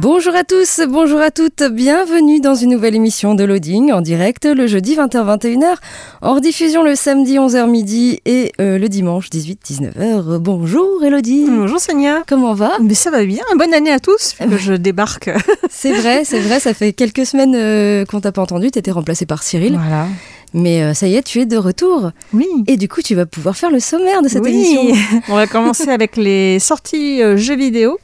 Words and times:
Bonjour 0.00 0.36
à 0.36 0.44
tous, 0.44 0.80
bonjour 0.88 1.20
à 1.20 1.32
toutes, 1.32 1.64
bienvenue 1.72 2.38
dans 2.38 2.54
une 2.54 2.70
nouvelle 2.70 2.94
émission 2.94 3.34
de 3.34 3.42
Loading 3.42 3.90
en 3.90 4.00
direct 4.00 4.44
le 4.44 4.68
jeudi 4.68 4.94
20h-21h, 4.94 5.74
en 6.22 6.34
rediffusion 6.34 6.84
le 6.84 6.94
samedi 6.94 7.34
11h 7.34 7.68
midi 7.68 8.20
et 8.24 8.52
euh, 8.60 8.78
le 8.78 8.88
dimanche 8.88 9.28
18-19h. 9.28 10.38
Bonjour 10.38 11.02
Elodie. 11.02 11.46
Bonjour 11.48 11.80
Sonia. 11.80 12.22
Comment 12.28 12.54
va? 12.54 12.74
Mais 12.80 12.94
ça 12.94 13.10
va 13.10 13.24
bien. 13.24 13.42
Bonne 13.56 13.74
année 13.74 13.90
à 13.90 13.98
tous. 13.98 14.36
vu 14.40 14.48
que 14.50 14.56
je 14.58 14.74
débarque. 14.74 15.30
C'est 15.68 15.92
vrai, 15.92 16.24
c'est 16.24 16.40
vrai, 16.40 16.60
ça 16.60 16.74
fait 16.74 16.92
quelques 16.92 17.26
semaines 17.26 17.56
euh, 17.56 18.04
qu'on 18.04 18.20
t'a 18.20 18.30
pas 18.30 18.42
entendu, 18.42 18.70
t'étais 18.70 18.92
remplacé 18.92 19.26
par 19.26 19.42
Cyril. 19.42 19.80
Voilà. 19.80 20.06
Mais 20.54 20.82
euh, 20.82 20.94
ça 20.94 21.06
y 21.06 21.14
est, 21.14 21.22
tu 21.22 21.40
es 21.40 21.46
de 21.46 21.56
retour. 21.56 22.10
Oui. 22.32 22.46
Et 22.66 22.76
du 22.76 22.88
coup, 22.88 23.02
tu 23.02 23.14
vas 23.14 23.26
pouvoir 23.26 23.56
faire 23.56 23.70
le 23.70 23.80
sommaire 23.80 24.22
de 24.22 24.28
cette 24.28 24.42
oui. 24.42 24.50
émission. 24.50 25.20
on 25.28 25.34
va 25.34 25.46
commencer 25.46 25.88
avec 25.88 26.16
les 26.16 26.58
sorties 26.58 27.22
euh, 27.22 27.36
jeux 27.36 27.56
vidéo. 27.56 27.98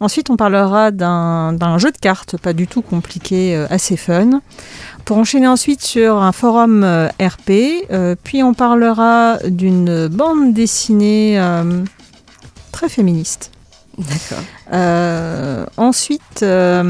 Ensuite, 0.00 0.30
on 0.30 0.36
parlera 0.36 0.90
d'un 0.90 1.78
jeu 1.78 1.90
de 1.90 1.98
cartes 1.98 2.36
pas 2.38 2.52
du 2.52 2.66
tout 2.66 2.82
compliqué, 2.82 3.54
euh, 3.54 3.66
assez 3.70 3.96
fun. 3.96 4.40
Pour 5.04 5.18
enchaîner 5.18 5.48
ensuite 5.48 5.82
sur 5.82 6.16
un 6.16 6.32
forum 6.32 6.86
RP. 7.20 7.86
puis 8.22 8.42
on 8.42 8.54
parlera 8.54 9.38
d'une 9.44 10.08
bande 10.08 10.52
dessinée 10.52 11.40
très 12.70 12.88
féministe. 12.88 13.49
D'accord. 14.08 14.44
Euh, 14.72 15.64
ensuite, 15.76 16.42
euh, 16.42 16.82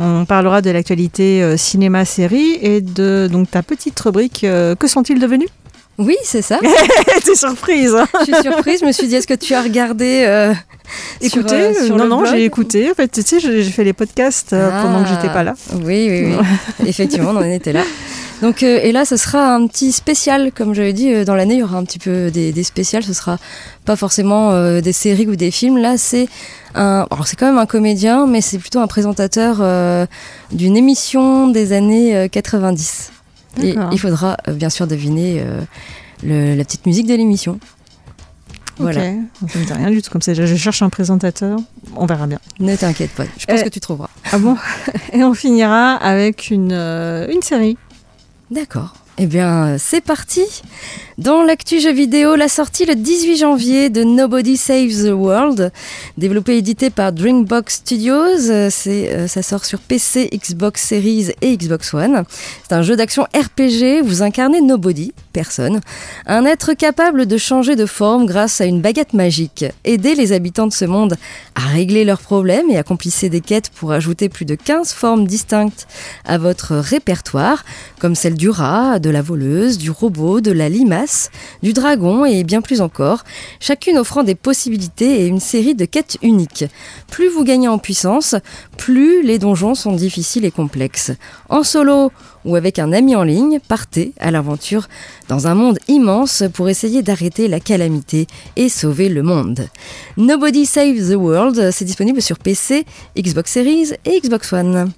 on 0.00 0.24
parlera 0.24 0.62
de 0.62 0.70
l'actualité 0.70 1.42
euh, 1.42 1.56
cinéma-série 1.56 2.58
et 2.62 2.80
de 2.80 3.28
donc 3.30 3.50
ta 3.50 3.62
petite 3.62 3.98
rubrique 4.00 4.40
Que 4.42 4.86
sont-ils 4.88 5.18
devenus? 5.20 5.48
Oui, 5.96 6.16
c'est 6.24 6.42
ça. 6.42 6.58
T'es 7.24 7.34
surprise 7.36 7.94
hein 7.94 8.06
Je 8.20 8.24
suis 8.32 8.42
surprise, 8.42 8.80
je 8.80 8.86
me 8.86 8.90
suis 8.92 9.06
dit, 9.06 9.14
est-ce 9.14 9.28
que 9.28 9.34
tu 9.34 9.54
as 9.54 9.62
regardé 9.62 10.24
euh, 10.26 10.52
sur, 11.22 11.38
Écoutez, 11.38 11.54
euh, 11.54 11.86
sur 11.86 11.96
non, 11.96 12.06
non, 12.08 12.24
j'ai 12.24 12.44
écouté. 12.44 12.90
En 12.90 12.94
fait, 12.94 13.06
tu 13.08 13.22
sais, 13.22 13.38
j'ai 13.38 13.62
fait 13.62 13.84
les 13.84 13.92
podcasts 13.92 14.52
euh, 14.54 14.70
pendant 14.82 15.04
que 15.04 15.08
Ah. 15.10 15.14
j'étais 15.20 15.32
pas 15.32 15.44
là. 15.44 15.54
Oui, 15.84 16.08
oui, 16.10 16.34
oui. 16.36 16.46
Effectivement, 16.88 17.30
on 17.30 17.36
en 17.36 17.44
était 17.44 17.72
là. 17.72 17.82
Donc, 18.42 18.62
euh, 18.62 18.78
et 18.82 18.92
là, 18.92 19.04
ce 19.04 19.16
sera 19.16 19.54
un 19.54 19.66
petit 19.66 19.90
spécial, 19.92 20.52
comme 20.54 20.74
j'avais 20.74 20.92
dit, 20.92 21.12
euh, 21.12 21.24
dans 21.24 21.34
l'année, 21.34 21.54
il 21.54 21.60
y 21.60 21.62
aura 21.62 21.78
un 21.78 21.84
petit 21.84 21.98
peu 21.98 22.30
des, 22.30 22.52
des 22.52 22.62
spéciales. 22.64 23.02
Ce 23.02 23.12
sera 23.14 23.38
pas 23.84 23.96
forcément 23.96 24.50
euh, 24.50 24.80
des 24.80 24.92
séries 24.92 25.26
ou 25.26 25.36
des 25.36 25.50
films. 25.50 25.78
Là, 25.78 25.96
c'est 25.96 26.28
un, 26.74 27.06
alors 27.10 27.26
c'est 27.26 27.36
quand 27.36 27.46
même 27.46 27.58
un 27.58 27.66
comédien, 27.66 28.26
mais 28.26 28.40
c'est 28.40 28.58
plutôt 28.58 28.80
un 28.80 28.86
présentateur 28.86 29.62
d'une 30.52 30.76
émission 30.76 31.48
des 31.48 31.72
années 31.72 32.14
euh, 32.16 32.28
90. 32.28 33.12
Et 33.62 33.76
il 33.92 34.00
faudra 34.00 34.36
bien 34.48 34.68
sûr 34.68 34.88
deviner 34.88 35.40
le- 36.24 36.56
la 36.56 36.64
petite 36.64 36.86
musique 36.86 37.06
de 37.06 37.14
l'émission. 37.14 37.60
Voilà. 38.78 39.02
Ok, 39.40 39.50
ça 39.52 39.58
me 39.60 39.64
dit 39.64 39.72
rien 39.72 39.90
du 39.90 40.02
tout 40.02 40.10
comme 40.10 40.22
ça. 40.22 40.34
Je 40.34 40.44
je 40.44 40.56
cherche 40.56 40.82
un 40.82 40.88
présentateur. 40.88 41.60
On 41.94 42.06
verra 42.06 42.26
bien. 42.26 42.40
Ne 42.58 42.74
t'inquiète 42.74 43.12
pas, 43.12 43.22
je 43.38 43.46
pense 43.46 43.60
Euh, 43.60 43.62
que 43.62 43.68
tu 43.68 43.78
trouveras. 43.78 44.10
Ah 44.32 44.38
bon? 44.38 44.56
Et 45.12 45.22
on 45.22 45.32
finira 45.34 45.92
avec 45.94 46.50
une, 46.50 46.72
euh, 46.72 47.28
une 47.32 47.42
série. 47.42 47.76
D'accord. 48.50 48.94
Eh 49.18 49.26
bien, 49.26 49.76
c'est 49.78 50.00
parti. 50.00 50.44
Dans 51.16 51.44
l'actu 51.44 51.78
jeu 51.78 51.92
vidéo, 51.92 52.34
la 52.34 52.48
sortie 52.48 52.86
le 52.86 52.96
18 52.96 53.36
janvier 53.36 53.88
de 53.88 54.02
Nobody 54.02 54.56
Saves 54.56 55.04
the 55.04 55.12
World, 55.12 55.70
développé 56.18 56.54
et 56.54 56.58
édité 56.58 56.90
par 56.90 57.12
Dreambox 57.12 57.76
Studios. 57.76 58.50
Euh, 58.50 58.68
C'est, 58.68 59.12
euh, 59.12 59.28
ça 59.28 59.42
sort 59.42 59.64
sur 59.64 59.78
PC, 59.78 60.28
Xbox 60.32 60.82
Series 60.82 61.28
et 61.40 61.56
Xbox 61.56 61.94
One. 61.94 62.24
C'est 62.66 62.74
un 62.74 62.82
jeu 62.82 62.96
d'action 62.96 63.28
RPG. 63.32 64.02
Vous 64.02 64.24
incarnez 64.24 64.60
Nobody, 64.60 65.12
personne, 65.32 65.80
un 66.26 66.44
être 66.46 66.74
capable 66.74 67.26
de 67.26 67.38
changer 67.38 67.76
de 67.76 67.86
forme 67.86 68.26
grâce 68.26 68.60
à 68.60 68.64
une 68.64 68.80
baguette 68.80 69.12
magique. 69.12 69.64
Aidez 69.84 70.16
les 70.16 70.32
habitants 70.32 70.66
de 70.66 70.72
ce 70.72 70.84
monde 70.84 71.14
à 71.54 71.60
régler 71.60 72.04
leurs 72.04 72.22
problèmes 72.22 72.70
et 72.70 72.76
accomplissez 72.76 73.28
des 73.28 73.40
quêtes 73.40 73.70
pour 73.70 73.92
ajouter 73.92 74.28
plus 74.28 74.46
de 74.46 74.56
15 74.56 74.92
formes 74.92 75.28
distinctes 75.28 75.86
à 76.24 76.38
votre 76.38 76.74
répertoire, 76.74 77.64
comme 78.00 78.16
celle 78.16 78.34
du 78.34 78.50
rat, 78.50 78.98
de 78.98 79.10
la 79.10 79.22
voleuse, 79.22 79.78
du 79.78 79.92
robot, 79.92 80.40
de 80.40 80.50
la 80.50 80.68
limace, 80.68 81.03
du 81.62 81.72
dragon 81.72 82.24
et 82.24 82.44
bien 82.44 82.60
plus 82.60 82.80
encore, 82.80 83.24
chacune 83.60 83.98
offrant 83.98 84.22
des 84.22 84.34
possibilités 84.34 85.22
et 85.22 85.26
une 85.26 85.40
série 85.40 85.74
de 85.74 85.84
quêtes 85.84 86.18
uniques. 86.22 86.64
Plus 87.10 87.28
vous 87.28 87.44
gagnez 87.44 87.68
en 87.68 87.78
puissance, 87.78 88.34
plus 88.76 89.22
les 89.22 89.38
donjons 89.38 89.74
sont 89.74 89.92
difficiles 89.92 90.44
et 90.44 90.50
complexes. 90.50 91.12
En 91.48 91.62
solo 91.62 92.12
ou 92.44 92.56
avec 92.56 92.78
un 92.78 92.92
ami 92.92 93.16
en 93.16 93.22
ligne, 93.22 93.58
partez 93.66 94.12
à 94.20 94.30
l'aventure 94.30 94.88
dans 95.28 95.46
un 95.46 95.54
monde 95.54 95.78
immense 95.88 96.44
pour 96.52 96.68
essayer 96.68 97.02
d'arrêter 97.02 97.48
la 97.48 97.60
calamité 97.60 98.26
et 98.56 98.68
sauver 98.68 99.08
le 99.08 99.22
monde. 99.22 99.68
Nobody 100.16 100.66
Saves 100.66 101.10
the 101.10 101.16
World, 101.16 101.70
c'est 101.70 101.84
disponible 101.84 102.20
sur 102.20 102.38
PC, 102.38 102.84
Xbox 103.16 103.52
Series 103.52 103.92
et 104.04 104.20
Xbox 104.20 104.52
One. 104.52 104.92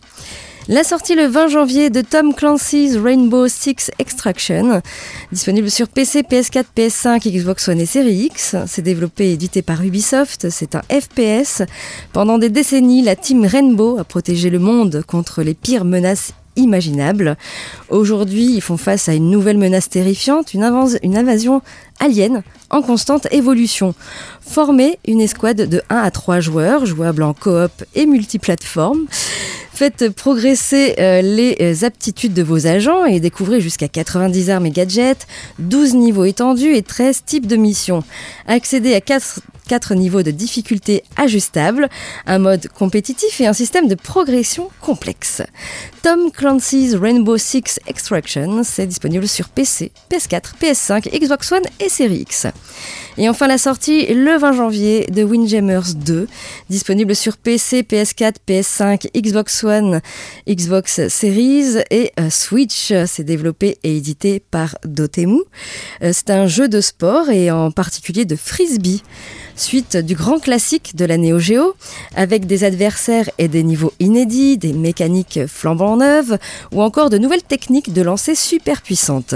La 0.69 0.83
sortie 0.83 1.15
le 1.15 1.27
20 1.27 1.47
janvier 1.47 1.91
de 1.91 2.01
Tom 2.01 2.35
Clancy's 2.35 2.97
Rainbow 2.97 3.47
Six 3.47 3.93
Extraction, 4.01 4.83
disponible 5.31 5.71
sur 5.71 5.87
PC, 5.87 6.23
PS4, 6.23 6.65
PS5, 6.77 7.21
Xbox 7.31 7.69
One 7.69 7.81
et 7.81 7.87
Series 7.87 8.25
X. 8.27 8.57
C'est 8.67 8.83
développé 8.83 9.27
et 9.29 9.33
édité 9.35 9.63
par 9.63 9.85
Ubisoft. 9.85 10.51
C'est 10.51 10.75
un 10.75 10.83
FPS. 10.91 11.63
Pendant 12.13 12.39
des 12.39 12.49
décennies, 12.49 13.03
la 13.03 13.15
team 13.15 13.45
Rainbow 13.47 13.97
a 13.99 14.03
protégé 14.05 14.51
le 14.51 14.59
monde 14.59 15.05
contre 15.07 15.45
les 15.45 15.55
pires 15.55 15.85
menaces 15.85 16.33
imaginables. 16.57 17.37
Aujourd'hui, 17.89 18.47
ils 18.55 18.61
font 18.63 18.79
face 18.79 19.09
à 19.09 19.15
une 19.15 19.31
nouvelle 19.31 19.59
menace 19.59 19.89
terrifiante, 19.89 20.53
une, 20.53 20.65
invas- 20.65 20.99
une 21.05 21.17
invasion 21.17 21.63
alien 22.01 22.43
en 22.71 22.83
constante 22.83 23.29
évolution. 23.31 23.95
Formez 24.41 24.99
une 25.07 25.21
escouade 25.21 25.69
de 25.69 25.83
1 25.91 25.97
à 25.97 26.11
3 26.11 26.41
joueurs, 26.41 26.87
jouables 26.87 27.23
en 27.23 27.35
coop 27.35 27.71
et 27.95 28.07
multiplateforme. 28.07 29.05
Faites 29.77 30.09
progresser 30.09 30.95
euh, 30.99 31.21
les 31.21 31.55
euh, 31.61 31.85
aptitudes 31.85 32.33
de 32.33 32.43
vos 32.43 32.67
agents 32.67 33.05
et 33.05 33.21
découvrez 33.21 33.61
jusqu'à 33.61 33.89
90 33.89 34.49
armes 34.49 34.65
et 34.65 34.71
gadgets, 34.71 35.27
12 35.59 35.97
niveaux 35.97 36.25
étendus 36.25 36.75
et 36.75 36.83
13 36.83 37.25
types 37.27 37.47
de 37.47 37.57
missions. 37.57 38.03
Accédez 38.47 38.95
à 38.95 39.03
4, 39.03 39.41
4 39.67 39.95
niveaux 39.95 40.23
de 40.23 40.31
difficulté 40.31 41.03
ajustables, 41.17 41.89
un 42.27 42.39
mode 42.39 42.69
compétitif 42.69 43.41
et 43.41 43.47
un 43.47 43.53
système 43.53 43.89
de 43.89 43.95
progression 43.95 44.71
complexe. 44.81 45.43
Tom 46.03 46.31
Clancy's 46.31 46.95
Rainbow 46.95 47.37
Six 47.37 47.81
Extraction, 47.87 48.63
c'est 48.63 48.87
disponible 48.87 49.27
sur 49.27 49.49
PC, 49.49 49.93
PS4, 50.11 50.53
PS5, 50.61 51.21
Xbox 51.21 51.51
One 51.53 51.65
et 51.81 51.89
Series 51.89 52.21
X. 52.21 52.47
Et 53.19 53.29
enfin 53.29 53.47
la 53.47 53.59
sortie 53.59 54.07
le 54.13 54.37
20 54.39 54.53
janvier 54.53 55.07
de 55.07 55.25
Windjammers 55.25 55.95
2, 55.95 56.29
disponible 56.69 57.17
sur 57.17 57.37
PC, 57.39 57.83
PS4, 57.83 58.35
PS5, 58.47 59.09
Xbox 59.21 59.65
One, 59.65 60.01
Xbox 60.49 61.09
Series 61.09 61.79
et 61.91 62.13
euh, 62.21 62.31
Switch. 62.31 62.93
C'est 63.07 63.25
développé 63.25 63.79
et 63.83 63.97
édité 63.97 64.41
par 64.41 64.77
Dotemu. 64.85 65.41
Euh, 66.03 66.13
C'est 66.13 66.31
un 66.31 66.47
jeu 66.47 66.69
de 66.69 66.81
sport 66.81 67.31
et 67.31 67.51
en 67.51 67.71
particulier 67.71 68.25
de 68.25 68.37
frisbee. 68.37 69.03
Suite 69.57 69.97
du 69.97 70.15
grand 70.15 70.39
classique 70.39 70.97
de 70.97 71.07
la 71.07 71.17
Neo 71.17 71.39
Geo, 71.39 71.75
avec 72.15 72.47
des 72.47 72.63
adversaires 72.63 73.31
et 73.39 73.49
des 73.49 73.63
niveaux 73.63 73.95
inédits, 74.01 74.59
des 74.59 74.75
mécaniques 74.75 75.41
flambant 75.47 75.97
neuves 75.97 76.39
ou 76.73 76.83
encore 76.83 77.09
de 77.09 77.17
nouvelles 77.17 77.43
techniques 77.43 77.95
de 77.95 78.03
lancer 78.03 78.35
super 78.35 78.83
puissantes. 78.83 79.35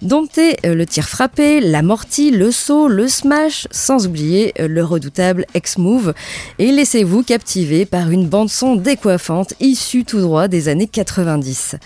Domptez 0.00 0.56
euh, 0.64 0.74
le 0.74 0.86
tir 0.86 1.06
frappé, 1.06 1.60
l'amorti, 1.60 2.30
le 2.30 2.50
saut, 2.50 2.88
le 2.88 3.08
smash, 3.08 3.68
sans 3.70 4.06
oublier 4.06 4.54
euh, 4.58 4.68
le 4.68 4.82
redoutable 4.82 5.44
X-Move 5.54 6.14
et 6.58 6.72
laissez-vous 6.72 7.22
captiver 7.22 7.84
par 7.84 8.10
une 8.10 8.26
bande-son 8.26 8.74
décoiffante 8.74 9.52
issue 9.60 10.04
tout 10.04 10.20
droit 10.20 10.48
des 10.48 10.68
années 10.68 10.86
90. 10.86 11.76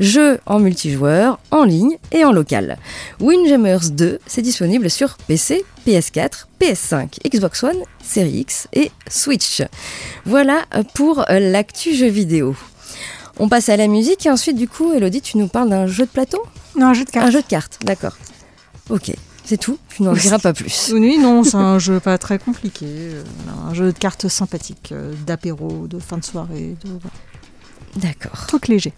Jeu 0.00 0.40
en 0.44 0.58
multijoueur, 0.58 1.38
en 1.52 1.62
ligne 1.62 1.98
et 2.10 2.24
en 2.24 2.32
local. 2.32 2.78
Windjammers 3.20 3.90
2, 3.92 4.18
c'est 4.26 4.42
disponible 4.42 4.90
sur 4.90 5.16
PC, 5.28 5.64
PS4, 5.86 6.47
PS5, 6.60 7.18
Xbox 7.28 7.62
One, 7.62 7.82
Series 8.02 8.40
X 8.40 8.68
et 8.72 8.90
Switch. 9.08 9.62
Voilà 10.24 10.64
pour 10.94 11.20
euh, 11.30 11.38
l'actu 11.38 11.94
jeu 11.94 12.08
vidéo. 12.08 12.56
On 13.38 13.48
passe 13.48 13.68
à 13.68 13.76
la 13.76 13.86
musique 13.86 14.26
et 14.26 14.30
ensuite, 14.30 14.56
du 14.56 14.66
coup, 14.68 14.92
Elodie, 14.92 15.20
tu 15.22 15.38
nous 15.38 15.46
parles 15.48 15.68
d'un 15.70 15.86
jeu 15.86 16.04
de 16.06 16.10
plateau? 16.10 16.42
Non, 16.76 16.86
un 16.88 16.94
jeu 16.94 17.04
de 17.04 17.10
cartes. 17.10 17.26
Un 17.26 17.30
jeu 17.30 17.42
de 17.42 17.46
cartes, 17.46 17.78
d'accord. 17.82 18.16
Ok, 18.90 19.12
c'est 19.44 19.58
tout. 19.58 19.78
Tu 19.94 20.02
n'en 20.02 20.12
diras 20.12 20.38
pas 20.38 20.52
plus. 20.52 20.90
Oui, 20.92 21.18
non, 21.18 21.44
c'est 21.44 21.54
un 21.56 21.78
jeu 21.78 22.00
pas 22.00 22.18
très 22.18 22.38
compliqué. 22.38 22.86
euh, 22.88 23.22
Un 23.68 23.74
jeu 23.74 23.92
de 23.92 23.98
cartes 23.98 24.26
sympathique, 24.28 24.90
euh, 24.92 25.12
d'apéro, 25.26 25.86
de 25.86 25.98
fin 26.00 26.18
de 26.18 26.24
soirée, 26.24 26.74
de. 26.84 26.90
D'accord. 28.00 28.46
truc 28.48 28.68
léger. 28.68 28.92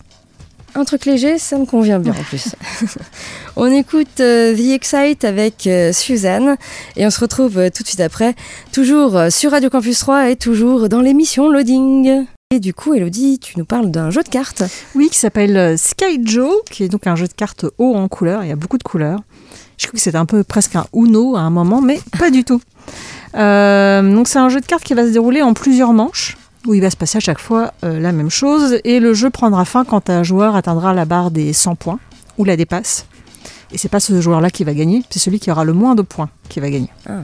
Un 0.75 0.85
truc 0.85 1.05
léger, 1.05 1.39
ça 1.39 1.59
me 1.59 1.67
convient 1.67 1.99
bien 1.99 2.13
en 2.13 2.23
plus. 2.23 2.55
on 3.57 3.67
écoute 3.67 4.21
euh, 4.21 4.55
The 4.55 4.71
Excite 4.71 5.25
avec 5.25 5.67
euh, 5.67 5.93
Suzanne 5.93 6.57
et 6.97 7.07
on 7.07 7.11
se 7.11 7.21
retrouve 7.21 7.59
euh, 7.59 7.71
tout 7.75 7.83
de 7.83 7.89
suite 7.89 8.01
après, 8.01 8.35
toujours 8.73 9.17
euh, 9.17 9.31
sur 9.31 9.51
Radio 9.51 9.69
Campus 9.69 9.99
3 9.99 10.31
et 10.31 10.37
toujours 10.37 10.89
dans 10.89 11.01
l'émission 11.01 11.49
Loading. 11.49 12.27
Et 12.53 12.61
du 12.61 12.75
coup, 12.75 12.95
Elodie, 12.95 13.39
tu 13.39 13.59
nous 13.59 13.65
parles 13.65 13.91
d'un 13.91 14.11
jeu 14.11 14.23
de 14.23 14.29
cartes. 14.29 14.65
Oui, 14.95 15.09
qui 15.11 15.19
s'appelle 15.19 15.79
Sky 15.79 16.21
Joe, 16.25 16.55
qui 16.71 16.85
est 16.85 16.89
donc 16.89 17.07
un 17.07 17.15
jeu 17.15 17.29
de 17.29 17.33
cartes 17.33 17.67
haut 17.79 17.95
en 17.95 18.09
couleurs. 18.09 18.43
Il 18.43 18.49
y 18.49 18.53
a 18.53 18.57
beaucoup 18.57 18.79
de 18.79 18.83
couleurs. 18.83 19.21
Je 19.79 19.87
crois 19.87 19.97
que 19.97 20.03
c'était 20.03 20.19
un 20.19 20.27
peu 20.27 20.45
presque 20.45 20.77
un 20.77 20.87
Uno 20.93 21.37
à 21.37 21.41
un 21.41 21.51
moment, 21.51 21.81
mais 21.81 22.01
pas 22.19 22.31
du 22.31 22.45
tout. 22.45 22.61
Euh, 23.35 24.03
donc 24.03 24.29
c'est 24.29 24.39
un 24.39 24.49
jeu 24.49 24.61
de 24.61 24.67
cartes 24.67 24.83
qui 24.83 24.95
va 24.95 25.07
se 25.07 25.11
dérouler 25.13 25.43
en 25.43 25.55
plusieurs 25.55 25.93
manches, 25.93 26.37
où 26.67 26.75
il 26.75 26.81
va 26.81 26.91
se 26.91 26.97
passer 26.97 27.19
à 27.19 27.21
chaque 27.21 27.39
fois 27.39 27.73
euh, 27.85 27.99
la 27.99 28.13
même 28.13 28.31
chose, 28.31 28.79
et 28.85 29.01
le 29.01 29.15
jeu 29.15 29.31
prendra 29.31 29.65
fin 29.65 29.85
quand 29.85 30.11
un 30.11 30.23
joueur 30.23 30.57
atteindra 30.57 30.93
la 30.93 31.05
barre 31.05 31.31
des 31.31 31.53
100 31.53 31.77
points, 31.77 31.99
ou 32.39 32.45
la 32.45 32.57
dépasse. 32.57 33.07
Et 33.73 33.79
c'est 33.79 33.89
pas 33.89 34.01
ce 34.01 34.21
joueur-là 34.21 34.51
qui 34.51 34.65
va 34.65 34.75
gagner, 34.75 35.03
c'est 35.11 35.19
celui 35.19 35.41
qui 35.41 35.51
aura 35.51 35.65
le 35.65 35.73
moins 35.73 35.95
de 35.95 36.03
points 36.03 36.31
qui 36.49 36.61
va 36.61 36.71
gagner. 36.71 36.91
Ah. 37.09 37.23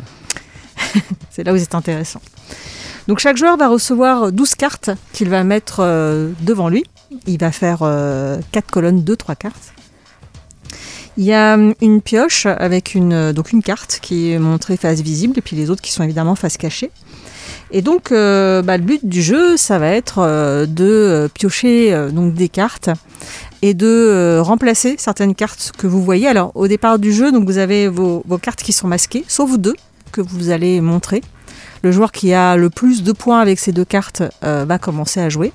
c'est 1.30 1.44
là 1.44 1.52
où 1.52 1.58
c'est 1.58 1.74
intéressant. 1.74 2.20
Donc 3.08 3.18
chaque 3.18 3.36
joueur 3.36 3.56
va 3.56 3.68
recevoir 3.68 4.32
12 4.32 4.54
cartes 4.54 4.90
qu'il 5.12 5.28
va 5.28 5.44
mettre 5.44 5.80
euh, 5.80 6.32
devant 6.40 6.68
lui. 6.68 6.84
Il 7.26 7.38
va 7.38 7.52
faire 7.52 7.78
4 8.52 8.70
colonnes 8.70 9.04
de 9.04 9.14
3 9.14 9.36
cartes. 9.36 9.72
Il 11.16 11.24
y 11.24 11.32
a 11.32 11.54
hum, 11.54 11.74
une 11.80 12.02
pioche 12.02 12.46
avec 12.46 12.94
une, 12.94 13.12
euh, 13.12 13.32
donc 13.32 13.52
une 13.52 13.62
carte 13.62 14.00
qui 14.02 14.32
est 14.32 14.38
montrée 14.38 14.76
face 14.76 15.00
visible 15.00 15.38
et 15.38 15.40
puis 15.40 15.56
les 15.56 15.70
autres 15.70 15.80
qui 15.80 15.92
sont 15.92 16.02
évidemment 16.02 16.34
face 16.34 16.56
cachée. 16.56 16.90
Et 17.70 17.82
donc 17.82 18.12
euh, 18.12 18.62
bah, 18.62 18.76
le 18.76 18.84
but 18.84 19.04
du 19.04 19.22
jeu, 19.22 19.56
ça 19.56 19.78
va 19.78 19.88
être 19.88 20.18
euh, 20.18 20.66
de 20.66 20.84
euh, 20.84 21.28
piocher 21.28 21.96
donc 22.12 22.34
des 22.34 22.48
cartes 22.48 22.90
et 23.62 23.74
de 23.74 24.38
remplacer 24.40 24.96
certaines 24.98 25.34
cartes 25.34 25.72
que 25.76 25.86
vous 25.86 26.02
voyez. 26.02 26.28
Alors 26.28 26.52
au 26.54 26.68
départ 26.68 26.98
du 26.98 27.12
jeu, 27.12 27.32
donc 27.32 27.46
vous 27.46 27.58
avez 27.58 27.88
vos, 27.88 28.22
cartes 28.40 28.62
qui 28.62 28.72
sont 28.72 28.86
masquées, 28.86 29.24
sauf 29.28 29.58
deux 29.58 29.74
que 30.12 30.20
vous 30.20 30.50
allez 30.50 30.80
montrer. 30.80 31.22
Le 31.82 31.92
joueur 31.92 32.12
qui 32.12 32.32
a 32.32 32.56
le 32.56 32.70
plus 32.70 33.02
de 33.02 33.12
points 33.12 33.40
avec 33.40 33.58
ces 33.58 33.72
deux 33.72 33.84
cartes 33.84 34.22
va 34.42 34.78
commencer 34.78 35.20
à 35.20 35.28
jouer. 35.28 35.52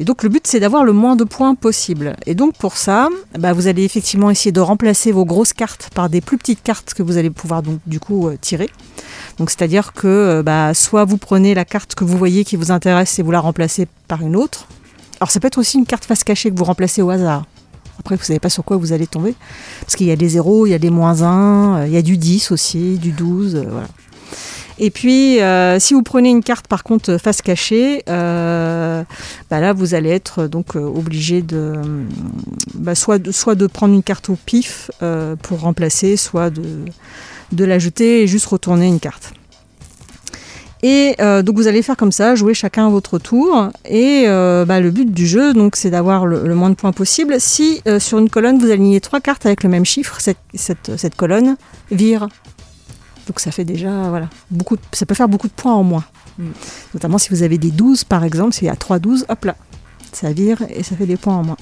Et 0.00 0.04
donc 0.04 0.22
le 0.22 0.28
but 0.28 0.46
c'est 0.46 0.60
d'avoir 0.60 0.84
le 0.84 0.92
moins 0.92 1.16
de 1.16 1.24
points 1.24 1.54
possible. 1.54 2.16
Et 2.26 2.34
donc 2.34 2.54
pour 2.56 2.76
ça, 2.76 3.08
bah, 3.38 3.52
vous 3.52 3.66
allez 3.66 3.84
effectivement 3.84 4.30
essayer 4.30 4.52
de 4.52 4.60
remplacer 4.60 5.12
vos 5.12 5.24
grosses 5.24 5.52
cartes 5.52 5.90
par 5.94 6.08
des 6.08 6.20
plus 6.20 6.38
petites 6.38 6.62
cartes 6.62 6.94
que 6.94 7.02
vous 7.02 7.16
allez 7.16 7.30
pouvoir 7.30 7.62
donc 7.62 7.80
du 7.86 8.00
coup 8.00 8.28
euh, 8.28 8.36
tirer. 8.40 8.70
Donc 9.38 9.50
c'est-à-dire 9.50 9.92
que 9.92 10.06
euh, 10.06 10.42
bah, 10.42 10.74
soit 10.74 11.04
vous 11.04 11.18
prenez 11.18 11.54
la 11.54 11.64
carte 11.64 11.94
que 11.94 12.04
vous 12.04 12.16
voyez 12.16 12.44
qui 12.44 12.56
vous 12.56 12.70
intéresse 12.70 13.18
et 13.18 13.22
vous 13.22 13.30
la 13.30 13.40
remplacez 13.40 13.86
par 14.08 14.22
une 14.22 14.36
autre. 14.36 14.66
Alors 15.20 15.30
ça 15.30 15.40
peut 15.40 15.46
être 15.46 15.58
aussi 15.58 15.78
une 15.78 15.86
carte 15.86 16.04
face 16.04 16.24
cachée 16.24 16.50
que 16.50 16.58
vous 16.58 16.64
remplacez 16.64 17.02
au 17.02 17.10
hasard. 17.10 17.44
Après 17.98 18.16
vous 18.16 18.22
savez 18.22 18.38
pas 18.38 18.50
sur 18.50 18.64
quoi 18.64 18.76
vous 18.76 18.92
allez 18.92 19.06
tomber. 19.06 19.34
Parce 19.80 19.96
qu'il 19.96 20.06
y 20.06 20.12
a 20.12 20.16
des 20.16 20.28
0, 20.28 20.66
il 20.66 20.70
y 20.70 20.74
a 20.74 20.78
des 20.78 20.90
moins 20.90 21.22
1, 21.22 21.78
euh, 21.78 21.86
il 21.86 21.92
y 21.92 21.96
a 21.96 22.02
du 22.02 22.16
10 22.16 22.50
aussi, 22.50 22.98
du 22.98 23.12
12, 23.12 23.56
euh, 23.56 23.64
voilà. 23.68 23.88
Et 24.78 24.90
puis, 24.90 25.40
euh, 25.40 25.78
si 25.78 25.94
vous 25.94 26.02
prenez 26.02 26.28
une 26.28 26.42
carte 26.42 26.66
par 26.66 26.84
contre 26.84 27.16
face 27.16 27.40
cachée, 27.40 28.02
euh, 28.08 29.02
bah 29.50 29.60
là 29.60 29.72
vous 29.72 29.94
allez 29.94 30.10
être 30.10 30.46
donc 30.46 30.76
euh, 30.76 30.80
obligé 30.80 31.40
de, 31.40 31.74
bah, 32.74 32.94
soit 32.94 33.18
de 33.18 33.32
soit 33.32 33.54
de 33.54 33.66
prendre 33.66 33.94
une 33.94 34.02
carte 34.02 34.28
au 34.28 34.36
pif 34.36 34.90
pour 35.42 35.60
remplacer, 35.60 36.16
soit 36.16 36.50
de, 36.50 37.64
la 37.64 37.78
jeter 37.78 38.22
et 38.22 38.26
juste 38.26 38.46
retourner 38.46 38.86
une 38.86 39.00
carte. 39.00 39.32
Et 40.82 41.16
donc 41.18 41.56
vous 41.56 41.66
allez 41.66 41.82
faire 41.82 41.96
comme 41.96 42.12
ça, 42.12 42.34
jouer 42.34 42.52
chacun 42.52 42.86
à 42.86 42.90
votre 42.90 43.18
tour. 43.18 43.70
Et 43.88 44.26
bah, 44.26 44.78
le 44.78 44.90
but 44.90 45.10
du 45.10 45.26
jeu, 45.26 45.54
donc, 45.54 45.74
c'est 45.74 45.90
d'avoir 45.90 46.26
le, 46.26 46.54
moins 46.54 46.70
de 46.70 46.74
points 46.74 46.92
possible. 46.92 47.36
Si 47.40 47.82
sur 47.98 48.18
une 48.18 48.28
colonne 48.28 48.58
vous 48.58 48.70
alignez 48.70 49.00
trois 49.00 49.20
cartes 49.20 49.46
avec 49.46 49.62
le 49.62 49.70
même 49.70 49.86
chiffre, 49.86 50.18
cette 50.20 51.16
colonne 51.16 51.56
vire. 51.90 52.28
Donc 53.26 53.40
ça 53.40 53.50
fait 53.50 53.64
déjà, 53.64 54.08
voilà, 54.08 54.28
beaucoup 54.50 54.76
de- 54.76 54.82
ça 54.92 55.04
peut 55.06 55.14
faire 55.14 55.28
beaucoup 55.28 55.48
de 55.48 55.52
points 55.52 55.74
en 55.74 55.82
moins. 55.82 56.04
Notamment 56.94 57.18
si 57.18 57.30
vous 57.30 57.42
avez 57.42 57.58
des 57.58 57.70
12 57.70 58.04
par 58.04 58.22
exemple, 58.24 58.52
s'il 58.52 58.66
y 58.66 58.70
a 58.70 58.76
3 58.76 58.98
12, 58.98 59.24
hop 59.28 59.44
là, 59.46 59.56
ça 60.12 60.32
vire 60.32 60.58
et 60.68 60.82
ça 60.82 60.94
fait 60.96 61.06
des 61.06 61.16
points 61.16 61.34
en 61.36 61.42
moins. 61.42 61.56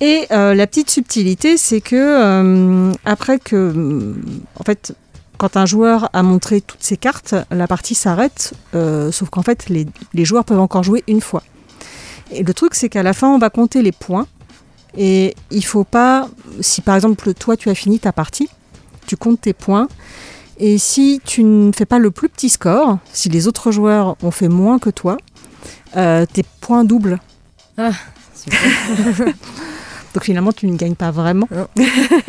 Et 0.00 0.26
euh, 0.30 0.54
la 0.54 0.66
petite 0.66 0.90
subtilité, 0.90 1.56
c'est 1.56 1.80
que 1.80 1.96
euh, 1.96 2.92
après 3.04 3.38
que, 3.38 3.56
euh, 3.56 4.14
en 4.56 4.62
fait, 4.64 4.94
quand 5.38 5.56
un 5.56 5.66
joueur 5.66 6.08
a 6.12 6.22
montré 6.22 6.60
toutes 6.60 6.82
ses 6.82 6.96
cartes, 6.96 7.34
la 7.50 7.66
partie 7.66 7.94
s'arrête, 7.94 8.52
euh, 8.74 9.10
sauf 9.12 9.28
qu'en 9.30 9.42
fait, 9.42 9.68
les, 9.68 9.86
les 10.14 10.24
joueurs 10.24 10.44
peuvent 10.44 10.60
encore 10.60 10.84
jouer 10.84 11.02
une 11.08 11.20
fois. 11.20 11.42
Et 12.30 12.42
le 12.42 12.54
truc, 12.54 12.74
c'est 12.74 12.88
qu'à 12.88 13.02
la 13.02 13.12
fin, 13.12 13.28
on 13.28 13.38
va 13.38 13.50
compter 13.50 13.82
les 13.82 13.92
points. 13.92 14.26
Et 14.96 15.34
il 15.50 15.64
faut 15.64 15.84
pas, 15.84 16.28
si 16.60 16.80
par 16.80 16.94
exemple, 16.96 17.32
toi, 17.34 17.56
tu 17.56 17.68
as 17.70 17.74
fini 17.74 17.98
ta 17.98 18.12
partie, 18.12 18.48
tu 19.06 19.16
comptes 19.16 19.40
tes 19.40 19.52
points. 19.52 19.88
Et 20.62 20.76
si 20.76 21.20
tu 21.24 21.42
ne 21.42 21.72
fais 21.72 21.86
pas 21.86 21.98
le 21.98 22.10
plus 22.10 22.28
petit 22.28 22.50
score, 22.50 22.98
si 23.12 23.30
les 23.30 23.48
autres 23.48 23.72
joueurs 23.72 24.16
ont 24.22 24.30
fait 24.30 24.48
moins 24.48 24.78
que 24.78 24.90
toi, 24.90 25.16
euh, 25.96 26.26
tes 26.30 26.44
points 26.60 26.84
doublent. 26.84 27.18
Ah, 27.78 27.92
super. 28.34 28.60
Donc 30.14 30.24
finalement, 30.24 30.52
tu 30.52 30.66
ne 30.66 30.76
gagnes 30.76 30.96
pas 30.96 31.10
vraiment. 31.10 31.48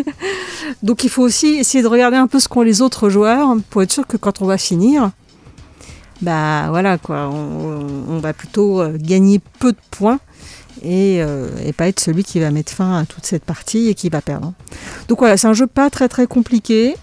Donc 0.83 1.03
il 1.03 1.09
faut 1.09 1.23
aussi 1.23 1.47
essayer 1.55 1.83
de 1.83 1.87
regarder 1.89 2.15
un 2.15 2.27
peu 2.27 2.39
ce 2.39 2.47
qu'ont 2.47 2.61
les 2.61 2.81
autres 2.81 3.09
joueurs 3.09 3.53
pour 3.69 3.81
être 3.81 3.91
sûr 3.91 4.07
que 4.07 4.15
quand 4.15 4.41
on 4.41 4.45
va 4.45 4.57
finir, 4.57 5.11
bah 6.21 6.67
voilà 6.69 6.97
quoi, 6.97 7.27
on, 7.27 7.85
on 8.07 8.19
va 8.19 8.31
plutôt 8.31 8.79
euh, 8.79 8.97
gagner 8.97 9.41
peu 9.59 9.73
de 9.73 9.77
points 9.89 10.19
et, 10.83 11.21
euh, 11.21 11.49
et 11.65 11.73
pas 11.73 11.87
être 11.87 11.99
celui 11.99 12.23
qui 12.23 12.39
va 12.39 12.51
mettre 12.51 12.71
fin 12.71 12.99
à 12.99 13.05
toute 13.05 13.25
cette 13.25 13.43
partie 13.43 13.89
et 13.89 13.93
qui 13.95 14.09
va 14.09 14.21
perdre. 14.21 14.53
Donc 15.07 15.19
voilà, 15.19 15.35
c'est 15.35 15.47
un 15.47 15.53
jeu 15.53 15.67
pas 15.67 15.89
très 15.89 16.07
très 16.07 16.27
compliqué. 16.27 16.95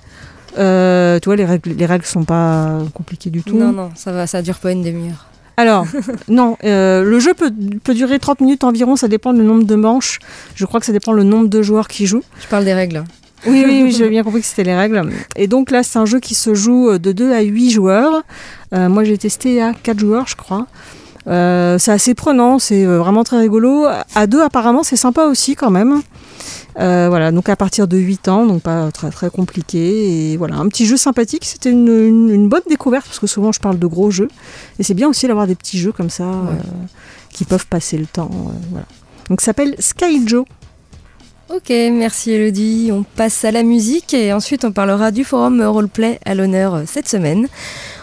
Euh, 0.59 1.19
tu 1.21 1.27
vois, 1.27 1.37
les 1.37 1.45
règles, 1.45 1.73
les 1.73 1.87
règles 1.87 2.05
sont 2.05 2.25
pas 2.25 2.79
compliquées 2.95 3.31
du 3.31 3.43
tout. 3.43 3.57
Non, 3.57 3.73
non, 3.73 3.91
ça 3.95 4.13
va, 4.13 4.27
ça 4.27 4.43
dure 4.43 4.59
pas 4.59 4.73
une 4.73 4.83
demi-heure. 4.83 5.27
Alors, 5.57 5.87
non, 6.29 6.57
euh, 6.65 7.03
le 7.03 7.19
jeu 7.21 7.35
peut, 7.35 7.53
peut 7.83 7.95
durer 7.95 8.19
30 8.19 8.41
minutes 8.41 8.65
environ, 8.65 8.97
ça 8.97 9.09
dépend 9.09 9.33
du 9.33 9.43
nombre 9.43 9.65
de 9.65 9.75
manches. 9.75 10.19
Je 10.55 10.65
crois 10.65 10.81
que 10.81 10.87
ça 10.87 10.93
dépend 10.93 11.13
le 11.13 11.25
nombre 11.25 11.49
de 11.49 11.63
joueurs 11.63 11.89
qui 11.89 12.07
jouent. 12.07 12.25
Je 12.41 12.47
parle 12.49 12.65
des 12.65 12.75
règles. 12.75 13.05
Oui, 13.47 13.65
oui, 13.67 13.83
oui 13.85 13.93
j'ai 13.97 14.09
bien 14.09 14.23
compris 14.23 14.41
que 14.41 14.47
c'était 14.47 14.65
les 14.65 14.77
règles. 14.77 15.11
Et 15.37 15.47
donc 15.47 15.71
là, 15.71 15.83
c'est 15.83 15.99
un 15.99 16.07
jeu 16.07 16.21
qui 16.21 16.35
se 16.35 16.55
joue 16.55 16.99
de 16.99 17.13
2 17.13 17.33
à 17.33 17.41
8 17.43 17.71
joueurs. 17.71 18.23
Euh, 18.73 18.89
moi, 18.89 19.05
j'ai 19.05 19.19
testé 19.19 19.63
à 19.63 19.73
4 19.75 19.99
joueurs, 19.99 20.27
je 20.27 20.37
crois. 20.37 20.67
Euh, 21.27 21.79
c'est 21.79 21.93
assez 21.93 22.15
prenant, 22.15 22.59
c'est 22.59 22.87
euh, 22.87 22.99
vraiment 22.99 23.25
très 23.25 23.39
rigolo. 23.39 23.87
À 24.15 24.27
2, 24.27 24.43
apparemment, 24.43 24.83
c'est 24.83 24.97
sympa 24.97 25.25
aussi 25.25 25.57
quand 25.57 25.71
même. 25.71 26.03
Euh, 26.79 27.09
voilà, 27.09 27.33
donc 27.33 27.49
à 27.49 27.57
partir 27.57 27.89
de 27.89 27.97
8 27.97 28.29
ans, 28.29 28.47
donc 28.47 28.63
pas 28.63 28.91
très 28.93 29.11
très 29.11 29.31
compliqué. 29.31 30.33
Et 30.33 30.37
voilà, 30.37 30.57
un 30.57 30.69
petit 30.69 30.87
jeu 30.87 30.97
sympathique. 30.97 31.45
C'était 31.45 31.71
une, 31.71 31.89
une- 31.89 32.31
une 32.31 32.49
bonne 32.49 32.63
découverte 32.69 33.05
parce 33.07 33.19
que 33.19 33.27
souvent 33.27 33.51
je 33.53 33.59
parle 33.61 33.79
de 33.79 33.87
gros 33.87 34.11
jeux. 34.11 34.29
Et 34.79 34.83
c'est 34.85 34.95
bien 34.95 35.09
aussi 35.09 35.27
d'avoir 35.27 35.47
des 35.47 35.55
petits 35.57 35.79
jeux 35.79 35.93
comme 35.93 36.11
ça 36.11 36.25
euh, 36.25 36.53
qui 37.31 37.45
peuvent 37.45 37.67
passer 37.67 37.99
le 37.99 38.07
temps. 38.07 38.31
euh, 38.33 38.51
voilà. 38.71 38.87
Donc 39.29 39.41
ça 39.41 39.47
s'appelle 39.47 39.75
Sky 39.81 40.27
Joe. 40.27 40.45
Ok, 41.51 41.71
merci 41.71 42.33
Elodie. 42.33 42.91
On 42.93 43.05
passe 43.05 43.43
à 43.43 43.51
la 43.51 43.63
musique 43.63 44.13
et 44.13 44.35
ensuite 44.35 44.67
on 44.67 44.73
parlera 44.73 45.11
du 45.11 45.25
forum 45.25 45.63
roleplay 45.63 46.21
à 46.27 46.35
l'honneur 46.35 46.75
euh, 46.75 46.83
cette 46.87 47.09
semaine. 47.09 47.49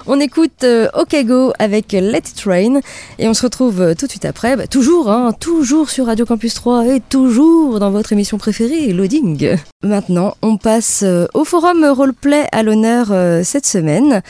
On 0.07 0.19
écoute 0.19 0.63
euh, 0.63 0.87
OK 0.99 1.15
Go 1.25 1.53
avec 1.59 1.91
Let 1.91 2.17
It 2.17 2.41
Rain 2.43 2.79
et 3.19 3.27
on 3.27 3.35
se 3.35 3.43
retrouve 3.43 3.81
euh, 3.81 3.93
tout 3.93 4.07
de 4.07 4.11
suite 4.11 4.25
après, 4.25 4.55
bah, 4.55 4.65
toujours, 4.65 5.11
hein, 5.11 5.31
toujours 5.31 5.91
sur 5.91 6.07
Radio 6.07 6.25
Campus 6.25 6.55
3 6.55 6.87
et 6.87 6.99
toujours 7.01 7.79
dans 7.79 7.91
votre 7.91 8.13
émission 8.13 8.39
préférée, 8.39 8.91
Loading. 8.93 9.57
Maintenant, 9.83 10.35
on 10.41 10.57
passe 10.57 11.05
au 11.35 11.45
forum 11.45 11.85
roleplay 11.85 12.47
à 12.51 12.63
l'honneur 12.63 13.13
cette 13.45 13.67
semaine 13.67 14.23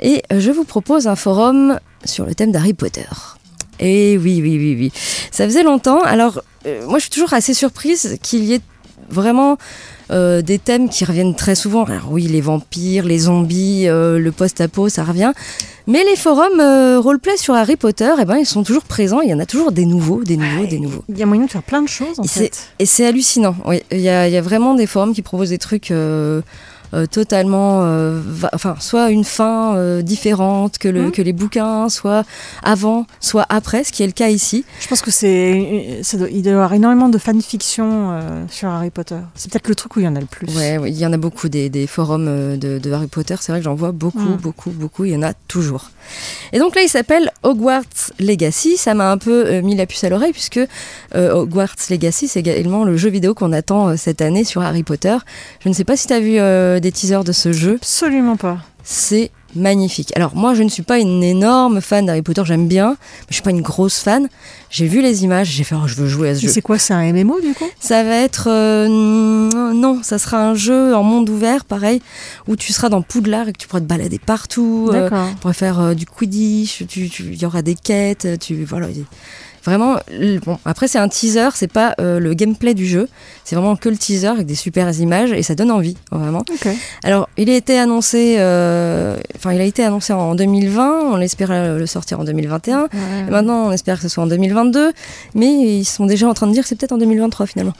et 0.00 0.22
je 0.30 0.50
vous 0.50 0.64
propose 0.64 1.06
un 1.06 1.16
forum 1.16 1.80
sur 2.04 2.26
le 2.26 2.34
thème 2.34 2.52
d'Harry 2.52 2.74
Potter. 2.74 3.08
Et 3.80 4.18
oui, 4.18 4.40
oui, 4.42 4.58
oui, 4.58 4.76
oui. 4.78 4.92
Ça 5.30 5.46
faisait 5.46 5.62
longtemps. 5.62 6.02
Alors, 6.02 6.42
moi, 6.86 6.98
je 6.98 7.02
suis 7.02 7.10
toujours 7.10 7.32
assez 7.32 7.54
surprise 7.54 8.18
qu'il 8.22 8.44
y 8.44 8.54
ait 8.54 8.60
vraiment 9.08 9.56
euh, 10.10 10.42
des 10.42 10.58
thèmes 10.58 10.88
qui 10.88 11.04
reviennent 11.04 11.34
très 11.34 11.54
souvent. 11.54 11.84
Alors 11.84 12.08
oui, 12.12 12.24
les 12.24 12.40
vampires, 12.40 13.04
les 13.04 13.18
zombies, 13.20 13.88
euh, 13.88 14.18
le 14.18 14.30
post-apo, 14.32 14.88
ça 14.88 15.02
revient. 15.04 15.32
Mais 15.86 16.04
les 16.04 16.14
forums 16.16 16.60
euh, 16.60 17.00
roleplay 17.00 17.36
sur 17.36 17.54
Harry 17.54 17.76
Potter, 17.76 18.12
eh 18.20 18.24
ben, 18.24 18.36
ils 18.36 18.46
sont 18.46 18.62
toujours 18.62 18.84
présents. 18.84 19.20
Il 19.22 19.30
y 19.30 19.34
en 19.34 19.40
a 19.40 19.46
toujours 19.46 19.72
des 19.72 19.86
nouveaux, 19.86 20.22
des 20.22 20.36
nouveaux, 20.36 20.66
des 20.66 20.78
nouveaux. 20.78 21.02
Il 21.08 21.18
y 21.18 21.22
a 21.22 21.26
moyen 21.26 21.46
de 21.46 21.50
faire 21.50 21.62
plein 21.62 21.82
de 21.82 21.88
choses 21.88 22.18
en 22.20 22.24
Et 22.24 22.28
c'est- 22.28 22.40
fait. 22.40 22.52
Et 22.78 22.86
c'est 22.86 23.06
hallucinant. 23.06 23.56
Oui, 23.64 23.82
il 23.90 24.00
y 24.00 24.08
a, 24.08 24.28
il 24.28 24.32
y 24.32 24.36
a 24.36 24.42
vraiment 24.42 24.74
des 24.74 24.86
forums 24.86 25.14
qui 25.14 25.22
proposent 25.22 25.48
des 25.50 25.58
trucs 25.58 25.90
euh, 25.90 25.96
euh, 25.96 26.42
totalement, 27.10 27.82
euh, 27.82 28.20
va- 28.24 28.50
enfin, 28.52 28.76
soit 28.80 29.10
une 29.10 29.24
fin 29.24 29.74
euh, 29.76 30.02
différente 30.02 30.78
que, 30.78 30.88
le, 30.88 31.02
Mhm. 31.04 31.12
que 31.12 31.22
les 31.22 31.32
bouquins, 31.32 31.88
soit 31.88 32.24
avant, 32.62 33.06
soit 33.20 33.46
après, 33.48 33.84
ce 33.84 33.92
qui 33.92 34.02
est 34.02 34.06
le 34.06 34.12
cas 34.12 34.28
ici. 34.28 34.64
Je 34.80 34.88
pense 34.88 35.00
que 35.02 35.10
c'est, 35.10 36.00
il 36.32 36.42
doit 36.42 36.50
y 36.50 36.54
avoir 36.54 36.72
énormément 36.72 37.08
de 37.08 37.18
fanfiction 37.18 38.10
euh, 38.12 38.44
sur 38.48 38.68
Harry 38.68 38.90
Potter. 38.90 39.18
C'est 39.34 39.50
peut-être 39.52 39.68
le 39.68 39.74
truc 39.74 39.96
où 39.96 40.00
il 40.00 40.04
y 40.04 40.08
en 40.08 40.16
a 40.16 40.20
le 40.20 40.26
plus. 40.26 40.46
Ouais, 40.56 40.78
il 40.90 40.96
y 40.98 41.06
en 41.06 41.12
a 41.12 41.16
beaucoup 41.16 41.48
des, 41.48 41.68
des 41.70 41.86
forums 41.86 42.26
euh, 42.28 42.56
de, 42.56 42.78
de 42.78 42.92
Harry 42.92 43.06
Potter. 43.06 43.34
C'est 43.40 43.52
vrai 43.52 43.60
que 43.60 43.64
j'en 43.64 43.74
vois 43.74 43.92
beaucoup, 43.92 44.18
Mm. 44.20 44.36
beaucoup, 44.36 44.70
beaucoup. 44.70 45.04
Il 45.04 45.12
y 45.12 45.16
en 45.16 45.22
a 45.22 45.32
toujours. 45.48 45.90
Et 46.52 46.58
donc 46.58 46.74
là, 46.74 46.82
il 46.82 46.88
s'appelle 46.88 47.29
Hogwarts 47.42 48.12
Legacy. 48.18 48.76
Ça 48.76 48.94
m'a 48.94 49.10
un 49.10 49.18
peu 49.18 49.46
euh, 49.46 49.62
mis 49.62 49.74
la 49.74 49.86
puce 49.86 50.04
à 50.04 50.08
l'oreille 50.08 50.32
puisque 50.32 50.60
euh, 51.14 51.32
Hogwarts 51.32 51.76
Legacy, 51.90 52.28
c'est 52.28 52.40
également 52.40 52.84
le 52.84 52.96
jeu 52.96 53.10
vidéo 53.10 53.34
qu'on 53.34 53.52
attend 53.52 53.88
euh, 53.88 53.96
cette 53.96 54.20
année 54.20 54.44
sur 54.44 54.62
Harry 54.62 54.82
Potter. 54.82 55.16
Je 55.62 55.68
ne 55.68 55.74
sais 55.74 55.84
pas 55.84 55.96
si 55.96 56.06
tu 56.06 56.12
as 56.12 56.20
vu 56.20 56.80
des 56.80 56.92
teasers 56.92 57.24
de 57.24 57.32
ce 57.32 57.52
jeu. 57.52 57.76
Absolument 57.76 58.36
pas. 58.36 58.58
C'est 58.82 59.30
magnifique. 59.54 60.12
Alors 60.16 60.34
moi, 60.36 60.54
je 60.54 60.62
ne 60.62 60.68
suis 60.68 60.82
pas 60.82 60.98
une 60.98 61.22
énorme 61.22 61.80
fan 61.80 62.06
d'Harry 62.06 62.22
Potter. 62.22 62.42
J'aime 62.44 62.68
bien, 62.68 62.90
mais 62.90 63.26
je 63.30 63.34
suis 63.34 63.42
pas 63.42 63.50
une 63.50 63.62
grosse 63.62 63.98
fan. 63.98 64.28
J'ai 64.70 64.86
vu 64.86 65.02
les 65.02 65.24
images. 65.24 65.48
J'ai 65.48 65.64
fait, 65.64 65.74
oh, 65.74 65.86
je 65.86 65.94
veux 65.96 66.06
jouer 66.06 66.30
à 66.30 66.34
ce 66.34 66.40
jeu. 66.42 66.48
c'est 66.48 66.62
quoi 66.62 66.78
C'est 66.78 66.94
un 66.94 67.12
MMO 67.12 67.40
du 67.40 67.52
coup? 67.54 67.64
Ça 67.80 68.02
va 68.04 68.16
être 68.16 68.48
euh, 68.48 68.88
non, 68.88 70.00
ça 70.02 70.18
sera 70.18 70.44
un 70.44 70.54
jeu 70.54 70.94
en 70.94 71.02
monde 71.02 71.28
ouvert, 71.28 71.64
pareil, 71.64 72.00
où 72.48 72.56
tu 72.56 72.72
seras 72.72 72.88
dans 72.88 73.02
Poudlard 73.02 73.48
et 73.48 73.52
que 73.52 73.58
tu 73.58 73.66
pourras 73.68 73.80
te 73.80 73.86
balader 73.86 74.18
partout. 74.18 74.90
euh, 74.92 75.08
tu 75.30 75.36
pourras 75.36 75.52
faire 75.54 75.80
euh, 75.80 75.94
du 75.94 76.06
Quidditch. 76.06 76.86
Tu, 76.86 77.08
tu- 77.08 77.24
il 77.32 77.40
y 77.40 77.46
aura 77.46 77.62
des 77.62 77.74
quêtes. 77.74 78.28
Tu 78.40 78.64
voilà. 78.64 78.88
il- 78.90 79.04
Vraiment, 79.64 79.96
bon. 80.46 80.58
Après, 80.64 80.88
c'est 80.88 80.98
un 80.98 81.08
teaser. 81.08 81.48
C'est 81.54 81.70
pas 81.72 81.94
euh, 82.00 82.18
le 82.18 82.34
gameplay 82.34 82.74
du 82.74 82.86
jeu. 82.86 83.08
C'est 83.44 83.56
vraiment 83.56 83.76
que 83.76 83.88
le 83.88 83.96
teaser 83.96 84.28
avec 84.28 84.46
des 84.46 84.54
super 84.54 84.90
images 84.98 85.32
et 85.32 85.42
ça 85.42 85.54
donne 85.54 85.70
envie, 85.70 85.96
vraiment. 86.12 86.44
Alors, 87.04 87.28
il 87.36 87.50
a 87.50 87.54
été 87.56 87.78
annoncé, 87.78 88.36
euh, 88.38 89.16
enfin, 89.36 89.52
il 89.52 89.60
a 89.60 89.64
été 89.64 89.82
annoncé 89.84 90.12
en 90.12 90.34
2020. 90.34 91.00
On 91.12 91.20
espérait 91.20 91.76
le 91.76 91.86
sortir 91.86 92.20
en 92.20 92.24
2021. 92.24 92.88
Et 93.26 93.30
maintenant, 93.30 93.66
on 93.66 93.72
espère 93.72 93.96
que 93.96 94.02
ce 94.02 94.08
soit 94.08 94.22
en 94.24 94.26
2022, 94.28 94.92
mais 95.34 95.48
ils 95.78 95.84
sont 95.84 96.06
déjà 96.06 96.28
en 96.28 96.34
train 96.34 96.46
de 96.46 96.52
dire 96.52 96.62
que 96.62 96.68
c'est 96.68 96.76
peut-être 96.76 96.92
en 96.92 96.98
2023 96.98 97.46
finalement. 97.46 97.72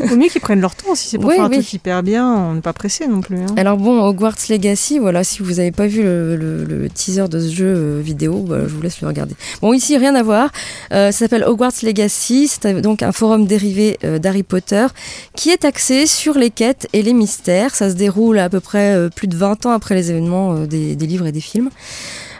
Vaut 0.00 0.16
mieux 0.16 0.28
qu'ils 0.28 0.40
prennent 0.40 0.60
leur 0.60 0.74
temps 0.74 0.94
si 0.94 1.08
c'est 1.08 1.18
pour 1.18 1.30
Oui, 1.30 1.36
faire 1.36 1.44
un 1.46 1.48
oui. 1.48 1.56
truc 1.56 1.72
hyper 1.72 2.02
bien. 2.02 2.30
On 2.32 2.54
n'est 2.54 2.60
pas 2.60 2.72
pressé 2.72 3.06
non 3.06 3.20
plus. 3.22 3.38
hein. 3.38 3.46
Alors 3.56 3.76
bon, 3.76 4.02
Hogwarts 4.02 4.36
Legacy, 4.50 4.98
voilà, 4.98 5.24
si 5.24 5.42
vous 5.42 5.54
n'avez 5.54 5.72
pas 5.72 5.86
vu 5.86 6.02
le, 6.02 6.36
le- 6.36 6.64
le 6.64 6.88
teaser 6.90 7.28
de 7.28 7.40
ce 7.40 7.50
jeu 7.52 7.66
euh, 7.66 8.00
vidéo, 8.02 8.40
bah, 8.46 8.58
je 8.66 8.74
vous 8.74 8.82
laisse 8.82 9.00
le 9.00 9.08
regarder. 9.08 9.34
Bon, 9.62 9.72
ici, 9.72 9.96
rien 9.96 10.14
à 10.14 10.22
voir. 10.22 10.50
Euh, 10.92 11.07
ça 11.12 11.20
s'appelle 11.20 11.44
Hogwarts 11.44 11.72
Legacy, 11.82 12.48
c'est 12.48 12.66
euh, 12.66 12.80
donc 12.80 13.02
un 13.02 13.12
forum 13.12 13.46
dérivé 13.46 13.98
euh, 14.04 14.18
d'Harry 14.18 14.42
Potter 14.42 14.86
qui 15.34 15.50
est 15.50 15.64
axé 15.64 16.06
sur 16.06 16.34
les 16.38 16.50
quêtes 16.50 16.88
et 16.92 17.02
les 17.02 17.12
mystères. 17.12 17.74
Ça 17.74 17.90
se 17.90 17.94
déroule 17.94 18.38
à 18.38 18.48
peu 18.48 18.60
près 18.60 18.94
euh, 18.94 19.08
plus 19.08 19.28
de 19.28 19.36
20 19.36 19.66
ans 19.66 19.70
après 19.72 19.94
les 19.94 20.10
événements 20.10 20.54
euh, 20.54 20.66
des, 20.66 20.96
des 20.96 21.06
livres 21.06 21.26
et 21.26 21.32
des 21.32 21.40
films. 21.40 21.70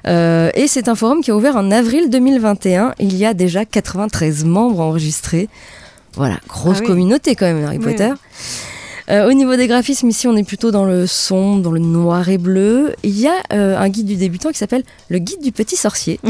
Euh, 0.06 0.50
et 0.54 0.68
c'est 0.68 0.88
un 0.88 0.94
forum 0.94 1.20
qui 1.20 1.30
a 1.30 1.36
ouvert 1.36 1.56
en 1.56 1.70
avril 1.70 2.08
2021. 2.10 2.94
Il 2.98 3.16
y 3.16 3.26
a 3.26 3.34
déjà 3.34 3.64
93 3.64 4.44
membres 4.44 4.80
enregistrés. 4.80 5.48
Voilà, 6.14 6.38
grosse 6.48 6.78
Ah 6.78 6.80
oui. 6.82 6.86
communauté 6.86 7.34
quand 7.34 7.46
même, 7.46 7.64
Harry 7.64 7.78
Oui, 7.78 7.84
Potter. 7.84 8.10
Euh, 9.10 9.28
au 9.28 9.32
niveau 9.32 9.56
des 9.56 9.66
graphismes, 9.66 10.08
ici 10.08 10.28
on 10.28 10.36
est 10.36 10.44
plutôt 10.44 10.70
dans 10.70 10.84
le 10.84 11.06
sombre, 11.06 11.62
dans 11.62 11.70
le 11.70 11.80
noir 11.80 12.28
et 12.28 12.38
bleu. 12.38 12.94
Il 13.02 13.18
y 13.18 13.26
a 13.26 13.34
euh, 13.52 13.78
un 13.78 13.88
guide 13.88 14.06
du 14.06 14.16
débutant 14.16 14.50
qui 14.50 14.58
s'appelle 14.58 14.84
le 15.08 15.18
guide 15.18 15.40
du 15.42 15.50
petit 15.50 15.76
sorcier, 15.76 16.20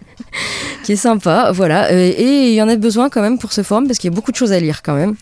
qui 0.84 0.92
est 0.92 0.96
sympa, 0.96 1.52
voilà. 1.52 1.90
Euh, 1.90 2.12
et 2.16 2.48
il 2.48 2.54
y 2.54 2.60
en 2.60 2.68
a 2.68 2.76
besoin 2.76 3.08
quand 3.08 3.22
même 3.22 3.38
pour 3.38 3.52
ce 3.52 3.62
forum 3.62 3.86
parce 3.86 3.98
qu'il 3.98 4.10
y 4.10 4.12
a 4.12 4.14
beaucoup 4.14 4.30
de 4.30 4.36
choses 4.36 4.52
à 4.52 4.60
lire 4.60 4.82
quand 4.82 4.94
même. 4.94 5.14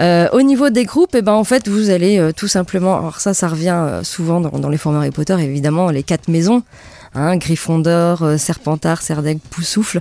Euh, 0.00 0.28
au 0.32 0.42
niveau 0.42 0.70
des 0.70 0.84
groupes, 0.84 1.14
eh 1.14 1.22
ben 1.22 1.32
en 1.32 1.44
fait 1.44 1.68
vous 1.68 1.90
allez 1.90 2.18
euh, 2.18 2.32
tout 2.32 2.48
simplement, 2.48 2.98
alors 2.98 3.20
ça 3.20 3.32
ça 3.32 3.48
revient 3.48 3.74
euh, 3.74 4.02
souvent 4.02 4.40
dans, 4.40 4.58
dans 4.58 4.68
les 4.68 4.78
forums 4.78 4.98
Harry 4.98 5.10
Potter, 5.10 5.36
évidemment 5.40 5.90
les 5.90 6.02
quatre 6.02 6.28
maisons. 6.28 6.62
Hein, 7.14 7.36
Gryffondor, 7.36 8.22
euh, 8.22 8.36
Serpentard, 8.38 9.02
Serdaigle, 9.02 9.40
Poussoufle. 9.50 10.00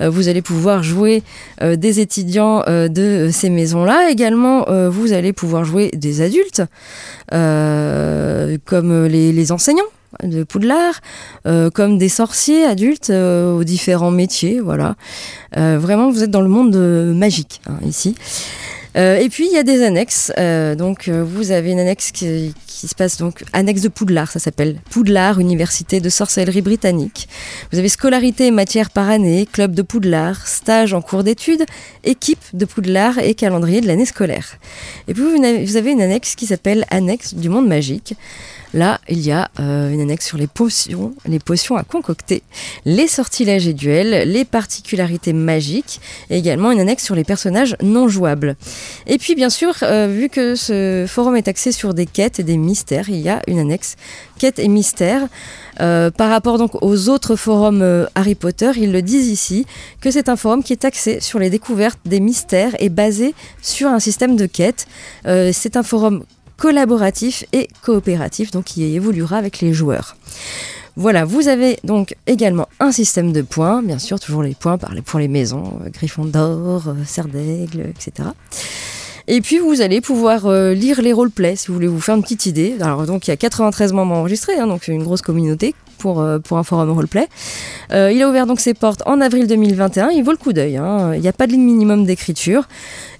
Euh, 0.00 0.08
vous 0.08 0.28
allez 0.28 0.40
pouvoir 0.40 0.82
jouer 0.82 1.22
euh, 1.60 1.76
des 1.76 2.00
étudiants 2.00 2.62
de 2.66 3.28
ces 3.30 3.50
maisons-là. 3.50 4.10
Également, 4.10 4.64
vous 4.88 5.12
allez 5.12 5.32
pouvoir 5.32 5.64
jouer 5.64 5.90
des 5.94 6.20
adultes, 6.20 6.62
comme 7.30 9.04
les, 9.06 9.52
enseignants 9.52 9.84
de 10.22 10.44
Poudlard, 10.44 11.00
comme 11.74 11.98
des 11.98 12.08
sorciers 12.08 12.64
adultes 12.64 13.10
aux 13.10 13.64
différents 13.64 14.10
métiers. 14.10 14.60
Voilà. 14.60 14.96
Vraiment, 15.54 16.10
vous 16.10 16.22
êtes 16.22 16.30
dans 16.30 16.40
le 16.40 16.48
monde 16.48 16.76
magique 17.14 17.60
hein, 17.68 17.78
ici. 17.84 18.16
Euh, 18.96 19.18
et 19.18 19.28
puis 19.28 19.46
il 19.46 19.52
y 19.52 19.58
a 19.58 19.62
des 19.62 19.82
annexes. 19.84 20.32
Euh, 20.38 20.74
donc 20.74 21.08
euh, 21.08 21.22
vous 21.22 21.50
avez 21.50 21.70
une 21.72 21.78
annexe 21.80 22.12
qui, 22.12 22.54
qui 22.66 22.88
se 22.88 22.94
passe 22.94 23.18
donc 23.18 23.44
annexe 23.52 23.82
de 23.82 23.88
Poudlard, 23.88 24.30
ça 24.30 24.38
s'appelle 24.38 24.80
Poudlard, 24.90 25.38
Université 25.38 26.00
de 26.00 26.08
sorcellerie 26.08 26.62
britannique. 26.62 27.28
Vous 27.72 27.78
avez 27.78 27.88
scolarité 27.88 28.46
et 28.46 28.50
matière 28.50 28.90
par 28.90 29.10
année, 29.10 29.46
club 29.50 29.74
de 29.74 29.82
Poudlard, 29.82 30.46
stage 30.46 30.94
en 30.94 31.02
cours 31.02 31.24
d'études, 31.24 31.64
équipe 32.04 32.42
de 32.54 32.64
Poudlard 32.64 33.18
et 33.18 33.34
calendrier 33.34 33.80
de 33.80 33.86
l'année 33.86 34.06
scolaire. 34.06 34.56
Et 35.08 35.14
puis 35.14 35.22
vous 35.22 35.42
avez- 35.44 35.64
vous 35.64 35.76
avez 35.76 35.90
une 35.92 36.00
annexe 36.02 36.34
qui 36.34 36.46
s'appelle 36.46 36.84
annexe 36.90 37.34
du 37.34 37.48
monde 37.48 37.66
magique. 37.68 38.14
Là, 38.76 39.00
il 39.08 39.20
y 39.20 39.32
a 39.32 39.50
euh, 39.58 39.90
une 39.90 40.02
annexe 40.02 40.26
sur 40.26 40.36
les 40.36 40.46
potions, 40.46 41.14
les 41.26 41.38
potions 41.38 41.76
à 41.76 41.82
concocter, 41.82 42.42
les 42.84 43.08
sortilèges 43.08 43.66
et 43.66 43.72
duels, 43.72 44.30
les 44.30 44.44
particularités 44.44 45.32
magiques, 45.32 45.98
et 46.28 46.36
également 46.36 46.70
une 46.72 46.80
annexe 46.80 47.02
sur 47.02 47.14
les 47.14 47.24
personnages 47.24 47.74
non 47.82 48.06
jouables. 48.06 48.54
Et 49.06 49.16
puis, 49.16 49.34
bien 49.34 49.48
sûr, 49.48 49.72
euh, 49.82 50.08
vu 50.08 50.28
que 50.28 50.56
ce 50.56 51.06
forum 51.08 51.36
est 51.36 51.48
axé 51.48 51.72
sur 51.72 51.94
des 51.94 52.04
quêtes 52.04 52.38
et 52.38 52.42
des 52.42 52.58
mystères, 52.58 53.08
il 53.08 53.16
y 53.16 53.30
a 53.30 53.40
une 53.46 53.60
annexe 53.60 53.96
quêtes 54.38 54.58
et 54.58 54.68
mystères. 54.68 55.26
Euh, 55.80 56.10
par 56.10 56.28
rapport 56.28 56.58
donc 56.58 56.82
aux 56.82 57.08
autres 57.08 57.34
forums 57.34 57.80
euh, 57.80 58.04
Harry 58.14 58.34
Potter, 58.34 58.72
ils 58.76 58.92
le 58.92 59.00
disent 59.00 59.28
ici 59.28 59.64
que 60.02 60.10
c'est 60.10 60.28
un 60.28 60.36
forum 60.36 60.62
qui 60.62 60.74
est 60.74 60.84
axé 60.84 61.20
sur 61.20 61.38
les 61.38 61.48
découvertes 61.48 62.00
des 62.04 62.20
mystères 62.20 62.76
et 62.78 62.90
basé 62.90 63.34
sur 63.62 63.88
un 63.88 64.00
système 64.00 64.36
de 64.36 64.44
quêtes. 64.44 64.86
C'est 65.24 65.76
un 65.76 65.82
forum 65.82 66.24
collaboratif 66.56 67.44
et 67.52 67.68
coopératif, 67.82 68.50
donc 68.50 68.64
qui 68.64 68.84
évoluera 68.84 69.36
avec 69.36 69.60
les 69.60 69.72
joueurs. 69.72 70.16
Voilà, 70.98 71.26
vous 71.26 71.48
avez 71.48 71.78
donc 71.84 72.16
également 72.26 72.68
un 72.80 72.90
système 72.90 73.30
de 73.30 73.42
points, 73.42 73.82
bien 73.82 73.98
sûr, 73.98 74.18
toujours 74.18 74.42
les 74.42 74.54
points 74.54 74.78
par 74.78 74.94
les, 74.94 75.02
pour 75.02 75.18
les 75.18 75.28
maisons, 75.28 75.78
euh, 75.84 75.90
Gryffondor, 75.90 76.88
euh, 76.88 76.94
Serdaigle, 77.04 77.90
etc. 77.90 78.30
Et 79.28 79.42
puis 79.42 79.58
vous 79.58 79.82
allez 79.82 80.00
pouvoir 80.00 80.46
euh, 80.46 80.72
lire 80.72 81.02
les 81.02 81.12
roleplays 81.12 81.56
si 81.56 81.68
vous 81.68 81.74
voulez 81.74 81.86
vous 81.86 82.00
faire 82.00 82.14
une 82.14 82.22
petite 82.22 82.46
idée. 82.46 82.76
Alors 82.80 83.04
donc 83.04 83.26
il 83.26 83.30
y 83.30 83.34
a 83.34 83.36
93 83.36 83.92
membres 83.92 84.14
enregistrés, 84.14 84.58
hein, 84.58 84.66
donc 84.66 84.88
une 84.88 85.02
grosse 85.02 85.20
communauté 85.20 85.74
pour, 85.96 86.20
euh, 86.20 86.38
pour 86.38 86.58
un 86.58 86.62
forum 86.62 86.90
roleplay. 86.90 87.26
Euh, 87.92 88.12
il 88.12 88.22
a 88.22 88.28
ouvert 88.28 88.46
donc 88.46 88.60
ses 88.60 88.74
portes 88.74 89.02
en 89.06 89.20
avril 89.20 89.46
2021, 89.46 90.10
il 90.10 90.22
vaut 90.22 90.32
le 90.32 90.36
coup 90.36 90.52
d'œil. 90.52 90.76
hein. 90.76 91.14
Il 91.14 91.20
n'y 91.20 91.28
a 91.28 91.32
pas 91.32 91.46
de 91.46 91.52
ligne 91.52 91.64
minimum 91.64 92.04
d'écriture. 92.04 92.68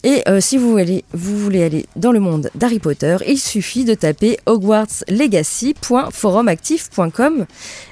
Et 0.04 0.22
euh, 0.28 0.40
si 0.40 0.56
vous, 0.56 0.78
voulez 1.12 1.64
aller 1.64 1.86
dans 1.96 2.12
le 2.12 2.20
monde 2.20 2.50
d'Harry 2.54 2.78
Potter, 2.78 3.16
il 3.26 3.38
suffit 3.38 3.84
de 3.84 3.94
taper 3.94 4.38
hogwartslegacy.forumactif.com. 4.46 7.46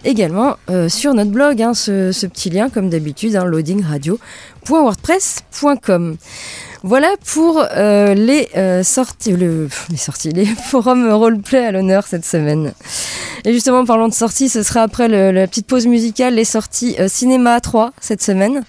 Également 0.04 0.56
sur 0.88 1.14
notre 1.14 1.30
blog, 1.30 1.62
hein, 1.62 1.74
ce, 1.74 2.12
ce 2.12 2.26
petit 2.26 2.50
lien 2.50 2.68
comme 2.70 2.90
d'habitude, 2.90 3.34
hein, 3.36 3.44
loadingradio.wordpress.com. 3.44 6.16
Voilà 6.86 7.08
pour 7.32 7.64
euh, 7.72 8.12
les 8.12 8.46
euh, 8.58 8.82
sorties, 8.82 9.32
le, 9.32 9.68
pff, 9.70 9.86
les 9.90 9.96
sorties, 9.96 10.32
les 10.32 10.44
forums 10.70 11.10
roleplay 11.10 11.64
à 11.64 11.72
l'honneur 11.72 12.06
cette 12.06 12.26
semaine. 12.26 12.74
Et 13.46 13.54
justement, 13.54 13.78
en 13.78 13.84
parlant 13.86 14.06
de 14.08 14.12
sorties, 14.12 14.50
ce 14.50 14.62
sera 14.62 14.82
après 14.82 15.08
le- 15.08 15.30
la 15.32 15.46
petite 15.46 15.66
pause 15.66 15.86
musicale, 15.86 16.34
les 16.34 16.44
sorties 16.44 16.94
euh, 17.00 17.08
cinéma 17.08 17.58
3 17.62 17.92
cette 18.02 18.22
semaine. 18.22 18.64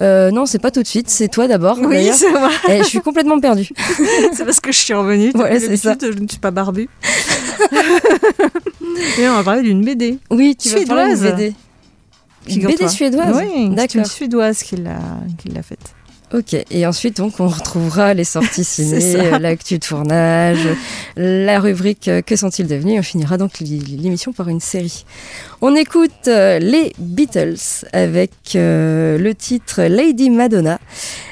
Euh, 0.00 0.32
non, 0.32 0.46
c'est 0.46 0.58
pas 0.58 0.72
tout 0.72 0.82
de 0.82 0.86
suite, 0.88 1.08
c'est 1.08 1.28
toi 1.28 1.46
d'abord. 1.46 1.78
Oui, 1.80 2.10
c'est 2.12 2.28
vrai. 2.30 2.50
Eh, 2.70 2.78
je 2.78 2.88
suis 2.88 3.00
complètement 3.00 3.38
perdue. 3.38 3.68
c'est 4.32 4.44
parce 4.44 4.58
que 4.58 4.72
je 4.72 4.78
suis 4.78 4.92
revenue. 4.94 5.32
Depuis 5.32 5.60
c'est 5.60 5.76
ça. 5.76 5.94
Je 6.00 6.08
ne 6.08 6.26
suis 6.26 6.38
pas 6.40 6.50
barbue. 6.50 6.88
Et 9.18 9.28
on 9.28 9.34
va 9.36 9.44
parler 9.44 9.62
d'une 9.62 9.84
BD. 9.84 10.18
Oui, 10.30 10.56
tu 10.56 10.70
vas 10.70 10.84
parler 10.86 11.14
d'une 11.14 11.16
Suédoise. 11.18 11.36
BD. 11.36 11.54
Une. 12.48 12.66
BD 12.66 12.88
suédoise 12.88 13.36
Oui, 13.36 13.48
c'est 13.52 13.60
une 13.62 13.74
D'accord. 13.76 14.06
suédoise 14.06 14.62
qui 14.62 14.76
l'a 14.76 14.98
qui 15.38 15.48
l'a 15.50 15.62
faite. 15.62 15.94
Ok, 16.32 16.56
et 16.70 16.84
ensuite 16.86 17.18
donc 17.18 17.38
on 17.38 17.46
retrouvera 17.46 18.12
les 18.12 18.24
sorties 18.24 18.64
ciné, 18.64 19.14
euh, 19.16 19.38
l'actu 19.38 19.78
de 19.78 19.86
tournage, 19.86 20.66
la 21.16 21.60
rubrique 21.60 22.08
euh, 22.08 22.22
Que 22.22 22.34
sont-ils 22.34 22.66
devenus 22.66 22.98
on 22.98 23.02
finira 23.02 23.36
donc 23.38 23.60
l'é- 23.60 23.78
l'émission 23.78 24.32
par 24.32 24.48
une 24.48 24.58
série. 24.58 25.04
On 25.60 25.76
écoute 25.76 26.10
euh, 26.26 26.58
les 26.58 26.92
Beatles 26.98 27.84
avec 27.92 28.32
euh, 28.56 29.16
le 29.16 29.32
titre 29.34 29.82
Lady 29.82 30.28
Madonna 30.30 30.80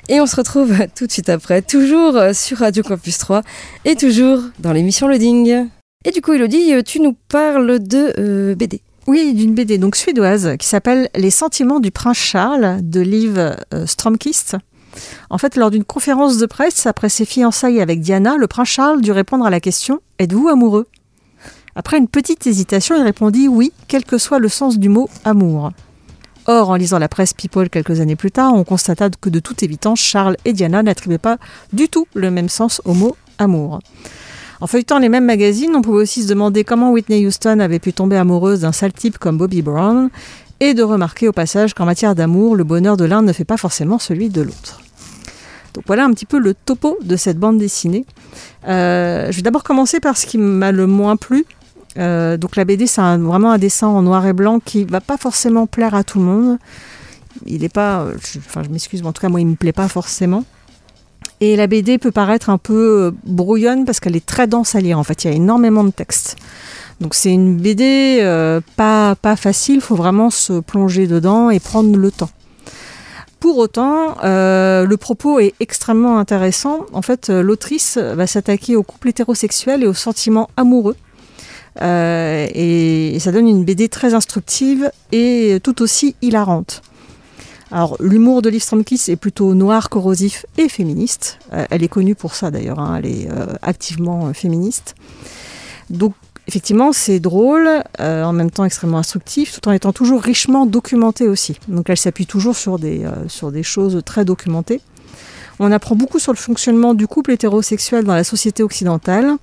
et 0.08 0.20
on 0.20 0.26
se 0.26 0.36
retrouve 0.36 0.72
tout 0.94 1.06
de 1.08 1.12
suite 1.12 1.30
après, 1.30 1.62
toujours 1.62 2.16
sur 2.32 2.58
Radio 2.58 2.84
Campus 2.84 3.18
3 3.18 3.42
et 3.84 3.96
toujours 3.96 4.40
dans 4.60 4.72
l'émission 4.72 5.08
Loading. 5.08 5.68
Et 6.04 6.10
du 6.12 6.20
coup 6.20 6.32
Elodie, 6.34 6.74
tu 6.84 7.00
nous 7.00 7.16
parles 7.28 7.80
de 7.80 8.12
euh, 8.18 8.54
BD. 8.54 8.82
Oui, 9.08 9.34
d'une 9.34 9.54
BD 9.54 9.78
donc 9.78 9.96
suédoise 9.96 10.54
qui 10.60 10.68
s'appelle 10.68 11.08
Les 11.16 11.30
sentiments 11.32 11.80
du 11.80 11.90
prince 11.90 12.18
Charles 12.18 12.78
de 12.82 13.00
Liv 13.00 13.56
Stromkist. 13.86 14.56
En 15.30 15.38
fait, 15.38 15.56
lors 15.56 15.70
d'une 15.70 15.84
conférence 15.84 16.38
de 16.38 16.46
presse 16.46 16.86
après 16.86 17.08
ses 17.08 17.24
fiançailles 17.24 17.80
avec 17.80 18.00
Diana, 18.00 18.36
le 18.36 18.46
prince 18.46 18.68
Charles 18.68 19.00
dut 19.00 19.12
répondre 19.12 19.44
à 19.44 19.50
la 19.50 19.60
question 19.60 20.00
Êtes-vous 20.18 20.48
amoureux? 20.48 20.86
Après 21.74 21.96
une 21.96 22.08
petite 22.08 22.46
hésitation, 22.46 22.96
il 22.96 23.02
répondit 23.02 23.48
oui, 23.48 23.72
quel 23.88 24.04
que 24.04 24.18
soit 24.18 24.38
le 24.38 24.48
sens 24.48 24.78
du 24.78 24.88
mot 24.88 25.08
amour. 25.24 25.72
Or, 26.46 26.70
en 26.70 26.74
lisant 26.74 26.98
la 26.98 27.08
presse 27.08 27.32
People 27.32 27.70
quelques 27.70 28.00
années 28.00 28.16
plus 28.16 28.32
tard, 28.32 28.52
on 28.54 28.64
constata 28.64 29.08
que 29.08 29.30
de 29.30 29.38
toute 29.38 29.62
évidence, 29.62 30.00
Charles 30.00 30.36
et 30.44 30.52
Diana 30.52 30.82
n'attribuaient 30.82 31.18
pas 31.18 31.38
du 31.72 31.88
tout 31.88 32.06
le 32.14 32.30
même 32.30 32.48
sens 32.48 32.82
au 32.84 32.94
mot 32.94 33.16
amour. 33.38 33.80
En 34.60 34.66
feuilletant 34.66 34.98
les 34.98 35.08
mêmes 35.08 35.24
magazines, 35.24 35.74
on 35.74 35.82
pouvait 35.82 36.02
aussi 36.02 36.22
se 36.22 36.28
demander 36.28 36.62
comment 36.62 36.92
Whitney 36.92 37.26
Houston 37.26 37.58
avait 37.58 37.78
pu 37.78 37.92
tomber 37.92 38.16
amoureuse 38.16 38.60
d'un 38.60 38.72
sale 38.72 38.92
type 38.92 39.18
comme 39.18 39.38
Bobby 39.38 39.62
Brown, 39.62 40.10
et 40.60 40.74
de 40.74 40.82
remarquer 40.82 41.26
au 41.26 41.32
passage 41.32 41.74
qu'en 41.74 41.84
matière 41.84 42.14
d'amour, 42.14 42.54
le 42.54 42.62
bonheur 42.62 42.96
de 42.96 43.04
l'un 43.04 43.22
ne 43.22 43.32
fait 43.32 43.44
pas 43.44 43.56
forcément 43.56 43.98
celui 43.98 44.28
de 44.28 44.42
l'autre. 44.42 44.81
Donc 45.74 45.84
voilà 45.86 46.04
un 46.04 46.10
petit 46.10 46.26
peu 46.26 46.38
le 46.38 46.54
topo 46.54 46.98
de 47.02 47.16
cette 47.16 47.38
bande 47.38 47.58
dessinée. 47.58 48.04
Euh, 48.68 49.30
je 49.30 49.36
vais 49.36 49.42
d'abord 49.42 49.64
commencer 49.64 50.00
par 50.00 50.16
ce 50.16 50.26
qui 50.26 50.38
m'a 50.38 50.72
le 50.72 50.86
moins 50.86 51.16
plu. 51.16 51.44
Euh, 51.98 52.36
donc 52.36 52.56
la 52.56 52.64
BD, 52.64 52.86
c'est 52.86 53.02
vraiment 53.18 53.52
un 53.52 53.58
dessin 53.58 53.88
en 53.88 54.02
noir 54.02 54.26
et 54.26 54.32
blanc 54.32 54.60
qui 54.64 54.84
va 54.84 55.00
pas 55.00 55.16
forcément 55.16 55.66
plaire 55.66 55.94
à 55.94 56.04
tout 56.04 56.18
le 56.18 56.24
monde. 56.24 56.58
Il 57.46 57.64
est 57.64 57.72
pas, 57.72 58.06
je, 58.22 58.38
enfin 58.38 58.62
je 58.62 58.68
m'excuse, 58.68 59.02
mais 59.02 59.08
en 59.08 59.12
tout 59.12 59.22
cas 59.22 59.28
moi 59.28 59.40
il 59.40 59.46
me 59.46 59.56
plaît 59.56 59.72
pas 59.72 59.88
forcément. 59.88 60.44
Et 61.40 61.56
la 61.56 61.66
BD 61.66 61.98
peut 61.98 62.12
paraître 62.12 62.50
un 62.50 62.58
peu 62.58 63.06
euh, 63.06 63.10
brouillonne 63.24 63.84
parce 63.84 63.98
qu'elle 63.98 64.14
est 64.14 64.24
très 64.24 64.46
dense 64.46 64.76
à 64.76 64.80
lire. 64.80 64.98
En 64.98 65.02
fait, 65.02 65.24
il 65.24 65.30
y 65.30 65.32
a 65.32 65.36
énormément 65.36 65.82
de 65.82 65.90
texte. 65.90 66.36
Donc 67.00 67.14
c'est 67.14 67.32
une 67.32 67.56
BD 67.56 68.18
euh, 68.20 68.60
pas 68.76 69.16
facile, 69.36 69.76
il 69.76 69.80
faut 69.80 69.96
vraiment 69.96 70.30
se 70.30 70.60
plonger 70.60 71.08
dedans 71.08 71.50
et 71.50 71.58
prendre 71.58 71.96
le 71.96 72.10
temps. 72.12 72.30
Pour 73.42 73.58
autant, 73.58 74.18
euh, 74.22 74.86
le 74.86 74.96
propos 74.96 75.40
est 75.40 75.54
extrêmement 75.58 76.20
intéressant. 76.20 76.86
En 76.92 77.02
fait, 77.02 77.28
euh, 77.28 77.42
l'autrice 77.42 77.98
va 77.98 78.28
s'attaquer 78.28 78.76
au 78.76 78.84
couple 78.84 79.08
hétérosexuel 79.08 79.82
et 79.82 79.88
aux 79.88 79.94
sentiments 79.94 80.48
amoureux. 80.56 80.94
et, 81.80 83.16
ça 83.18 83.32
donne 83.32 83.48
une 83.48 83.64
BD 83.64 83.88
très 83.88 84.14
instructive 84.14 84.92
et 85.10 85.58
tout 85.64 85.82
aussi 85.82 86.14
hilarante. 86.22 86.82
Alors, 87.72 87.96
l'humour 87.98 88.42
de 88.42 88.48
Liv 88.48 88.62
Stromkis 88.62 89.02
est 89.08 89.16
plutôt 89.16 89.54
noir, 89.54 89.90
corrosif 89.90 90.46
et 90.56 90.68
féministe. 90.68 91.40
elle 91.50 91.82
est 91.82 91.88
connue 91.88 92.14
pour 92.14 92.36
ça 92.36 92.52
d'ailleurs, 92.52 92.78
hein. 92.78 92.94
elle 92.96 93.06
est 93.06 93.28
activement 93.60 94.32
féministe. 94.34 94.94
Donc, 95.90 96.14
Effectivement, 96.52 96.92
c'est 96.92 97.18
drôle, 97.18 97.66
euh, 97.98 98.24
en 98.24 98.34
même 98.34 98.50
temps 98.50 98.66
extrêmement 98.66 98.98
instructif, 98.98 99.58
tout 99.58 99.70
en 99.70 99.72
étant 99.72 99.94
toujours 99.94 100.20
richement 100.20 100.66
documenté 100.66 101.26
aussi. 101.26 101.58
Donc 101.66 101.88
elle 101.88 101.96
s'appuie 101.96 102.26
toujours 102.26 102.56
sur 102.56 102.78
des, 102.78 103.04
euh, 103.06 103.26
sur 103.26 103.50
des 103.50 103.62
choses 103.62 104.02
très 104.04 104.26
documentées. 104.26 104.82
On 105.60 105.72
apprend 105.72 105.96
beaucoup 105.96 106.18
sur 106.18 106.30
le 106.30 106.36
fonctionnement 106.36 106.92
du 106.92 107.06
couple 107.06 107.30
hétérosexuel 107.30 108.04
dans 108.04 108.14
la 108.14 108.22
société 108.22 108.62
occidentale. 108.62 109.36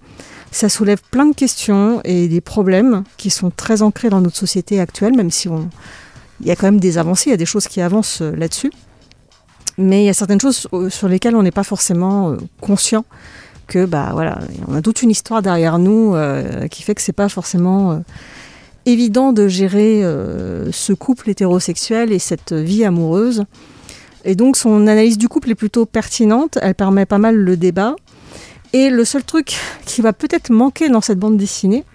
Ça 0.51 0.69
soulève 0.69 1.01
plein 1.09 1.25
de 1.25 1.33
questions 1.33 1.99
et 2.03 2.27
des 2.27 2.41
problèmes 2.41 3.03
qui 3.17 3.31
sont 3.31 3.49
très 3.49 3.81
ancrés 3.81 4.11
dans 4.11 4.21
notre 4.21 4.37
société 4.37 4.79
actuelle, 4.79 5.15
même 5.15 5.31
si 5.31 5.49
on... 5.49 5.67
il 6.41 6.45
y 6.45 6.51
a 6.51 6.55
quand 6.55 6.67
même 6.67 6.79
des 6.79 6.99
avancées, 6.99 7.29
il 7.29 7.31
y 7.31 7.33
a 7.33 7.37
des 7.37 7.47
choses 7.47 7.67
qui 7.67 7.81
avancent 7.81 8.21
euh, 8.21 8.35
là-dessus. 8.35 8.71
Mais 9.79 10.03
il 10.03 10.05
y 10.05 10.09
a 10.09 10.13
certaines 10.13 10.41
choses 10.41 10.67
sur 10.89 11.07
lesquelles 11.07 11.35
on 11.35 11.41
n'est 11.41 11.49
pas 11.49 11.63
forcément 11.63 12.37
conscient 12.61 13.03
que 13.69 13.85
bah 13.85 14.09
voilà, 14.11 14.39
on 14.67 14.75
a 14.75 14.81
toute 14.81 15.01
une 15.01 15.11
histoire 15.11 15.41
derrière 15.41 15.79
nous 15.79 16.15
euh, 16.15 16.67
qui 16.67 16.83
fait 16.83 16.95
que 16.95 17.01
c'est 17.01 17.13
pas 17.13 17.29
forcément 17.29 17.91
euh, 17.91 17.99
évident 18.85 19.31
de 19.31 19.47
gérer 19.47 20.03
euh, 20.03 20.71
ce 20.73 20.91
couple 20.91 21.29
hétérosexuel 21.29 22.11
et 22.11 22.19
cette 22.19 22.51
vie 22.51 22.83
amoureuse. 22.83 23.45
Et 24.25 24.35
donc 24.35 24.57
son 24.57 24.87
analyse 24.87 25.17
du 25.17 25.29
couple 25.29 25.51
est 25.51 25.55
plutôt 25.55 25.85
pertinente, 25.85 26.57
elle 26.61 26.75
permet 26.75 27.05
pas 27.05 27.19
mal 27.19 27.35
le 27.35 27.55
débat. 27.55 27.95
Et 28.73 28.89
le 28.89 29.05
seul 29.05 29.23
truc 29.23 29.55
qui 29.85 30.01
va 30.01 30.11
peut-être 30.11 30.49
manquer 30.49 30.89
dans 30.89 31.01
cette 31.01 31.19
bande 31.19 31.37
dessinée, 31.37 31.85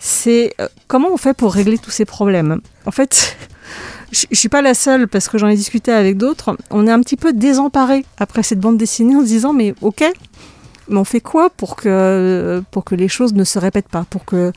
c'est 0.00 0.54
comment 0.88 1.08
on 1.10 1.16
fait 1.16 1.32
pour 1.32 1.54
régler 1.54 1.78
tous 1.78 1.90
ces 1.90 2.04
problèmes? 2.04 2.60
En 2.84 2.90
fait, 2.90 3.36
je, 4.12 4.26
ne 4.30 4.36
suis 4.36 4.50
pas 4.50 4.60
la 4.60 4.74
seule 4.74 5.08
parce 5.08 5.28
que 5.28 5.38
j'en 5.38 5.48
ai 5.48 5.56
discuté 5.56 5.92
avec 5.92 6.18
d'autres. 6.18 6.56
On 6.70 6.86
est 6.88 6.92
un 6.92 7.00
petit 7.00 7.16
peu 7.16 7.32
désemparé 7.32 8.04
après 8.18 8.42
cette 8.42 8.60
bande 8.60 8.76
dessinée 8.76 9.14
en 9.14 9.20
se 9.20 9.26
disant 9.26 9.52
mais 9.52 9.74
ok, 9.80 10.04
mais 10.88 10.98
on 10.98 11.04
fait 11.04 11.20
quoi 11.20 11.50
pour 11.50 11.76
que, 11.76 12.62
pour 12.70 12.84
que 12.84 12.94
les 12.94 13.08
choses 13.08 13.32
ne 13.34 13.44
se 13.44 13.58
répètent 13.58 13.88
pas, 13.88 14.04
pour 14.10 14.24
que, 14.24 14.52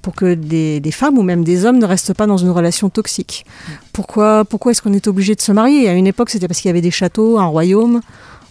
pour 0.00 0.14
que 0.14 0.34
des, 0.34 0.80
des 0.80 0.90
femmes 0.92 1.18
ou 1.18 1.22
même 1.22 1.44
des 1.44 1.64
hommes 1.64 1.78
ne 1.78 1.86
restent 1.86 2.14
pas 2.14 2.26
dans 2.26 2.36
une 2.36 2.50
relation 2.50 2.90
toxique? 2.90 3.44
Pourquoi, 3.92 4.44
pourquoi 4.44 4.72
est-ce 4.72 4.82
qu'on 4.82 4.92
est 4.92 5.06
obligé 5.06 5.34
de 5.34 5.40
se 5.40 5.52
marier? 5.52 5.88
À 5.88 5.94
une 5.94 6.06
époque, 6.06 6.30
c'était 6.30 6.48
parce 6.48 6.60
qu'il 6.60 6.68
y 6.68 6.70
avait 6.70 6.80
des 6.80 6.90
châteaux, 6.90 7.38
un 7.38 7.46
royaume. 7.46 8.00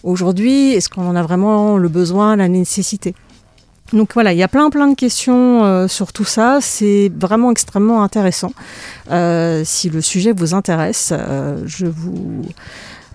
Aujourd'hui, 0.02 0.72
est-ce 0.72 0.88
qu'on 0.88 1.06
en 1.06 1.16
a 1.16 1.22
vraiment 1.22 1.78
le 1.78 1.88
besoin, 1.88 2.36
la 2.36 2.48
nécessité? 2.48 3.14
Donc 3.92 4.14
voilà, 4.14 4.32
il 4.32 4.38
y 4.38 4.42
a 4.42 4.48
plein 4.48 4.70
plein 4.70 4.88
de 4.88 4.94
questions 4.94 5.64
euh, 5.64 5.86
sur 5.86 6.12
tout 6.12 6.24
ça. 6.24 6.58
C'est 6.60 7.12
vraiment 7.14 7.50
extrêmement 7.50 8.02
intéressant. 8.02 8.52
Euh, 9.10 9.62
si 9.64 9.90
le 9.90 10.00
sujet 10.00 10.32
vous 10.32 10.54
intéresse, 10.54 11.12
euh, 11.12 11.62
je 11.66 11.86
vous 11.86 12.42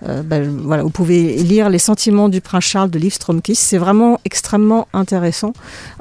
euh, 0.06 0.22
ben, 0.22 0.48
voilà, 0.62 0.82
vous 0.82 0.90
pouvez 0.90 1.36
lire 1.36 1.68
Les 1.70 1.78
sentiments 1.78 2.28
du 2.28 2.40
prince 2.40 2.64
Charles 2.64 2.90
de 2.90 2.98
Liv 2.98 3.12
Stromkis. 3.12 3.54
C'est 3.54 3.78
vraiment 3.78 4.20
extrêmement 4.24 4.88
intéressant, 4.92 5.52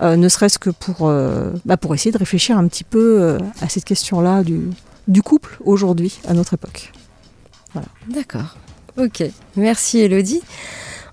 euh, 0.02 0.16
ne 0.16 0.30
serait-ce 0.30 0.60
que 0.60 0.70
pour, 0.70 1.08
euh, 1.08 1.52
ben, 1.66 1.78
pour 1.78 1.94
essayer 1.96 2.12
de 2.12 2.18
réfléchir 2.18 2.58
un 2.58 2.68
petit 2.68 2.84
peu 2.84 3.38
à 3.62 3.70
cette 3.70 3.86
question-là 3.86 4.44
du, 4.44 4.70
du 5.08 5.22
couple 5.22 5.58
aujourd'hui, 5.64 6.20
à 6.28 6.34
notre 6.34 6.54
époque. 6.54 6.92
Voilà. 7.74 7.88
D'accord. 8.10 8.58
Ok. 8.98 9.24
Merci 9.56 10.00
Elodie. 10.00 10.42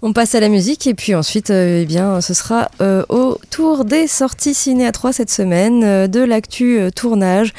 On 0.06 0.12
passe 0.12 0.34
à 0.34 0.40
la 0.40 0.50
musique 0.50 0.86
et 0.86 0.92
puis 0.92 1.14
ensuite, 1.14 1.48
euh, 1.48 1.80
eh 1.80 1.86
bien, 1.86 2.20
ce 2.20 2.34
sera 2.34 2.68
euh, 2.82 3.04
au 3.08 3.38
tour 3.48 3.86
des 3.86 4.06
sorties 4.06 4.52
ciné 4.52 4.86
à 4.86 4.92
3 4.92 5.14
cette 5.14 5.30
semaine, 5.30 5.82
euh, 5.82 6.08
de 6.08 6.20
l'actu 6.20 6.78
tournage, 6.94 7.54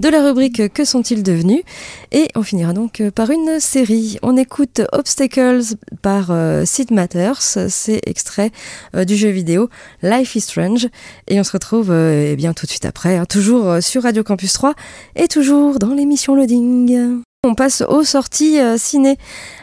de 0.00 0.08
la 0.08 0.24
rubrique 0.24 0.72
Que 0.72 0.86
sont-ils 0.86 1.22
devenus? 1.22 1.60
Et 2.10 2.28
on 2.34 2.42
finira 2.42 2.72
donc 2.72 3.02
par 3.14 3.28
une 3.28 3.60
série. 3.60 4.16
On 4.22 4.38
écoute 4.38 4.80
Obstacles 4.92 5.60
par 6.00 6.32
Sid 6.64 6.90
Matters, 6.90 7.42
c'est 7.68 8.00
extrait 8.06 8.50
du 8.94 9.14
jeu 9.14 9.28
vidéo 9.28 9.68
Life 10.02 10.34
is 10.36 10.40
Strange 10.40 10.88
et 11.28 11.38
on 11.38 11.44
se 11.44 11.52
retrouve 11.52 11.92
eh 11.92 12.34
bien 12.34 12.54
tout 12.54 12.64
de 12.64 12.70
suite 12.70 12.86
après, 12.86 13.18
hein, 13.18 13.26
toujours 13.26 13.82
sur 13.82 14.04
Radio 14.04 14.24
Campus 14.24 14.54
3 14.54 14.72
et 15.16 15.28
toujours 15.28 15.78
dans 15.78 15.92
l'émission 15.92 16.34
Loading. 16.34 17.20
On 17.42 17.54
passe 17.54 17.80
aux 17.80 18.04
sorties 18.04 18.60
euh, 18.60 18.76
ciné 18.76 19.16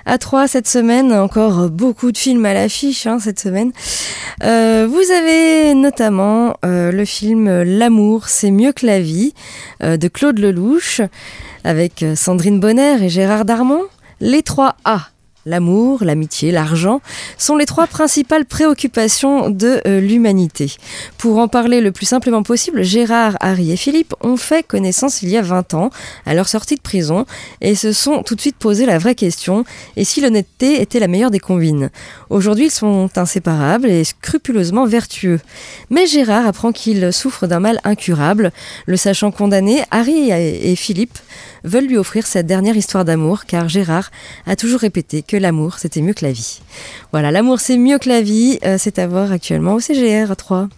à 0.08 0.18
3 0.18 0.48
cette 0.48 0.68
semaine. 0.68 1.14
Encore 1.14 1.70
beaucoup 1.70 2.12
de 2.12 2.18
films 2.18 2.44
à 2.48 2.56
l'affiche 2.56 3.06
hein, 3.06 3.20
cette 3.20 3.40
semaine. 3.40 3.72
Euh, 4.44 4.88
vous 4.90 5.12
avez 5.12 5.76
notamment 5.76 6.56
euh, 6.66 6.92
le 6.92 7.06
film 7.06 7.62
L'amour, 7.62 8.30
c'est 8.30 8.50
mieux 8.50 8.72
que 8.72 8.88
la 8.88 9.00
vie 9.00 9.36
de 9.80 10.08
Claude 10.08 10.40
Lelouch 10.40 11.02
avec 11.64 12.04
Sandrine 12.16 12.60
Bonner 12.60 12.98
et 13.00 13.10
Gérard 13.10 13.46
Darmon. 13.46 13.84
Les 14.22 14.42
3 14.42 14.76
A 14.84 15.10
l'amour, 15.48 16.04
l'amitié, 16.04 16.52
l'argent 16.52 17.02
sont 17.38 17.56
les 17.56 17.66
trois 17.66 17.88
principales 17.88 18.46
préoccupations 18.46 19.50
de 19.50 19.82
euh, 19.88 20.00
l'humanité. 20.02 20.74
Pour 21.18 21.38
en 21.38 21.48
parler 21.48 21.82
le 21.82 21.92
plus 21.92 22.06
simplement 22.06 22.44
possible, 22.44 22.84
Gérard, 22.84 23.38
Harry 23.40 23.72
et 23.72 23.78
Philippe 23.78 24.14
ont 24.22 24.38
fait 24.38 24.62
connaissance 24.62 25.22
il 25.22 25.30
y 25.30 25.38
a 25.38 25.42
20 25.42 25.74
ans, 25.74 25.90
à 26.26 26.34
leur 26.34 26.50
sortie 26.50 26.76
de 26.76 26.82
prison, 26.82 27.26
et 27.62 27.76
se 27.76 27.94
sont 27.94 28.24
tout 28.24 28.36
de 28.36 28.42
suite 28.42 28.58
posé 28.58 28.86
la 28.86 28.98
vraie 28.98 29.16
question, 29.16 29.64
et 29.96 30.04
si 30.04 30.22
l'honnêteté 30.22 30.82
était 30.82 31.00
la 31.00 31.08
meilleure 31.08 31.32
des 31.32 31.40
combines? 31.40 31.90
Aujourd'hui, 32.30 32.66
ils 32.66 32.72
sont 32.72 33.10
inséparables 33.16 33.88
et 33.88 34.04
scrupuleusement 34.04 34.86
vertueux. 34.86 35.40
Mais 35.90 36.06
Gérard 36.06 36.46
apprend 36.46 36.74
qu'il 36.74 37.14
souffre 37.14 37.48
d'un 37.48 37.62
mal 37.62 37.80
incurable. 37.86 38.52
Le 38.86 38.98
sachant 38.98 39.32
condamné, 39.32 39.82
Harry 39.92 40.30
et 40.32 40.76
Philippe 40.76 41.18
veulent 41.64 41.86
lui 41.86 41.98
offrir 41.98 42.26
cette 42.28 42.48
dernière 42.48 42.76
histoire 42.76 43.06
d'amour, 43.06 43.46
car 43.46 43.70
Gérard 43.70 44.12
a 44.46 44.56
toujours 44.56 44.82
répété 44.82 45.24
que 45.24 45.37
l'amour, 45.40 45.80
c'était 45.80 46.02
mieux 46.02 46.14
que 46.14 46.26
la 46.26 46.32
vie. 46.32 46.62
Voilà, 47.12 47.32
l'amour, 47.32 47.60
c'est 47.60 47.78
mieux 47.78 47.98
que 47.98 48.10
la 48.10 48.22
vie, 48.22 48.60
euh, 48.66 48.78
c'est 48.80 49.00
à 49.00 49.08
voir 49.08 49.32
actuellement 49.32 49.74
au 49.74 49.80
CGR 49.80 50.36
3. 50.36 50.70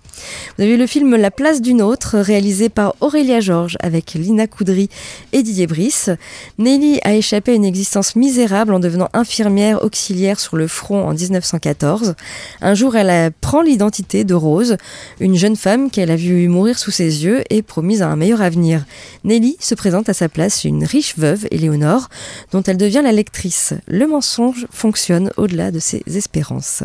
Vous 0.57 0.63
avez 0.63 0.77
le 0.77 0.87
film 0.87 1.15
La 1.15 1.31
place 1.31 1.61
d'une 1.61 1.81
autre, 1.81 2.17
réalisé 2.17 2.69
par 2.69 2.95
Aurélia 2.99 3.39
Georges 3.39 3.77
avec 3.81 4.13
Lina 4.13 4.47
Coudry 4.47 4.89
et 5.31 5.43
Didier 5.43 5.67
Brice. 5.67 6.09
Nelly 6.57 6.99
a 7.03 7.13
échappé 7.13 7.51
à 7.51 7.55
une 7.55 7.65
existence 7.65 8.15
misérable 8.15 8.73
en 8.73 8.79
devenant 8.79 9.09
infirmière 9.13 9.83
auxiliaire 9.83 10.39
sur 10.39 10.57
le 10.57 10.67
front 10.67 11.07
en 11.07 11.13
1914. 11.13 12.15
Un 12.61 12.73
jour, 12.73 12.95
elle 12.95 13.31
prend 13.39 13.61
l'identité 13.61 14.23
de 14.23 14.33
Rose, 14.33 14.77
une 15.19 15.35
jeune 15.35 15.55
femme 15.55 15.89
qu'elle 15.89 16.11
a 16.11 16.15
vue 16.15 16.47
mourir 16.47 16.77
sous 16.77 16.91
ses 16.91 17.23
yeux 17.23 17.43
et 17.49 17.61
promise 17.61 18.01
à 18.01 18.07
un 18.07 18.15
meilleur 18.15 18.41
avenir. 18.41 18.85
Nelly 19.23 19.55
se 19.59 19.75
présente 19.75 20.09
à 20.09 20.13
sa 20.13 20.29
place 20.29 20.63
une 20.63 20.83
riche 20.83 21.17
veuve, 21.17 21.47
Éléonore, 21.51 22.09
dont 22.51 22.63
elle 22.63 22.77
devient 22.77 23.01
la 23.03 23.11
lectrice. 23.11 23.73
Le 23.87 24.07
mensonge 24.07 24.67
fonctionne 24.71 25.31
au-delà 25.37 25.71
de 25.71 25.79
ses 25.79 26.03
espérances. 26.07 26.83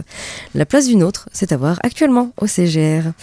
La 0.55 0.67
place 0.67 0.87
d'une 0.87 1.03
autre, 1.03 1.29
c'est 1.33 1.53
à 1.53 1.57
voir 1.57 1.79
actuellement 1.83 2.31
au 2.41 2.47
CGR. 2.47 3.13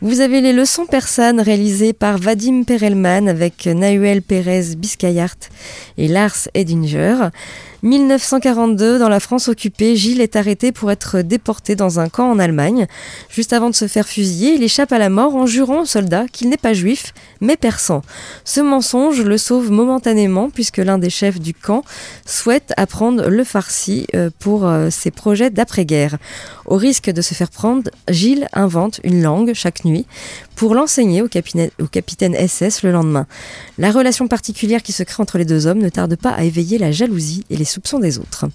Vous 0.00 0.20
avez 0.20 0.40
les 0.40 0.52
leçons 0.52 0.84
persanes 0.84 1.40
réalisées 1.40 1.92
par 1.92 2.18
Vadim 2.18 2.64
Perelman 2.64 3.28
avec 3.28 3.66
Nahuel 3.66 4.20
Pérez 4.20 4.74
Biscayart 4.76 5.36
et 5.96 6.08
Lars 6.08 6.48
Edinger. 6.54 7.28
1942, 7.82 9.00
dans 9.00 9.08
la 9.08 9.18
France 9.18 9.48
occupée, 9.48 9.96
Gilles 9.96 10.20
est 10.20 10.36
arrêté 10.36 10.70
pour 10.70 10.92
être 10.92 11.20
déporté 11.20 11.74
dans 11.74 11.98
un 11.98 12.08
camp 12.08 12.30
en 12.30 12.38
Allemagne. 12.38 12.86
Juste 13.28 13.52
avant 13.52 13.70
de 13.70 13.74
se 13.74 13.88
faire 13.88 14.06
fusiller, 14.06 14.54
il 14.54 14.62
échappe 14.62 14.92
à 14.92 14.98
la 14.98 15.08
mort 15.08 15.34
en 15.34 15.46
jurant 15.46 15.80
aux 15.80 15.86
soldats 15.86 16.26
qu'il 16.30 16.48
n'est 16.48 16.56
pas 16.56 16.74
juif, 16.74 17.12
mais 17.40 17.56
persan. 17.56 18.02
Ce 18.44 18.60
mensonge 18.60 19.22
le 19.22 19.36
sauve 19.36 19.72
momentanément 19.72 20.48
puisque 20.48 20.78
l'un 20.78 20.96
des 20.96 21.10
chefs 21.10 21.40
du 21.40 21.54
camp 21.54 21.82
souhaite 22.24 22.72
apprendre 22.76 23.28
le 23.28 23.42
farsi 23.42 24.06
euh, 24.14 24.30
pour 24.38 24.64
euh, 24.64 24.88
ses 24.90 25.10
projets 25.10 25.50
d'après-guerre. 25.50 26.18
Au 26.66 26.76
risque 26.76 27.10
de 27.10 27.20
se 27.20 27.34
faire 27.34 27.50
prendre, 27.50 27.90
Gilles 28.08 28.46
invente 28.52 29.00
une 29.02 29.22
langue 29.22 29.54
chaque 29.54 29.84
nuit 29.84 30.06
pour 30.54 30.76
l'enseigner 30.76 31.22
au 31.22 31.28
au 31.80 31.86
capitaine 31.86 32.36
SS 32.36 32.84
le 32.84 32.92
lendemain. 32.92 33.26
La 33.78 33.90
relation 33.90 34.28
particulière 34.28 34.82
qui 34.82 34.92
se 34.92 35.02
crée 35.02 35.20
entre 35.20 35.38
les 35.38 35.44
deux 35.44 35.66
hommes 35.66 35.80
ne 35.80 35.88
tarde 35.88 36.14
pas 36.14 36.30
à 36.30 36.44
éveiller 36.44 36.78
la 36.78 36.92
jalousie 36.92 37.44
et 37.50 37.56
les 37.56 37.64
soupçons 37.72 37.98
des 37.98 38.18
autres. 38.18 38.46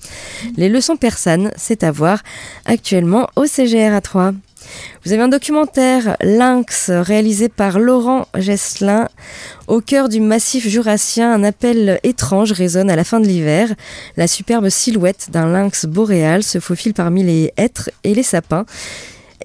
Les 0.55 0.69
leçons 0.69 0.97
persanes, 0.97 1.51
c'est 1.57 1.83
à 1.83 1.91
voir 1.91 2.23
actuellement 2.65 3.27
au 3.35 3.45
CGR 3.45 3.93
à 3.93 4.01
3. 4.01 4.33
Vous 5.03 5.13
avez 5.13 5.21
un 5.21 5.27
documentaire 5.27 6.17
Lynx 6.21 6.89
réalisé 6.89 7.49
par 7.49 7.79
Laurent 7.79 8.27
Gesselin. 8.35 9.07
Au 9.67 9.81
cœur 9.81 10.09
du 10.09 10.19
massif 10.19 10.67
jurassien, 10.67 11.31
un 11.31 11.43
appel 11.43 11.99
étrange 12.03 12.51
résonne 12.51 12.89
à 12.89 12.95
la 12.95 13.03
fin 13.03 13.19
de 13.19 13.27
l'hiver. 13.27 13.73
La 14.17 14.27
superbe 14.27 14.69
silhouette 14.69 15.27
d'un 15.31 15.47
lynx 15.47 15.85
boréal 15.85 16.43
se 16.43 16.59
faufile 16.59 16.93
parmi 16.93 17.23
les 17.23 17.53
hêtres 17.57 17.89
et 18.03 18.13
les 18.13 18.23
sapins. 18.23 18.65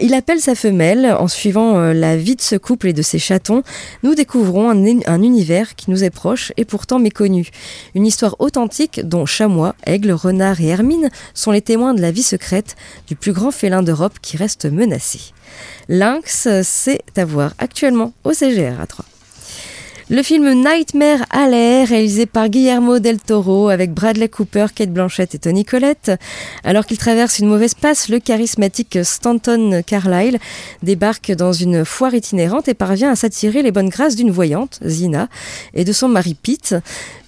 Il 0.01 0.15
appelle 0.15 0.41
sa 0.41 0.55
femelle 0.55 1.15
en 1.19 1.29
suivant 1.29 1.77
euh, 1.77 1.93
la 1.93 2.17
vie 2.17 2.35
de 2.35 2.41
ce 2.41 2.57
couple 2.57 2.89
et 2.89 2.93
de 2.95 3.03
ses 3.03 3.19
chatons. 3.19 3.63
Nous 4.03 4.15
découvrons 4.15 4.71
un, 4.71 5.01
un, 5.07 5.23
univers 5.23 5.75
qui 5.75 5.91
nous 5.91 6.03
est 6.03 6.11
proche 6.11 6.51
et 6.57 6.65
pourtant 6.65 6.99
méconnu. 6.99 7.51
Une 7.95 8.07
histoire 8.07 8.37
authentique 8.39 9.01
dont 9.07 9.27
chamois, 9.27 9.75
aigle, 9.85 10.13
renard 10.13 10.61
et 10.63 10.69
hermine 10.69 11.11
sont 11.35 11.51
les 11.51 11.61
témoins 11.61 11.93
de 11.93 12.01
la 12.01 12.11
vie 12.11 12.23
secrète 12.23 12.75
du 13.07 13.17
plus 13.17 13.33
grand 13.33 13.51
félin 13.51 13.83
d'Europe 13.83 14.15
qui 14.23 14.39
reste 14.39 14.65
menacé. 14.65 15.21
Lynx, 15.91 16.49
c'est 16.63 17.03
à 17.17 17.25
voir 17.27 17.53
actuellement 17.59 18.15
au 18.25 18.33
CGR 18.33 18.81
à 18.81 18.87
3. 18.87 19.05
Le 20.15 20.23
film 20.23 20.53
Nightmare 20.53 21.25
Alley, 21.31 21.85
réalisé 21.85 22.27
par 22.27 22.51
Guillermo 22.51 22.99
del 22.99 23.19
Toro 23.19 23.71
avec 23.71 23.95
Bradley 23.95 24.29
Cooper, 24.29 24.67
Kate 24.75 24.93
Blanchett 24.93 25.35
et 25.35 25.39
Tony 25.39 25.65
Collette. 25.65 26.13
Alors 26.65 26.85
qu'il 26.85 26.99
traverse 26.99 27.39
une 27.39 27.49
mauvaise 27.49 27.73
passe, 27.73 28.11
le 28.11 28.19
charismatique 28.19 28.99
Stanton 29.05 29.81
Carlyle 29.87 30.39
débarque 30.83 31.33
dans 31.33 31.55
une 31.55 31.87
foire 31.87 32.13
itinérante 32.13 32.69
et 32.69 32.75
parvient 32.75 33.11
à 33.11 33.17
s'attirer 33.17 33.63
les 33.63 33.73
bonnes 33.73 33.89
grâces 33.89 34.15
d'une 34.15 34.31
voyante, 34.31 34.81
Zina, 34.85 35.29
et 35.73 35.83
de 35.83 35.93
son 35.95 36.09
mari 36.09 36.35
Pete, 36.35 36.75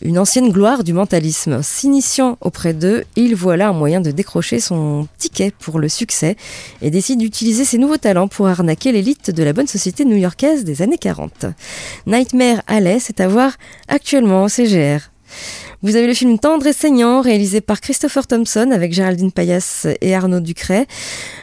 une 0.02 0.18
ancienne 0.18 0.52
gloire 0.52 0.84
du 0.84 0.92
mentalisme. 0.92 1.62
S'initiant 1.62 2.36
auprès 2.42 2.74
d'eux, 2.74 3.04
il 3.16 3.34
voit 3.34 3.56
là 3.56 3.70
un 3.70 3.72
moyen 3.72 4.02
de 4.02 4.10
décrocher 4.10 4.60
son 4.60 5.08
ticket 5.16 5.54
pour 5.58 5.78
le 5.78 5.88
succès 5.88 6.36
et 6.82 6.90
décide 6.90 7.20
d'utiliser 7.20 7.64
ses 7.64 7.78
nouveaux 7.78 7.96
talents 7.96 8.28
pour 8.28 8.46
arnaquer 8.46 8.92
l'élite 8.92 9.30
de 9.30 9.42
la 9.42 9.54
bonne 9.54 9.68
société 9.68 10.04
new-yorkaise 10.04 10.64
des 10.64 10.82
années 10.82 10.98
40. 10.98 11.46
Nightmare 12.06 12.60
c'est 12.98 13.20
à 13.20 13.28
voir 13.28 13.52
actuellement 13.86 14.42
au 14.42 14.48
CGR. 14.48 14.98
Vous 15.82 15.94
avez 15.96 16.06
le 16.06 16.14
film 16.14 16.38
Tendre 16.38 16.66
et 16.66 16.72
saignant, 16.72 17.20
réalisé 17.20 17.60
par 17.60 17.80
Christopher 17.80 18.26
Thompson 18.26 18.70
avec 18.72 18.92
Géraldine 18.92 19.30
Payas 19.30 19.86
et 20.00 20.14
Arnaud 20.14 20.40
Ducret. 20.40 20.86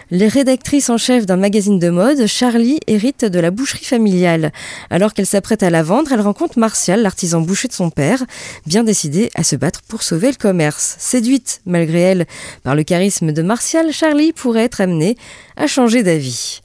Les 0.09 0.27
rédactrices 0.27 0.89
en 0.89 0.97
chef 0.97 1.25
d'un 1.25 1.37
magazine 1.37 1.79
de 1.79 1.89
mode, 1.89 2.25
Charlie 2.25 2.79
hérite 2.87 3.23
de 3.23 3.39
la 3.39 3.49
boucherie 3.49 3.85
familiale. 3.85 4.51
Alors 4.89 5.13
qu'elle 5.13 5.25
s'apprête 5.25 5.63
à 5.63 5.69
la 5.69 5.83
vendre, 5.83 6.11
elle 6.11 6.19
rencontre 6.21 6.59
Martial, 6.59 7.01
l'artisan 7.01 7.39
boucher 7.39 7.69
de 7.69 7.73
son 7.73 7.91
père, 7.91 8.25
bien 8.65 8.83
décidé 8.83 9.29
à 9.35 9.43
se 9.43 9.55
battre 9.55 9.83
pour 9.87 10.03
sauver 10.03 10.29
le 10.31 10.37
commerce. 10.37 10.95
Séduite, 10.99 11.61
malgré 11.65 11.99
elle, 11.99 12.25
par 12.63 12.75
le 12.75 12.83
charisme 12.83 13.31
de 13.31 13.41
Martial, 13.41 13.93
Charlie 13.93 14.33
pourrait 14.33 14.65
être 14.65 14.81
amenée 14.81 15.15
à 15.55 15.67
changer 15.67 16.03
d'avis. 16.03 16.61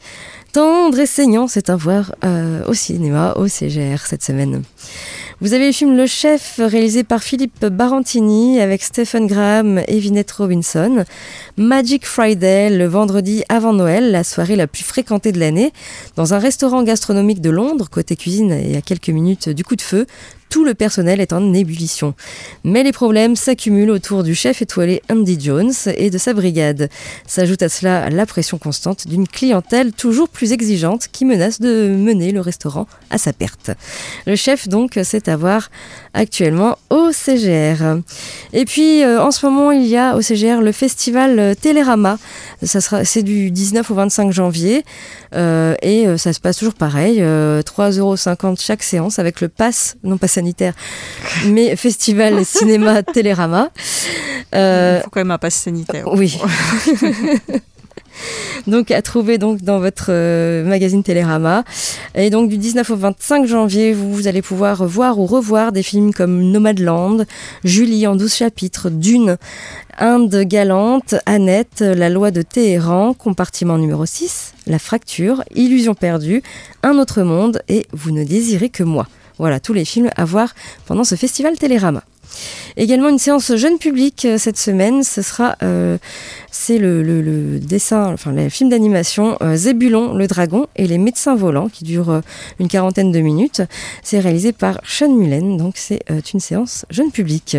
Tendre 0.57 0.99
et 1.01 1.05
saignant, 1.05 1.49
c'est 1.49 1.69
à 1.69 1.77
voir 1.77 2.15
euh, 2.25 2.65
au 2.67 2.73
cinéma, 2.73 3.35
au 3.37 3.47
CGR 3.47 4.07
cette 4.07 4.23
semaine. 4.23 4.63
Vous 5.43 5.53
avez 5.53 5.67
le 5.67 5.73
film 5.73 5.95
Le 5.95 6.07
Chef, 6.07 6.55
réalisé 6.65 7.05
par 7.05 7.23
Philippe 7.23 7.67
Barantini 7.67 8.59
avec 8.59 8.83
Stephen 8.83 9.27
Graham 9.27 9.83
et 9.87 9.99
Vinette 9.99 10.33
Robinson. 10.33 11.05
Magic 11.59 12.07
Friday, 12.07 12.71
le 12.71 12.87
vendredi 12.87 13.45
avant 13.51 13.75
Noël, 13.75 14.11
la 14.11 14.25
soirée 14.25 14.57
la 14.57 14.67
plus 14.67 14.83
fréquentée 14.83 15.31
de 15.31 15.39
l'année, 15.39 15.75
dans 16.17 16.33
un 16.33 16.39
restaurant 16.39 16.83
gastronomique 16.83 17.43
de 17.43 17.51
Londres, 17.51 17.91
côté 17.91 18.17
cuisine 18.17 18.53
et 18.53 18.79
à 18.79 18.81
quelques 18.81 19.11
minutes 19.11 19.51
du 19.51 19.63
coup 19.63 19.77
de 19.77 19.83
feu 19.83 20.07
tout 20.49 20.65
le 20.65 20.75
personnel 20.75 21.21
est 21.21 21.33
en 21.33 21.53
ébullition. 21.53 22.15
Mais 22.65 22.83
les 22.83 22.93
problèmes 22.93 23.37
s'accumulent 23.37 23.91
autour 23.91 24.23
du 24.23 24.35
chef 24.35 24.63
étoilé 24.63 25.03
Andy 25.11 25.39
Jones 25.41 25.73
et 25.97 26.11
de 26.11 26.19
sa 26.19 26.35
brigade. 26.35 26.89
S'ajoute 27.27 27.63
à 27.63 27.69
cela 27.69 28.11
la 28.11 28.27
pression 28.27 28.59
constante 28.59 29.07
d'une 29.07 29.29
clientèle 29.29 29.93
toujours 29.93 30.29
plus 30.29 30.53
exigeante 30.53 31.09
qui 31.11 31.25
menace 31.25 31.61
de 31.61 31.89
mener 31.89 32.33
le 32.33 32.41
restaurant 32.41 32.87
à 33.11 33.19
sa 33.19 33.33
perte. 33.33 33.71
Le 34.27 34.37
chef 34.37 34.69
donc 34.69 34.99
c'est 35.03 35.29
à 35.29 35.37
voir 35.37 35.71
actuellement 36.17 36.79
au 36.91 37.13
CGR. 37.13 38.01
Et 38.53 38.65
puis 38.65 39.05
euh, 39.05 39.23
en 39.23 39.31
ce 39.31 39.47
moment 39.47 39.71
il 39.71 39.87
y 39.87 39.97
a 39.97 40.17
au 40.17 40.23
CGR 40.23 40.61
le 40.61 40.73
festival 40.73 41.55
Télérama. 41.61 42.19
Ça 42.63 42.81
sera 42.81 43.05
c'est 43.05 43.23
du 43.23 43.51
19 43.51 43.89
au 43.91 43.95
25 43.95 44.33
janvier 44.33 44.85
euh, 45.35 45.75
et 45.83 46.09
euh, 46.09 46.17
ça 46.17 46.33
se 46.33 46.41
passe 46.41 46.57
toujours 46.57 46.75
pareil, 46.75 47.21
3,50 47.21 47.99
euros 47.99 48.17
chaque 48.59 48.83
séance 48.83 49.19
avec 49.19 49.41
le 49.41 49.49
pass 49.49 49.97
non 50.03 50.17
pas 50.17 50.29
sanitaire, 50.29 50.75
mais 51.47 51.77
festival 51.77 52.45
cinéma 52.45 53.03
Télérama. 53.03 53.71
Il 54.53 55.01
faut 55.05 55.11
quand 55.11 55.21
même 55.21 55.31
un 55.31 55.39
pass 55.39 55.55
sanitaire. 55.55 56.09
Oui. 56.13 56.39
donc 58.67 58.91
à 58.91 59.03
trouver 59.03 59.39
donc 59.39 59.63
dans 59.63 59.79
votre 59.79 60.07
euh, 60.11 60.65
magazine 60.65 61.03
Télérama. 61.03 61.65
Et 62.15 62.31
donc 62.31 62.49
du 62.49 62.59
19 62.59 62.91
au 62.91 62.97
25 62.97 63.47
janvier, 63.47 63.93
vous, 63.93 64.13
vous, 64.13 64.29
allez 64.29 64.43
pouvoir 64.43 64.87
voir 64.87 65.19
ou 65.19 65.27
revoir 65.27 65.73
des 65.73 65.83
films 65.83 66.13
comme 66.13 66.51
Nomadland, 66.51 67.25
Julie 67.65 68.07
en 68.07 68.17
12 68.17 68.35
chapitres, 68.35 68.91
Dune, 68.91 69.37
Inde 69.99 70.43
galante, 70.43 71.15
Annette, 71.27 71.81
La 71.81 72.09
loi 72.09 72.31
de 72.31 72.43
Téhéran, 72.43 73.15
compartiment 73.15 73.79
numéro 73.79 74.05
6, 74.05 74.55
La 74.67 74.79
fracture, 74.79 75.43
Illusion 75.55 75.95
perdue, 75.95 76.43
Un 76.83 76.99
autre 76.99 77.23
monde 77.23 77.63
et 77.69 77.87
Vous 77.93 78.11
ne 78.11 78.25
désirez 78.25 78.69
que 78.69 78.83
moi. 78.83 79.07
Voilà 79.39 79.61
tous 79.61 79.75
les 79.75 79.85
films 79.85 80.11
à 80.17 80.25
voir 80.25 80.55
pendant 80.87 81.05
ce 81.05 81.15
festival 81.15 81.59
Télérama. 81.59 82.03
Également 82.77 83.09
une 83.09 83.19
séance 83.19 83.55
jeune 83.57 83.79
public 83.79 84.25
euh, 84.25 84.39
cette 84.39 84.59
semaine, 84.59 85.03
ce 85.03 85.23
sera 85.23 85.57
euh, 85.63 85.99
c'est 86.51 86.79
le, 86.79 87.59
dessin, 87.59 88.13
enfin 88.13 88.33
le 88.33 88.49
film 88.49 88.71
d'animation 88.71 89.37
euh, 89.43 89.57
Zébulon 89.57 90.15
le 90.15 90.27
dragon 90.27 90.67
et 90.77 90.87
les 90.87 90.99
médecins 90.99 91.35
volants 91.35 91.69
qui 91.69 91.85
dure 91.85 92.21
une 92.59 92.69
quarantaine 92.69 93.13
de 93.13 93.21
minutes. 93.21 93.63
C'est 94.03 94.21
réalisé 94.21 94.53
par 94.53 94.81
Sean 94.85 95.15
Mullen, 95.15 95.57
donc 95.57 95.75
c'est 95.77 96.03
une 96.33 96.41
séance 96.41 96.87
jeune 96.91 97.11
public. 97.11 97.57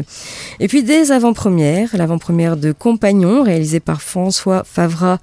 Et 0.60 0.68
puis 0.68 0.84
des 0.84 1.12
avant-premières, 1.12 1.90
l'avant-première 1.96 2.58
de 2.58 2.72
Compagnon 2.72 3.44
réalisée 3.44 3.80
par 3.80 4.02
François 4.02 4.64
Favra 4.64 5.20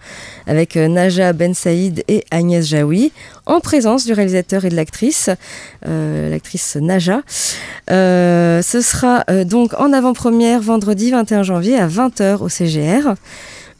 avec 0.47 0.77
Naja 0.77 1.33
Ben 1.33 1.55
Saïd 1.55 2.05
et 2.09 2.25
Agnès 2.31 2.67
Jaoui 2.67 3.13
en 3.47 3.61
présence 3.61 4.07
du 4.07 4.13
réalisateur 4.13 4.65
et 4.65 4.69
de 4.69 4.77
l'actrice, 4.77 5.31
euh, 5.87 6.31
l'actrice 6.31 6.77
Naja. 6.77 7.23
ce 7.89 8.81
sera 8.83 9.25
donc 9.45 9.75
en 9.75 9.93
avant-première 9.93 10.61
vendredi 10.61 11.11
21 11.11 11.43
janvier 11.43 11.79
à 11.79 11.87
20h 11.87 12.39
au 12.39 12.49
CGR. 12.49 13.15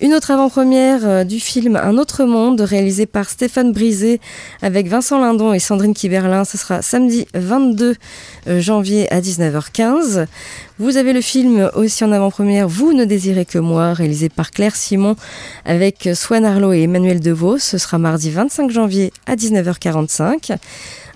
Une 0.05 0.13
autre 0.13 0.33
avant-première 0.33 1.09
euh, 1.09 1.25
du 1.25 1.41
film 1.41 1.77
Un 1.77 1.97
autre 1.97 2.27
monde, 2.27 2.61
réalisé 2.61 3.07
par 3.07 3.31
Stéphane 3.31 3.73
Brisé 3.73 4.21
avec 4.61 4.87
Vincent 4.87 5.19
Lindon 5.19 5.55
et 5.55 5.59
Sandrine 5.59 5.95
Kiberlin. 5.95 6.45
Ce 6.45 6.59
sera 6.59 6.83
samedi 6.83 7.27
22 7.33 7.95
euh, 8.47 8.61
janvier 8.61 9.11
à 9.11 9.23
19h15. 9.23 10.27
Vous 10.79 10.99
avez 10.99 11.15
le 11.15 11.23
film 11.23 11.71
aussi 11.75 12.05
en 12.05 12.13
avant-première 12.13 12.69
Vous 12.69 12.93
ne 12.93 13.07
désirez 13.07 13.47
que 13.47 13.59
moi, 13.59 13.95
réalisé 13.95 14.29
par 14.29 14.51
Claire 14.51 14.77
Simon 14.77 15.17
avec 15.65 16.11
Swan 16.13 16.45
Arlo 16.45 16.75
et 16.75 16.83
Emmanuel 16.83 17.21
Devos. 17.21 17.57
Ce 17.57 17.79
sera 17.79 17.97
mardi 17.97 18.31
25 18.31 18.71
janvier 18.71 19.11
à 19.25 19.37
19h45. 19.37 20.59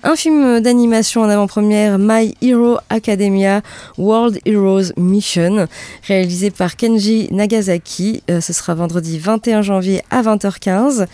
Un 0.01 0.15
film 0.15 0.61
d'animation 0.61 1.23
en 1.23 1.29
avant-première, 1.29 1.97
My 1.99 2.33
Hero 2.41 2.77
Academia 2.89 3.61
World 3.97 4.39
Heroes 4.45 4.93
Mission, 4.95 5.67
réalisé 6.07 6.51
par 6.51 6.77
Kenji 6.77 7.27
Nagasaki. 7.31 8.23
Euh, 8.31 8.39
ce 8.39 8.53
sera 8.53 8.75
vendredi 8.75 9.19
21 9.19 9.61
janvier 9.61 10.01
à 10.09 10.21
20h15. 10.21 11.05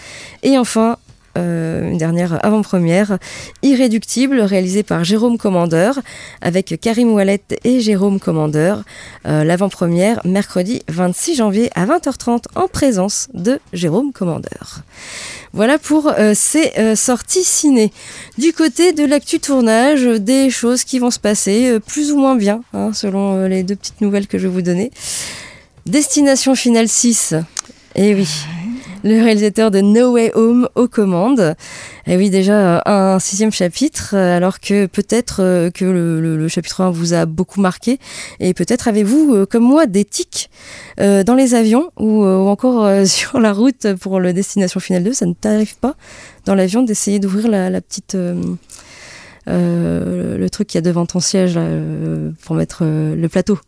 Et 0.43 0.59
enfin, 0.59 0.97
euh, 1.37 1.91
une 1.91 1.97
dernière 1.97 2.43
avant-première, 2.45 3.17
Irréductible, 3.61 4.39
réalisée 4.41 4.83
par 4.83 5.03
Jérôme 5.03 5.37
Commandeur, 5.37 5.99
avec 6.41 6.79
Karim 6.81 7.13
Wallet 7.13 7.41
et 7.63 7.79
Jérôme 7.79 8.19
Commandeur. 8.19 8.83
Euh, 9.27 9.43
L'avant-première, 9.43 10.21
mercredi 10.25 10.81
26 10.87 11.35
janvier 11.35 11.69
à 11.75 11.85
20h30, 11.85 12.43
en 12.55 12.67
présence 12.67 13.27
de 13.33 13.59
Jérôme 13.73 14.13
Commandeur. 14.13 14.81
Voilà 15.53 15.77
pour 15.77 16.07
euh, 16.07 16.33
ces 16.35 16.71
sorties 16.95 17.43
ciné. 17.43 17.91
Du 18.37 18.53
côté 18.53 18.93
de 18.93 19.05
l'actu 19.05 19.39
tournage, 19.39 20.03
des 20.03 20.49
choses 20.49 20.83
qui 20.83 20.99
vont 20.99 21.11
se 21.11 21.19
passer 21.19 21.79
plus 21.85 22.11
ou 22.11 22.17
moins 22.17 22.35
bien, 22.35 22.61
hein, 22.73 22.91
selon 22.93 23.45
les 23.45 23.63
deux 23.63 23.75
petites 23.75 24.01
nouvelles 24.01 24.27
que 24.27 24.37
je 24.37 24.47
vais 24.47 24.53
vous 24.53 24.61
donner. 24.61 24.91
Destination 25.85 26.55
finale 26.55 26.87
6. 26.87 27.35
Eh 27.95 28.15
oui. 28.15 28.27
Le 29.05 29.21
réalisateur 29.21 29.69
de 29.69 29.81
No 29.81 30.13
Way 30.13 30.31
Home 30.33 30.67
aux 30.73 30.87
commandes. 30.87 31.55
Et 32.07 32.17
oui, 32.17 32.31
déjà 32.31 32.77
euh, 32.77 32.79
un 32.87 33.19
sixième 33.19 33.51
chapitre, 33.51 34.15
euh, 34.15 34.35
alors 34.35 34.59
que 34.59 34.87
peut-être 34.87 35.43
euh, 35.43 35.69
que 35.69 35.85
le, 35.85 36.47
chapitre 36.47 36.81
1 36.81 36.89
vous 36.89 37.13
a 37.13 37.27
beaucoup 37.27 37.61
marqué. 37.61 37.99
Et 38.39 38.55
peut-être 38.55 38.87
avez-vous, 38.87 39.45
comme 39.45 39.61
moi, 39.61 39.85
des 39.85 40.05
tics 40.05 40.49
dans 40.97 41.35
les 41.37 41.53
avions 41.53 41.91
ou, 41.99 42.25
encore 42.25 42.89
sur 43.05 43.39
la 43.39 43.53
route 43.53 43.93
pour 43.93 44.19
le 44.19 44.33
Destination 44.33 44.79
Finale 44.79 45.03
2. 45.03 45.13
Ça 45.13 45.27
ne 45.27 45.33
t'arrive 45.33 45.77
pas 45.77 45.95
dans 46.45 46.55
l'avion 46.55 46.81
d'essayer 46.81 47.19
d'ouvrir 47.19 47.47
la, 47.47 47.81
petite... 47.81 48.15
euh, 48.15 48.55
le 49.45 50.49
truc 50.49 50.67
qu'il 50.67 50.79
y 50.79 50.79
a 50.79 50.81
devant 50.81 51.05
ton 51.05 51.19
siège 51.19 51.59
pour 52.43 52.55
mettre 52.55 52.83
le 52.83 53.27
plateau? 53.27 53.59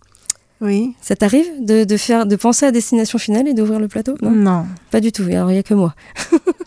Oui. 0.61 0.95
Ça 1.01 1.15
t'arrive 1.15 1.45
de, 1.59 1.83
de 1.83 1.97
faire 1.97 2.25
de 2.25 2.35
penser 2.35 2.65
à 2.65 2.71
destination 2.71 3.19
finale 3.19 3.47
et 3.47 3.53
d'ouvrir 3.53 3.79
le 3.79 3.87
plateau? 3.87 4.15
Non, 4.21 4.31
Non. 4.31 4.65
pas 4.91 4.99
du 4.99 5.11
tout. 5.11 5.23
Alors 5.23 5.51
il 5.51 5.55
y 5.55 5.59
a 5.59 5.63
que 5.63 5.73
moi. 5.75 5.93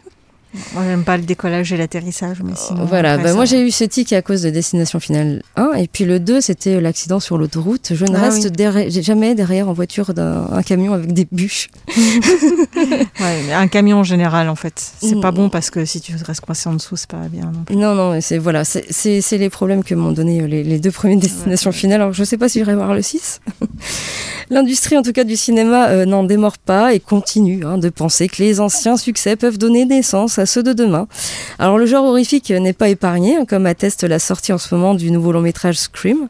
Moi, 0.75 0.83
j'aime 0.85 1.05
pas 1.05 1.17
le 1.17 1.23
décollage 1.23 1.73
et 1.73 1.77
l'atterrissage, 1.77 2.39
mais 2.45 2.53
sinon. 2.57 2.85
voilà. 2.85 3.13
après, 3.13 3.23
Bah, 3.25 3.29
ça 3.31 3.35
moi 3.37 3.45
j'ai 3.45 3.61
eu 3.65 3.71
ce 3.71 3.85
tic 3.85 4.13
à 4.13 4.21
cause 4.23 4.43
de 4.43 4.51
destination 4.51 4.99
finale 4.99 5.43
1 5.57 5.75
et 5.75 5.87
puis 5.87 6.05
le 6.05 6.19
2 6.19 6.41
c'était 6.41 6.81
l'accident 6.81 7.21
sur 7.21 7.39
l'autoroute. 7.39 7.93
Je 7.95 8.05
ne 8.05 8.17
Ah 8.17 8.23
reste 8.23 8.45
oui. 8.45 8.51
derrière- 8.51 8.91
jamais 8.91 9.35
derrière 9.37 9.69
en 9.69 9.73
voiture 9.73 10.13
d'un 10.13 10.49
un 10.53 10.63
camion 10.63 10.93
avec 10.93 11.13
des 11.13 11.27
bûches. 11.31 11.69
Ouais, 13.21 13.43
mais 13.47 13.53
un 13.53 13.69
camion 13.69 13.99
en 13.99 14.05
général, 14.05 14.49
en 14.49 14.55
fait. 14.57 14.81
C'est 15.03 15.15
Mm. 15.17 15.21
pas 15.21 15.31
bon 15.31 15.49
parce 15.51 15.71
que 15.71 15.85
si 15.85 16.01
tu 16.01 16.15
restes 16.25 16.41
coincé 16.41 16.69
en 16.69 16.73
dessous, 16.75 16.97
c'est 16.97 17.11
pas 17.11 17.29
bien 17.31 17.51
non 17.53 17.65
plus. 17.65 17.77
Non 17.77 17.95
non, 17.95 18.19
c'est 18.21 18.39
voilà, 18.39 18.65
c'est- 18.65 18.87
les 19.39 19.51
problèmes 19.51 19.85
que 19.85 19.95
m'ont 19.95 20.13
donné 20.13 20.41
euh, 20.43 20.47
les, 20.47 20.65
les 20.65 20.79
deux 20.79 20.91
premières 20.91 21.19
destinations 21.19 21.73
finales. 21.73 22.01
Alors 22.01 22.13
je 22.15 22.25
sais 22.25 22.39
pas 22.39 22.49
si 22.49 22.59
j'irai 22.61 22.75
voir 22.75 22.95
le 22.95 23.03
6. 23.03 23.41
L'industrie 24.51 24.97
en 24.99 25.03
tout 25.03 25.13
cas 25.13 25.23
du 25.25 25.37
cinéma 25.37 25.89
euh, 25.91 26.05
n'en 26.07 26.25
démord 26.25 26.59
pas 26.59 26.93
et 26.95 26.99
continue 27.01 27.65
hein, 27.65 27.79
de 27.79 27.89
penser 27.89 28.27
que 28.29 28.43
les 28.43 28.59
anciens 28.59 28.97
succès 28.97 29.37
peuvent 29.37 29.59
donner 29.59 29.85
naissance 29.85 30.40
à 30.41 30.47
ceux 30.47 30.63
de 30.63 30.73
demain. 30.73 31.07
Alors 31.59 31.79
le 31.79 31.87
genre 31.87 32.05
horrifique 32.05 32.51
n'est 32.51 32.73
pas 32.73 32.89
épargné, 32.89 33.37
hein, 33.37 33.45
comme 33.49 33.67
atteste 33.67 34.05
la 34.05 34.19
sortie 34.19 34.53
en 34.53 34.59
ce 34.59 34.75
moment 34.75 34.95
du 34.95 35.11
nouveau 35.11 35.33
long 35.33 35.41
métrage 35.41 35.77
Scream. 35.77 36.29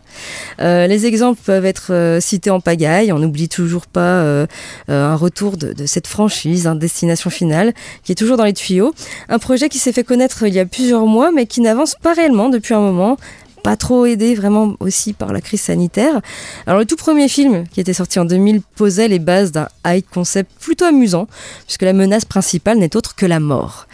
Euh, 0.61 0.87
les 0.87 1.07
exemples 1.07 1.41
peuvent 1.45 1.65
être 1.65 1.93
euh, 1.93 2.21
cités 2.21 2.51
en 2.51 2.61
pagaille. 2.61 3.13
On 3.13 3.19
n'oublie 3.19 3.49
toujours 3.49 3.87
pas 3.87 4.01
euh, 4.01 4.47
un 4.89 5.17
retour 5.17 5.57
de, 5.57 5.73
de 5.73 5.87
cette 5.87 6.07
franchise, 6.07 6.67
hein, 6.67 6.75
Destination 6.75 7.31
Finale, 7.31 7.73
qui 8.05 8.13
est 8.13 8.17
toujours 8.17 8.37
dans 8.37 8.45
les 8.45 8.53
tuyaux. 8.53 8.93
Un 9.29 9.39
projet 9.39 9.69
qui 9.69 9.79
s'est 9.79 9.93
fait 9.93 10.05
connaître 10.05 10.47
il 10.47 10.55
y 10.55 10.61
a 10.61 10.67
plusieurs 10.67 11.07
mois, 11.07 11.31
mais 11.33 11.47
qui 11.47 11.61
n'avance 11.61 11.95
pas 12.03 12.13
réellement 12.13 12.49
depuis 12.49 12.75
un 12.75 12.81
moment. 12.81 13.17
Pas 13.63 13.77
trop 13.77 14.07
aidé 14.07 14.35
vraiment 14.35 14.75
aussi 14.81 15.13
par 15.13 15.33
la 15.33 15.41
crise 15.41 15.61
sanitaire. 15.61 16.21
Alors 16.67 16.79
le 16.81 16.87
tout 16.87 16.97
premier 16.97 17.29
film 17.29 17.65
qui 17.69 17.81
était 17.81 17.93
sorti 17.93 18.19
en 18.19 18.25
2000 18.25 18.63
posait 18.77 19.09
les 19.09 19.19
bases 19.19 19.53
d'un 19.53 19.69
high 19.87 20.05
concept 20.13 20.51
plutôt 20.61 20.85
amusant, 20.85 21.27
puisque 21.67 21.83
la 21.83 21.93
menace 21.93 22.25
principale 22.25 22.79
n'est 22.79 22.97
autre 22.97 23.15
que 23.15 23.27
la 23.27 23.41
mort. 23.41 23.87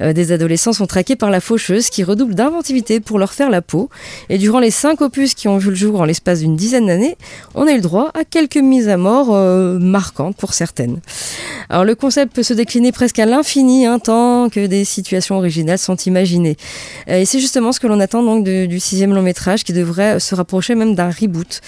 Euh, 0.00 0.12
des 0.12 0.32
adolescents 0.32 0.72
sont 0.72 0.86
traqués 0.86 1.16
par 1.16 1.30
la 1.30 1.40
faucheuse 1.40 1.90
qui 1.90 2.04
redouble 2.04 2.34
d'inventivité 2.34 3.00
pour 3.00 3.18
leur 3.18 3.32
faire 3.32 3.50
la 3.50 3.62
peau. 3.62 3.90
Et 4.28 4.38
durant 4.38 4.58
les 4.58 4.70
cinq 4.70 5.00
opus 5.00 5.34
qui 5.34 5.48
ont 5.48 5.58
vu 5.58 5.70
le 5.70 5.76
jour 5.76 6.00
en 6.00 6.04
l'espace 6.04 6.40
d'une 6.40 6.56
dizaine 6.56 6.86
d'années, 6.86 7.16
on 7.54 7.66
a 7.66 7.72
eu 7.72 7.76
le 7.76 7.80
droit 7.80 8.10
à 8.14 8.24
quelques 8.24 8.56
mises 8.56 8.88
à 8.88 8.96
mort 8.96 9.28
euh, 9.30 9.78
marquantes 9.78 10.36
pour 10.36 10.54
certaines. 10.54 11.00
Alors 11.68 11.84
le 11.84 11.94
concept 11.94 12.34
peut 12.34 12.42
se 12.42 12.54
décliner 12.54 12.92
presque 12.92 13.18
à 13.18 13.26
l'infini, 13.26 13.86
hein, 13.86 13.98
tant 13.98 14.48
que 14.48 14.66
des 14.66 14.84
situations 14.84 15.36
originales 15.36 15.78
sont 15.78 15.96
imaginées. 15.96 16.56
Et 17.06 17.24
c'est 17.24 17.40
justement 17.40 17.72
ce 17.72 17.80
que 17.80 17.86
l'on 17.86 18.00
attend 18.00 18.22
donc 18.22 18.44
du 18.44 18.80
sixième 18.80 19.11
long 19.12 19.22
métrage 19.22 19.64
qui 19.64 19.72
devrait 19.72 20.20
se 20.20 20.34
rapprocher 20.34 20.74
même 20.74 20.94
d'un 20.94 21.10
reboot. 21.10 21.60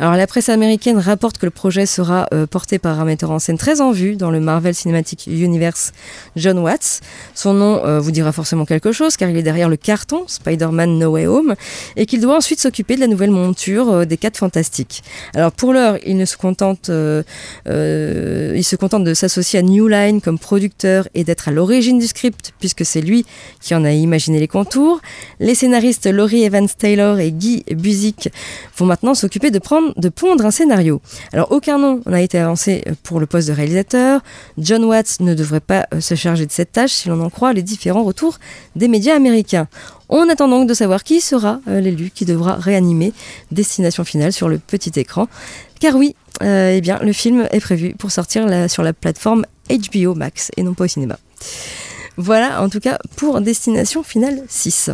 Alors 0.00 0.14
la 0.14 0.26
presse 0.26 0.48
américaine 0.48 0.98
rapporte 0.98 1.38
que 1.38 1.46
le 1.46 1.50
projet 1.50 1.86
sera 1.86 2.26
euh, 2.32 2.46
porté 2.46 2.78
par 2.78 3.00
un 3.00 3.04
metteur 3.04 3.30
en 3.30 3.38
scène 3.38 3.58
très 3.58 3.80
en 3.80 3.92
vue 3.92 4.16
dans 4.16 4.30
le 4.30 4.40
Marvel 4.40 4.74
Cinematic 4.74 5.26
Universe, 5.26 5.92
John 6.36 6.58
Watts. 6.58 7.00
Son 7.34 7.54
nom 7.54 7.84
euh, 7.84 8.00
vous 8.00 8.10
dira 8.10 8.32
forcément 8.32 8.64
quelque 8.64 8.92
chose 8.92 9.16
car 9.16 9.28
il 9.30 9.36
est 9.36 9.42
derrière 9.42 9.68
le 9.68 9.76
carton 9.76 10.24
Spider-Man 10.26 10.98
No 10.98 11.10
Way 11.10 11.26
Home 11.26 11.54
et 11.96 12.06
qu'il 12.06 12.20
doit 12.20 12.36
ensuite 12.36 12.60
s'occuper 12.60 12.96
de 12.96 13.00
la 13.00 13.06
nouvelle 13.06 13.30
monture 13.30 13.90
euh, 13.90 14.04
des 14.04 14.16
4 14.16 14.36
fantastiques. 14.36 15.02
Alors 15.34 15.52
pour 15.52 15.72
l'heure, 15.72 15.98
il 16.06 16.16
ne 16.16 16.24
se 16.24 16.36
contente, 16.36 16.90
euh, 16.90 17.22
euh, 17.68 18.54
il 18.56 18.64
se 18.64 18.76
contente 18.76 19.04
de 19.04 19.14
s'associer 19.14 19.58
à 19.58 19.62
New 19.62 19.88
Line 19.88 20.20
comme 20.20 20.38
producteur 20.38 21.08
et 21.14 21.24
d'être 21.24 21.48
à 21.48 21.52
l'origine 21.52 21.98
du 21.98 22.06
script 22.06 22.52
puisque 22.58 22.84
c'est 22.84 23.00
lui 23.00 23.26
qui 23.60 23.74
en 23.74 23.84
a 23.84 23.92
imaginé 23.92 24.40
les 24.40 24.48
contours. 24.48 25.00
Les 25.40 25.54
scénaristes 25.54 26.06
Laurie 26.06 26.44
Evans 26.44 26.68
Taylor 26.88 27.18
et 27.18 27.32
Guy 27.32 27.64
Buzik 27.70 28.30
vont 28.78 28.86
maintenant 28.86 29.12
s'occuper 29.12 29.50
de, 29.50 29.58
prendre, 29.58 29.92
pondre 30.08 30.46
un 30.46 30.50
scénario. 30.50 31.02
Alors 31.34 31.52
aucun 31.52 31.78
nom 31.78 32.00
n'a 32.06 32.22
été 32.22 32.38
avancé 32.38 32.82
pour 33.02 33.20
le 33.20 33.26
poste 33.26 33.48
de 33.48 33.52
réalisateur. 33.52 34.22
John 34.56 34.82
Watts 34.84 35.20
ne 35.20 35.34
devrait 35.34 35.60
pas 35.60 35.86
euh, 35.92 36.00
se 36.00 36.14
charger 36.14 36.46
de 36.46 36.50
cette 36.50 36.72
tâche 36.72 36.92
si 36.92 37.10
l'on 37.10 37.20
en 37.20 37.28
croit 37.28 37.52
les 37.52 37.60
différents 37.60 38.04
retours 38.04 38.38
des 38.74 38.88
médias 38.88 39.14
américains. 39.14 39.68
On 40.08 40.30
attend 40.30 40.48
donc 40.48 40.66
de 40.66 40.72
savoir 40.72 41.04
qui 41.04 41.20
sera 41.20 41.60
euh, 41.68 41.80
l'élu 41.80 42.10
qui 42.10 42.24
devra 42.24 42.54
réanimer 42.54 43.12
Destination 43.52 44.02
Finale 44.04 44.32
sur 44.32 44.48
le 44.48 44.56
petit 44.58 44.98
écran. 44.98 45.28
Car 45.80 45.94
oui, 45.94 46.16
euh, 46.42 46.72
eh 46.74 46.80
bien, 46.80 46.98
le 47.02 47.12
film 47.12 47.46
est 47.50 47.60
prévu 47.60 47.94
pour 47.98 48.12
sortir 48.12 48.46
sur 48.70 48.82
la 48.82 48.94
plateforme 48.94 49.44
HBO 49.68 50.14
Max 50.14 50.50
et 50.56 50.62
non 50.62 50.72
pas 50.72 50.84
au 50.84 50.88
cinéma. 50.88 51.18
Voilà 52.16 52.62
en 52.62 52.70
tout 52.70 52.80
cas 52.80 52.98
pour 53.16 53.42
Destination 53.42 54.02
Finale 54.02 54.42
6. 54.48 54.90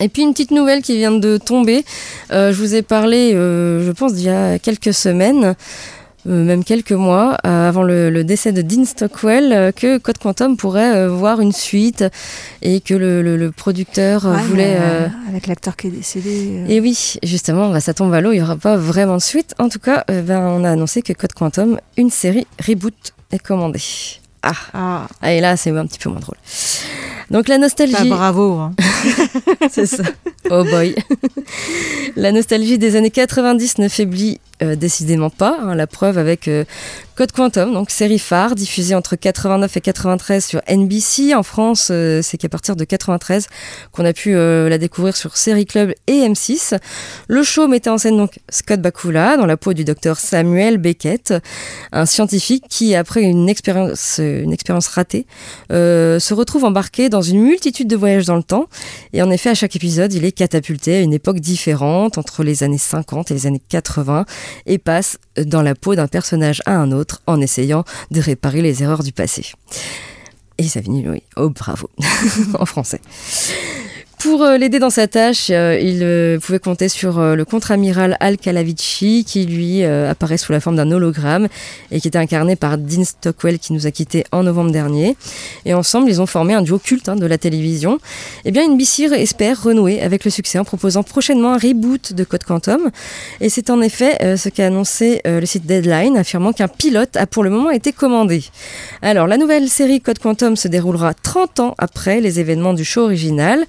Et 0.00 0.08
puis 0.08 0.22
une 0.22 0.32
petite 0.32 0.50
nouvelle 0.52 0.82
qui 0.82 0.96
vient 0.96 1.10
de 1.12 1.36
tomber. 1.38 1.84
Euh, 2.32 2.52
je 2.52 2.58
vous 2.58 2.74
ai 2.74 2.82
parlé, 2.82 3.32
euh, 3.34 3.84
je 3.84 3.90
pense, 3.92 4.14
d'il 4.14 4.26
y 4.26 4.30
a 4.30 4.58
quelques 4.58 4.94
semaines, 4.94 5.54
euh, 6.28 6.44
même 6.44 6.62
quelques 6.62 6.92
mois, 6.92 7.36
euh, 7.46 7.68
avant 7.68 7.82
le, 7.82 8.10
le 8.10 8.22
décès 8.22 8.52
de 8.52 8.62
Dean 8.62 8.84
Stockwell, 8.84 9.52
euh, 9.52 9.72
que 9.72 9.98
Code 9.98 10.18
Quantum 10.18 10.56
pourrait 10.56 10.94
euh, 10.94 11.08
voir 11.08 11.40
une 11.40 11.52
suite 11.52 12.04
et 12.62 12.80
que 12.80 12.94
le, 12.94 13.22
le- 13.22 13.36
le 13.36 13.50
producteur 13.50 14.24
Ouais, 14.24 14.42
voulait... 14.42 14.78
Avec 15.28 15.46
l'acteur 15.46 15.76
qui 15.76 15.88
est 15.88 15.90
décédé. 15.90 16.64
et 16.68 16.80
oui, 16.80 17.14
justement, 17.22 17.70
bah, 17.70 17.80
ça 17.80 17.94
tombe 17.94 18.12
à 18.14 18.20
l'eau, 18.20 18.32
il 18.32 18.36
n'y 18.36 18.42
aura 18.42 18.56
pas 18.56 18.76
vraiment 18.76 19.16
de 19.16 19.22
suite. 19.22 19.54
En 19.58 19.68
tout 19.68 19.78
cas, 19.80 20.04
ben, 20.08 20.40
on 20.40 20.64
a 20.64 20.70
annoncé 20.70 21.02
que 21.02 21.12
Code 21.12 21.32
Quantum, 21.32 21.78
une 21.96 22.10
série 22.10 22.46
reboot, 22.66 22.94
est 23.32 23.38
commandée. 23.38 23.80
Ah, 24.42 24.52
Ah, 24.72 25.08
ah, 25.20 25.32
et 25.32 25.40
là, 25.40 25.56
c'est 25.56 25.70
un 25.70 25.86
petit 25.86 25.98
peu 25.98 26.10
moins 26.10 26.20
drôle. 26.20 26.36
Donc 27.30 27.48
la 27.48 27.56
bah, 27.56 27.62
nostalgie... 27.62 28.08
bravo. 28.08 28.52
hein. 28.54 28.74
C'est 29.70 29.86
ça. 29.86 30.02
Oh 30.50 30.64
boy. 30.64 30.94
La 32.16 32.32
nostalgie 32.32 32.78
des 32.78 32.96
années 32.96 33.10
90 33.10 33.78
ne 33.78 33.88
faiblit 33.88 34.40
euh, 34.62 34.76
décidément 34.76 35.28
pas. 35.30 35.58
hein, 35.60 35.74
la 35.74 35.86
preuve 35.86 36.16
avec 36.18 36.48
euh, 36.48 36.64
Code 37.18 37.32
Quantum, 37.32 37.74
donc 37.74 37.90
série 37.90 38.20
phare 38.20 38.54
diffusée 38.54 38.94
entre 38.94 39.16
89 39.16 39.76
et 39.76 39.80
93 39.80 40.46
sur 40.46 40.60
NBC. 40.68 41.34
En 41.34 41.42
France, 41.42 41.88
euh, 41.90 42.20
c'est 42.22 42.36
qu'à 42.36 42.48
partir 42.48 42.76
de 42.76 42.84
93 42.84 43.48
qu'on 43.90 44.04
a 44.04 44.12
pu 44.12 44.36
euh, 44.36 44.68
la 44.68 44.78
découvrir 44.78 45.16
sur 45.16 45.36
Série 45.36 45.66
Club 45.66 45.94
et 46.06 46.20
M6. 46.20 46.78
Le 47.26 47.42
show 47.42 47.66
mettait 47.66 47.90
en 47.90 47.98
scène 47.98 48.18
donc 48.18 48.38
Scott 48.48 48.80
Bakula 48.80 49.36
dans 49.36 49.46
la 49.46 49.56
peau 49.56 49.72
du 49.72 49.84
docteur 49.84 50.16
Samuel 50.16 50.78
Beckett, 50.78 51.34
un 51.90 52.06
scientifique 52.06 52.66
qui, 52.70 52.94
après 52.94 53.22
une 53.22 53.48
expérience, 53.48 54.18
euh, 54.20 54.44
une 54.44 54.52
expérience 54.52 54.86
ratée, 54.86 55.26
se 55.70 56.34
retrouve 56.34 56.62
embarqué 56.62 57.08
dans 57.08 57.22
une 57.22 57.40
multitude 57.42 57.88
de 57.88 57.96
voyages 57.96 58.26
dans 58.26 58.36
le 58.36 58.44
temps. 58.44 58.68
Et 59.12 59.22
en 59.22 59.30
effet, 59.32 59.50
à 59.50 59.54
chaque 59.54 59.74
épisode, 59.74 60.12
il 60.12 60.24
est 60.24 60.30
catapulté 60.30 60.94
à 60.94 61.00
une 61.00 61.14
époque 61.14 61.40
différente 61.40 62.16
entre 62.16 62.44
les 62.44 62.62
années 62.62 62.78
50 62.78 63.32
et 63.32 63.34
les 63.34 63.48
années 63.48 63.62
80 63.68 64.24
et 64.66 64.78
passe 64.78 65.18
dans 65.44 65.62
la 65.62 65.74
peau 65.74 65.94
d'un 65.94 66.08
personnage 66.08 66.62
à 66.66 66.76
un 66.76 66.92
autre 66.92 67.22
en 67.26 67.40
essayant 67.40 67.84
de 68.10 68.20
réparer 68.20 68.62
les 68.62 68.82
erreurs 68.82 69.02
du 69.02 69.12
passé. 69.12 69.52
Et 70.58 70.64
ça 70.64 70.82
finit, 70.82 71.08
oui, 71.08 71.22
oh 71.36 71.50
bravo, 71.50 71.88
en 72.58 72.66
français. 72.66 73.00
Pour 74.18 74.42
euh, 74.42 74.58
l'aider 74.58 74.80
dans 74.80 74.90
sa 74.90 75.06
tâche, 75.06 75.46
euh, 75.50 75.78
il 75.80 76.00
euh, 76.02 76.40
pouvait 76.40 76.58
compter 76.58 76.88
sur 76.88 77.20
le 77.20 77.44
contre-amiral 77.44 78.16
Al 78.18 78.36
Calavici, 78.36 79.24
qui 79.24 79.46
lui 79.46 79.84
apparaît 79.84 80.38
sous 80.38 80.50
la 80.50 80.60
forme 80.60 80.76
d'un 80.76 80.90
hologramme 80.90 81.46
et 81.90 82.00
qui 82.00 82.08
était 82.08 82.18
incarné 82.18 82.56
par 82.56 82.78
Dean 82.78 83.04
Stockwell, 83.04 83.58
qui 83.58 83.72
nous 83.72 83.86
a 83.86 83.90
quittés 83.90 84.24
en 84.32 84.42
novembre 84.42 84.72
dernier. 84.72 85.16
Et 85.64 85.74
ensemble, 85.74 86.10
ils 86.10 86.20
ont 86.20 86.26
formé 86.26 86.54
un 86.54 86.62
duo 86.62 86.78
culte 86.78 87.08
hein, 87.08 87.16
de 87.16 87.26
la 87.26 87.38
télévision. 87.38 87.98
Eh 88.44 88.50
bien, 88.50 88.68
NBC 88.68 89.04
espère 89.14 89.62
renouer 89.62 90.00
avec 90.00 90.24
le 90.24 90.30
succès 90.30 90.58
en 90.58 90.64
proposant 90.64 91.02
prochainement 91.02 91.52
un 91.52 91.58
reboot 91.58 92.12
de 92.12 92.24
Code 92.24 92.44
Quantum. 92.44 92.90
Et 93.40 93.48
c'est 93.48 93.70
en 93.70 93.80
effet 93.80 94.36
ce 94.36 94.48
qu'a 94.48 94.66
annoncé 94.66 95.20
le 95.24 95.46
site 95.46 95.66
Deadline, 95.66 96.16
affirmant 96.16 96.52
qu'un 96.52 96.68
pilote 96.68 97.16
a 97.16 97.26
pour 97.26 97.44
le 97.44 97.50
moment 97.50 97.70
été 97.70 97.92
commandé. 97.92 98.44
Alors, 99.02 99.26
la 99.26 99.36
nouvelle 99.36 99.68
série 99.68 100.00
Code 100.00 100.18
Quantum 100.18 100.56
se 100.56 100.68
déroulera 100.68 101.14
30 101.14 101.60
ans 101.60 101.74
après 101.78 102.20
les 102.20 102.40
événements 102.40 102.74
du 102.74 102.84
show 102.84 103.02
original 103.02 103.64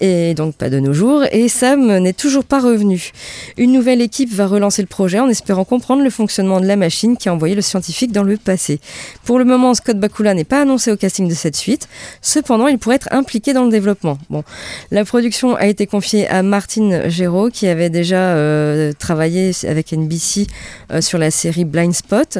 et 0.00 0.34
donc 0.34 0.54
pas 0.54 0.70
de 0.70 0.80
nos 0.80 0.92
jours, 0.92 1.24
et 1.30 1.48
Sam 1.48 1.98
n'est 1.98 2.12
toujours 2.12 2.44
pas 2.44 2.60
revenu. 2.60 3.12
Une 3.56 3.72
nouvelle 3.72 4.00
équipe 4.00 4.32
va 4.32 4.46
relancer 4.46 4.82
le 4.82 4.88
projet 4.88 5.20
en 5.20 5.28
espérant 5.28 5.64
comprendre 5.64 6.02
le 6.02 6.10
fonctionnement 6.10 6.60
de 6.60 6.66
la 6.66 6.76
machine 6.76 7.16
qui 7.16 7.28
a 7.28 7.34
envoyé 7.34 7.54
le 7.54 7.62
scientifique 7.62 8.12
dans 8.12 8.22
le 8.22 8.36
passé. 8.36 8.80
Pour 9.24 9.38
le 9.38 9.44
moment, 9.44 9.74
Scott 9.74 9.98
Bakula 9.98 10.34
n'est 10.34 10.44
pas 10.44 10.62
annoncé 10.62 10.90
au 10.90 10.96
casting 10.96 11.28
de 11.28 11.34
cette 11.34 11.56
suite, 11.56 11.88
cependant 12.22 12.68
il 12.68 12.78
pourrait 12.78 12.96
être 12.96 13.12
impliqué 13.12 13.52
dans 13.52 13.64
le 13.64 13.70
développement. 13.70 14.18
Bon, 14.30 14.42
la 14.90 15.04
production 15.04 15.54
a 15.56 15.66
été 15.66 15.86
confiée 15.86 16.28
à 16.28 16.42
Martin 16.42 17.08
Gero 17.08 17.48
qui 17.50 17.66
avait 17.66 17.90
déjà 17.90 18.34
euh, 18.34 18.92
travaillé 18.98 19.52
avec 19.66 19.92
NBC 19.92 20.46
euh, 20.92 21.00
sur 21.00 21.18
la 21.18 21.30
série 21.30 21.64
Blind 21.64 21.94
Spot, 21.94 22.38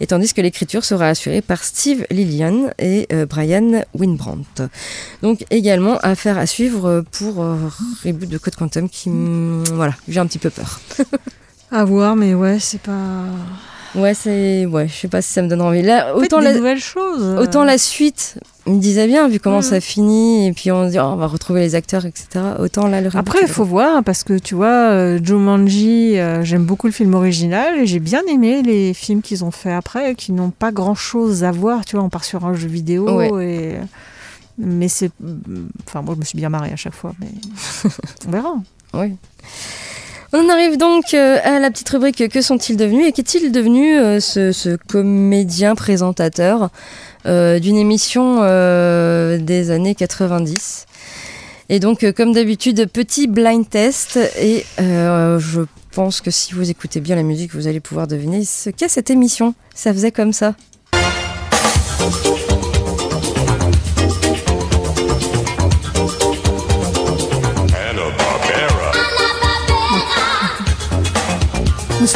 et 0.00 0.06
tandis 0.06 0.32
que 0.32 0.40
l'écriture 0.40 0.84
sera 0.84 1.08
assurée 1.08 1.42
par 1.42 1.64
Steve 1.64 2.04
Lillian 2.10 2.70
et 2.78 3.06
euh, 3.12 3.26
Brian 3.26 3.82
Winbrandt. 3.94 4.62
Donc 5.22 5.44
également 5.50 5.98
affaire 5.98 6.38
à 6.38 6.46
suivre 6.46 6.95
pour 7.02 7.42
euh, 7.42 7.56
reboot 8.04 8.28
de 8.28 8.38
Code 8.38 8.56
Quantum 8.56 8.88
qui, 8.88 9.10
voilà, 9.74 9.94
j'ai 10.08 10.20
un 10.20 10.26
petit 10.26 10.38
peu 10.38 10.50
peur. 10.50 10.80
À 11.70 11.84
voir, 11.84 12.14
mais 12.16 12.34
ouais, 12.34 12.58
c'est 12.60 12.80
pas. 12.80 13.24
Ouais, 13.94 14.12
c'est, 14.14 14.66
ouais, 14.66 14.88
je 14.88 14.92
sais 14.94 15.08
pas 15.08 15.22
si 15.22 15.32
ça 15.32 15.40
me 15.42 15.48
donne 15.48 15.62
envie. 15.62 15.80
Là, 15.82 16.14
Autant 16.14 16.40
des 16.40 16.44
la, 16.46 16.54
nouvelles 16.54 16.80
choses. 16.80 17.38
autant 17.40 17.64
la 17.64 17.78
suite 17.78 18.38
me 18.66 18.78
disait 18.78 19.06
bien 19.06 19.26
vu 19.26 19.40
comment 19.40 19.62
ça 19.62 19.80
finit 19.80 20.48
et 20.48 20.52
puis 20.52 20.70
on 20.70 20.86
se 20.86 20.90
dit 20.92 20.98
oh, 20.98 21.04
on 21.04 21.16
va 21.16 21.26
retrouver 21.28 21.60
les 21.60 21.74
acteurs 21.76 22.04
etc. 22.04 22.26
Autant 22.58 22.88
là 22.88 23.00
le 23.00 23.06
reboot, 23.08 23.20
Après, 23.20 23.38
il 23.42 23.48
faut 23.48 23.64
voir, 23.64 24.02
parce 24.04 24.22
que 24.22 24.38
tu 24.38 24.54
vois, 24.54 24.90
euh, 24.90 25.18
Jumanji, 25.22 26.18
euh, 26.18 26.42
j'aime 26.44 26.64
beaucoup 26.64 26.88
le 26.88 26.92
film 26.92 27.14
original 27.14 27.78
et 27.78 27.86
j'ai 27.86 28.00
bien 28.00 28.20
aimé 28.28 28.62
les 28.62 28.92
films 28.92 29.22
qu'ils 29.22 29.44
ont 29.44 29.50
fait 29.50 29.72
après, 29.72 30.14
qui 30.14 30.32
n'ont 30.32 30.50
pas 30.50 30.72
grand 30.72 30.94
chose 30.96 31.42
à 31.42 31.50
voir. 31.50 31.84
Tu 31.86 31.96
vois, 31.96 32.04
on 32.04 32.10
part 32.10 32.24
sur 32.24 32.44
un 32.44 32.54
jeu 32.54 32.68
vidéo 32.68 33.08
Ouais. 33.10 33.30
et. 33.44 33.74
Mais 34.58 34.88
c'est. 34.88 35.10
Enfin, 35.86 36.02
moi, 36.02 36.14
je 36.14 36.20
me 36.20 36.24
suis 36.24 36.38
bien 36.38 36.48
marrée 36.48 36.72
à 36.72 36.76
chaque 36.76 36.94
fois, 36.94 37.14
mais. 37.20 37.28
on 38.26 38.30
verra. 38.30 38.54
Oui. 38.94 39.16
On 40.32 40.44
en 40.44 40.48
arrive 40.48 40.76
donc 40.76 41.14
euh, 41.14 41.38
à 41.44 41.60
la 41.60 41.70
petite 41.70 41.88
rubrique 41.88 42.28
Que 42.28 42.42
sont-ils 42.42 42.76
devenus 42.76 43.06
Et 43.06 43.12
qu'est-il 43.12 43.52
devenu 43.52 43.96
euh, 43.96 44.18
ce, 44.20 44.50
ce 44.52 44.76
comédien 44.76 45.74
présentateur 45.74 46.70
euh, 47.26 47.58
d'une 47.58 47.76
émission 47.76 48.38
euh, 48.42 49.38
des 49.38 49.70
années 49.70 49.94
90 49.94 50.86
Et 51.68 51.80
donc, 51.80 52.02
euh, 52.04 52.12
comme 52.12 52.32
d'habitude, 52.32 52.88
petit 52.92 53.26
blind 53.28 53.68
test. 53.68 54.18
Et 54.38 54.64
euh, 54.80 55.38
je 55.38 55.62
pense 55.92 56.20
que 56.20 56.30
si 56.30 56.54
vous 56.54 56.70
écoutez 56.70 57.00
bien 57.00 57.16
la 57.16 57.22
musique, 57.22 57.54
vous 57.54 57.66
allez 57.66 57.80
pouvoir 57.80 58.06
deviner 58.06 58.44
ce 58.44 58.70
qu'est 58.70 58.88
cette 58.88 59.10
émission. 59.10 59.54
Ça 59.74 59.92
faisait 59.92 60.12
comme 60.12 60.32
ça. 60.32 60.54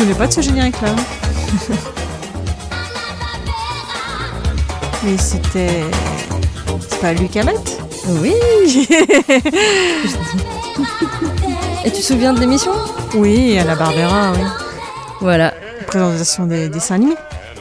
Souvenais 0.00 0.16
pas 0.16 0.26
de 0.28 0.32
ce 0.32 0.40
générique-là. 0.40 0.96
Mais 5.04 5.18
c'était. 5.18 5.82
C'est 6.88 7.00
pas 7.02 7.12
Luc 7.12 7.36
Hamet 7.36 7.52
Oui 8.08 8.32
Et 11.84 11.90
tu 11.90 12.00
te 12.00 12.02
souviens 12.02 12.32
de 12.32 12.40
l'émission? 12.40 12.72
Oui, 13.14 13.58
Anna 13.58 13.74
Barbera, 13.74 14.32
oui. 14.32 14.38
Voilà. 15.20 15.52
Présentation 15.86 16.46
des 16.46 16.70
dessins 16.70 16.94
animés. 16.94 17.16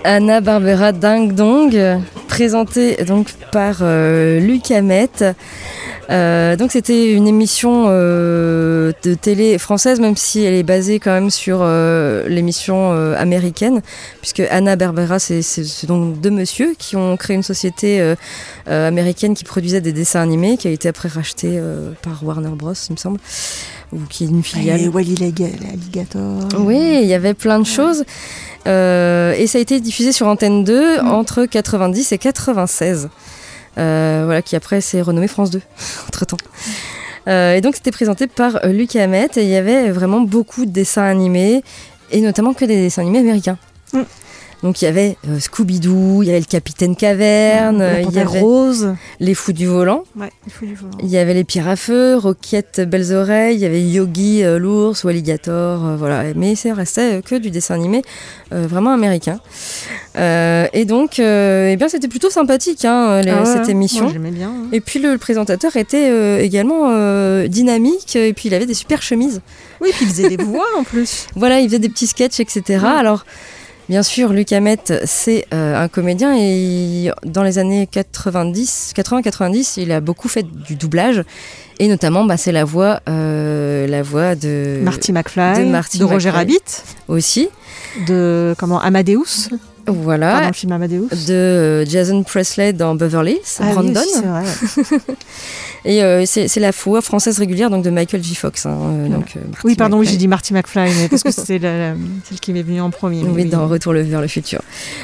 Anna 0.06 0.40
Barbera 0.40 0.94
Ding 0.94 1.34
Dong, 1.34 1.78
présentée 2.30 3.04
donc 3.04 3.34
par 3.52 3.80
euh, 3.82 4.40
Luc 4.40 4.72
Hamet. 4.72 5.10
Euh, 6.10 6.56
donc 6.56 6.72
c'était 6.72 7.14
une 7.14 7.28
émission 7.28 7.86
euh, 7.88 8.92
de 9.04 9.14
télé 9.14 9.58
française, 9.58 10.00
même 10.00 10.16
si 10.16 10.44
elle 10.44 10.56
est 10.56 10.64
basée 10.64 11.00
quand 11.00 11.12
même 11.12 11.30
sur 11.30 11.60
euh, 11.62 12.28
l'émission 12.28 12.92
américaine, 13.16 13.82
puisque 14.22 14.42
Anna 14.50 14.76
Barbera, 14.76 15.20
c'est 15.20 15.86
donc 15.86 16.20
deux 16.20 16.32
monsieur 16.32 16.74
qui 16.78 16.96
ont 16.96 17.18
créé 17.18 17.36
une 17.36 17.44
société 17.44 18.16
américaine 18.66 19.34
qui 19.36 19.44
produisait 19.44 19.82
des 19.82 19.94
dessins 19.94 20.22
animés, 20.22 20.58
qui 20.58 20.68
a 20.68 20.72
été 20.72 20.88
après 20.88 21.10
rachetée 21.10 21.60
par 22.02 22.24
Warner 22.24 22.50
Bros, 22.50 22.74
il 22.74 22.94
me 22.94 22.98
semble, 22.98 23.20
ou 23.92 24.00
qui 24.10 24.26
est 24.26 24.28
une 24.28 24.44
filiale. 24.44 24.82
Et 24.82 24.88
Wally 24.88 25.16
l'alligator. 25.16 26.48
Oui, 26.58 27.00
il 27.02 27.08
y 27.08 27.14
avait 27.14 27.34
plein 27.34 27.60
de 27.60 27.66
choses. 27.66 28.04
Et 28.66 29.46
ça 29.48 29.58
a 29.58 29.62
été 29.62 29.80
diffusé 29.80 30.12
sur 30.12 30.28
Antenne 30.28 30.64
2 30.64 31.00
entre 31.00 31.46
90 31.46 32.12
et 32.12 32.18
96. 32.18 33.10
Euh, 33.78 34.24
voilà, 34.26 34.42
qui 34.42 34.56
après 34.56 34.82
s'est 34.82 35.02
renommé 35.02 35.28
France 35.28 35.52
2, 35.52 35.62
entre-temps. 36.08 36.38
Euh, 37.28 37.56
et 37.56 37.62
donc 37.62 37.76
c'était 37.76 37.92
présenté 37.92 38.28
par 38.28 38.66
euh, 38.66 38.72
Luc 38.72 38.96
Hamet 38.96 39.30
et 39.36 39.44
il 39.44 39.50
y 39.50 39.56
avait 39.56 39.92
vraiment 39.92 40.22
beaucoup 40.22 40.66
de 40.66 40.72
dessins 40.72 41.04
animés, 41.04 41.64
et 42.12 42.22
notamment 42.22 42.54
que 42.54 42.66
des 42.66 42.78
dessins 42.78 43.02
animés 43.02 43.20
américains. 43.20 43.58
Mm. 43.94 44.02
Donc 44.62 44.82
il 44.82 44.86
y 44.86 44.88
avait 44.90 45.16
euh, 45.30 45.40
Scooby-Doo, 45.40 46.22
il 46.24 46.28
y 46.28 46.30
avait 46.32 46.40
le 46.40 46.46
Capitaine 46.46 46.96
Caverne, 46.96 47.82
il 48.08 48.14
y 48.14 48.20
avait 48.20 48.40
rose. 48.40 48.94
les 49.22 49.34
Fous 49.34 49.54
du 49.54 49.66
Volant. 49.68 50.04
Ouais, 50.18 50.30
il 50.46 50.52
faut 50.52 50.66
du 50.66 50.76
volant. 50.76 50.98
Il 51.02 51.08
y 51.10 51.18
avait 51.18 51.34
les 51.34 51.46
pierres 51.46 51.70
à 51.70 51.76
feu, 51.78 52.18
Roquette, 52.18 52.82
Belles 52.82 53.14
Oreilles, 53.14 53.56
il 53.56 53.62
y 53.62 53.66
avait 53.66 53.82
Yogi, 53.82 54.44
euh, 54.44 54.60
l'ours 54.60 55.04
ou 55.04 55.08
Alligator, 55.08 55.86
euh, 55.86 55.96
voilà. 55.96 56.24
Mais 56.36 56.56
ça 56.56 56.74
restait 56.74 57.22
que 57.24 57.36
du 57.36 57.52
dessin 57.52 57.76
animé 57.76 58.02
vraiment 58.52 58.92
américain. 58.92 59.40
Et 60.16 60.86
donc, 60.86 61.20
eh 61.20 61.76
bien, 61.78 61.88
c'était 61.88 62.08
plutôt 62.10 62.30
sympathique 62.30 62.84
hein, 62.84 63.22
les- 63.22 63.32
Ah 63.32 63.40
ouais, 63.40 63.46
cette 63.46 63.66
ouais. 63.66 63.72
émission. 63.72 64.08
Bien. 64.10 64.50
hein. 64.50 64.68
et 64.74 64.82
puis 64.82 65.00
le, 65.00 65.14
le 65.14 65.18
présentateur 65.18 65.76
était 65.78 66.44
également 66.44 66.90
dynamique 67.48 68.16
et 68.18 68.34
puis 68.34 68.50
il 68.50 68.54
avait 68.54 68.66
des 68.66 68.74
super 68.74 69.02
chemises. 69.02 69.42
Oui, 69.82 69.92
puis 69.94 70.06
il 70.06 70.10
faisait 70.10 70.30
des 70.36 70.44
voix 70.44 70.66
en 70.78 70.84
plus. 70.84 71.28
Voilà, 71.36 71.60
il 71.62 71.68
faisait 71.70 71.80
des 71.80 71.88
petits 71.90 72.08
sketchs, 72.08 72.40
etc. 72.42 72.84
Alors, 72.86 73.26
bien 73.90 74.04
sûr, 74.04 74.32
Luc 74.32 74.54
Hamet, 74.54 74.78
c'est 75.06 75.46
euh, 75.54 75.76
un 75.84 75.88
comédien 75.88 76.36
et 76.38 76.52
il- 77.08 77.14
dans 77.26 77.44
les 77.44 77.58
années 77.58 77.88
90, 77.92 78.94
80-90, 78.96 79.78
il 79.78 79.92
a 79.92 80.00
beaucoup 80.00 80.28
fait 80.30 80.44
du 80.44 80.76
doublage 80.76 81.24
et 81.80 81.88
notamment, 81.88 82.24
bah, 82.26 82.38
c'est 82.38 82.52
la 82.52 82.66
voix, 82.66 83.00
euh, 83.10 83.88
la 83.88 84.02
voix 84.04 84.36
de 84.36 84.80
Marty 84.84 85.12
McFly, 85.14 86.00
de 86.00 86.04
Roger 86.06 86.30
McFly. 86.30 86.32
Rabbit, 86.32 86.84
aussi. 87.08 87.50
de 88.08 88.54
comment 88.58 88.80
Amadeus, 88.80 89.50
dans 89.94 90.02
Voilà. 90.02 90.48
le 90.48 90.54
film 90.54 90.72
Amadeus? 90.72 91.08
De 91.28 91.34
euh, 91.34 91.86
Jason 91.86 92.24
Presley 92.24 92.74
dans 92.74 92.96
Beverly 92.96 93.38
Ah 93.60 93.64
oui, 93.68 93.74
Brandon. 93.74 94.02
aussi, 94.02 94.82
c'est 94.86 94.96
et 95.86 96.04
euh, 96.04 96.24
c'est 96.26 96.48
c'est 96.48 96.60
la 96.60 96.72
voix 96.72 97.02
française 97.02 97.40
régulière 97.40 97.70
donc 97.70 97.84
de 97.84 97.90
Michael 97.90 98.22
J. 98.24 98.36
Fox. 98.36 98.66
hein, 98.66 98.78
euh, 98.82 99.08
donc, 99.08 99.36
Oui, 99.64 99.76
pardon, 99.76 99.98
oui, 100.00 100.08
j'ai 100.10 100.18
dit 100.18 100.28
Marty 100.28 100.54
McFly, 100.54 100.92
mais 100.98 101.08
parce 101.08 101.24
que 101.24 101.30
la- 101.62 101.94
celle 102.28 102.40
qui 102.42 102.52
m'est 102.54 102.62
venue 102.64 102.82
en 102.82 102.90
premier. 102.90 103.24
Oui, 103.24 103.30
oui. 103.34 103.46
dans 103.46 103.68
Retour 103.68 103.94
vers 103.94 104.22
le 104.22 104.28
futur. 104.28 104.62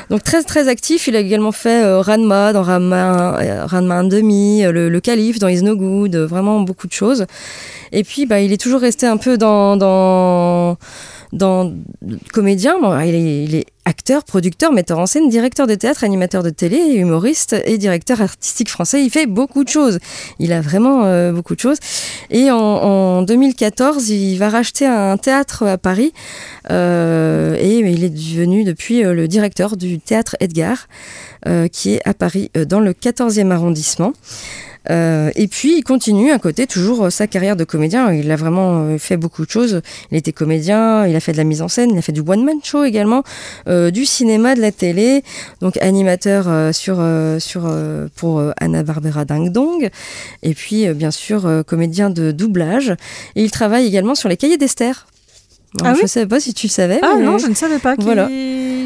Donc 0.10 0.24
très 0.24 0.44
très 0.44 0.68
actif, 0.68 1.08
il 1.08 1.16
a 1.16 1.20
également 1.20 1.52
fait 1.52 1.84
euh, 1.84 2.02
Ranma 2.02 2.52
dans 2.54 2.64
Ranma, 2.64 3.40
euh, 3.42 3.66
Ranma 3.66 4.02
1,5, 4.04 4.70
le, 4.70 4.90
le 4.90 5.00
Calife 5.00 5.40
dans 5.40 5.48
Is 5.48 5.62
No 5.64 5.76
Good, 5.76 6.16
vraiment 6.16 6.60
beaucoup 6.62 6.88
de 6.88 6.94
choses. 6.94 7.26
Et 7.92 8.04
puis 8.04 8.26
bah, 8.26 8.42
il 8.42 8.52
est 8.52 8.58
toujours 8.62 8.82
resté 8.82 9.06
un 9.08 9.18
peu 9.18 9.38
dans, 9.38 9.78
dans, 9.78 10.78
dans 11.32 11.74
comédien. 12.34 12.76
Bon, 12.82 13.00
il, 13.00 13.16
est, 13.16 13.44
il 13.46 13.56
est 13.56 13.66
acteur, 13.86 14.24
producteur, 14.24 14.72
metteur 14.72 15.00
en 15.00 15.06
scène, 15.06 15.30
directeur 15.30 15.68
de 15.68 15.76
théâtre, 15.76 16.04
animateur 16.04 16.44
de 16.44 16.50
télé, 16.50 16.96
humoriste 16.96 17.56
et 17.66 17.78
directeur 17.78 18.22
artistique 18.22 18.70
français. 18.70 19.04
Il 19.04 19.12
fait 19.12 19.28
beaucoup 19.28 19.64
de 19.64 19.70
choses. 19.70 20.00
Il 20.40 20.52
a 20.54 20.62
vraiment 20.62 21.06
euh, 21.06 21.32
beaucoup 21.32 21.56
de 21.56 21.60
choses. 21.60 21.78
Et 22.32 22.52
en, 22.52 22.58
en 22.58 23.22
2014, 23.22 24.10
il 24.10 24.38
va 24.38 24.50
racheter 24.50 24.86
un 24.86 25.18
théâtre 25.18 25.64
à 25.64 25.78
Paris 25.78 26.14
euh, 26.72 27.56
et 27.60 27.78
il 27.80 28.04
est 28.04 28.10
devenu 28.10 28.64
depuis 28.64 29.04
euh, 29.04 29.14
le 29.14 29.28
directeur 29.28 29.78
du 29.78 30.00
théâtre 30.00 30.36
Edgar, 30.40 30.88
qui 31.72 31.94
est 31.94 32.02
à 32.06 32.16
Paris, 32.16 32.50
dans 32.68 32.80
le 32.80 32.94
14e 32.94 33.52
arrondissement. 33.52 34.14
Euh, 34.90 35.32
et 35.36 35.48
puis 35.48 35.78
il 35.78 35.84
continue 35.84 36.32
à 36.32 36.40
côté 36.40 36.68
toujours 36.68 37.06
euh, 37.06 37.10
sa 37.10 37.28
carrière 37.28 37.56
de 37.56 37.64
comédien. 37.64 38.14
Il 38.14 38.32
a 38.32 38.36
vraiment 38.36 38.84
euh, 38.84 38.98
fait 38.98 39.18
beaucoup 39.18 39.46
de 39.46 39.50
choses. 39.50 39.82
Il 40.12 40.18
était 40.18 40.34
comédien, 40.34 41.06
il 41.08 41.16
a 41.16 41.20
fait 41.20 41.32
de 41.32 41.38
la 41.38 41.44
mise 41.44 41.62
en 41.62 41.68
scène, 41.68 41.92
il 41.92 41.98
a 41.98 42.02
fait 42.02 42.12
du 42.12 42.22
one 42.22 42.44
man 42.44 42.60
show 42.64 42.84
également, 42.84 43.24
euh, 43.68 43.92
du 43.92 44.06
cinéma, 44.06 44.56
de 44.56 44.62
la 44.62 44.72
télé, 44.72 45.24
donc 45.62 45.78
animateur 45.78 46.46
euh, 46.48 46.72
sur 46.72 47.04
sur 47.40 47.70
pour 48.16 48.42
Anna 48.60 48.84
Barbera 48.84 49.26
Ding 49.26 49.52
Dong, 49.52 49.90
et 50.44 50.54
puis 50.54 50.88
bien 50.94 51.12
sûr 51.12 51.64
comédien 51.68 52.10
de 52.10 52.32
doublage. 52.32 52.96
Et 53.36 53.44
il 53.44 53.52
travaille 53.52 53.86
également 53.86 54.16
sur 54.16 54.30
les 54.30 54.38
cahiers 54.38 54.58
d'Esther. 54.58 55.06
Ah 55.84 55.94
je 55.96 56.02
oui 56.02 56.08
sais 56.08 56.26
pas 56.26 56.40
si 56.40 56.54
tu 56.54 56.68
le 56.68 56.72
savais. 56.72 57.00
Ah 57.02 57.16
mais- 57.18 57.24
non, 57.26 57.38
je 57.38 57.48
ne 57.48 57.54
savais 57.54 57.80
pas. 57.80 57.96
Voilà. 58.00 58.28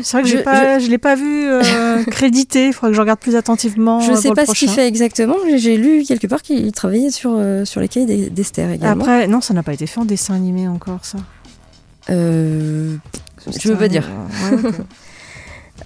C'est 0.01 0.13
vrai 0.13 0.23
que 0.23 0.29
Je- 0.29 0.37
pas, 0.37 0.79
je, 0.79 0.87
l'ai 0.89 0.97
pas 0.97 1.15
vu 1.15 1.47
euh, 1.49 2.03
crédité. 2.09 2.67
Il 2.67 2.73
faudrait 2.73 2.91
que 2.91 2.95
je 2.95 3.01
regarde 3.01 3.19
plus 3.19 3.35
attentivement. 3.35 3.99
Je 3.99 4.11
euh, 4.11 4.15
sais 4.15 4.31
pas 4.31 4.45
ce 4.45 4.53
qu'il 4.53 4.69
fait 4.69 4.87
exactement, 4.87 5.35
j'ai 5.57 5.75
lu 5.77 6.03
quelque 6.07 6.25
part 6.27 6.41
qu'il 6.41 6.71
travaillait 6.71 7.11
sur, 7.11 7.31
euh, 7.35 7.65
sur 7.65 7.81
les 7.81 7.87
cahiers 7.89 8.05
d'E- 8.05 8.29
d'Esther 8.29 8.71
également. 8.71 9.03
Après, 9.03 9.27
non, 9.27 9.41
ça 9.41 9.53
n'a 9.53 9.61
pas 9.63 9.73
été 9.73 9.87
fait 9.87 9.99
en 9.99 10.05
dessin 10.05 10.35
animé 10.35 10.67
encore, 10.67 10.99
ça. 11.03 11.17
Euh, 12.09 12.95
je 13.61 13.67
veux 13.69 13.75
pas 13.75 13.87
dire. 13.89 14.07
Ouais. 14.51 14.69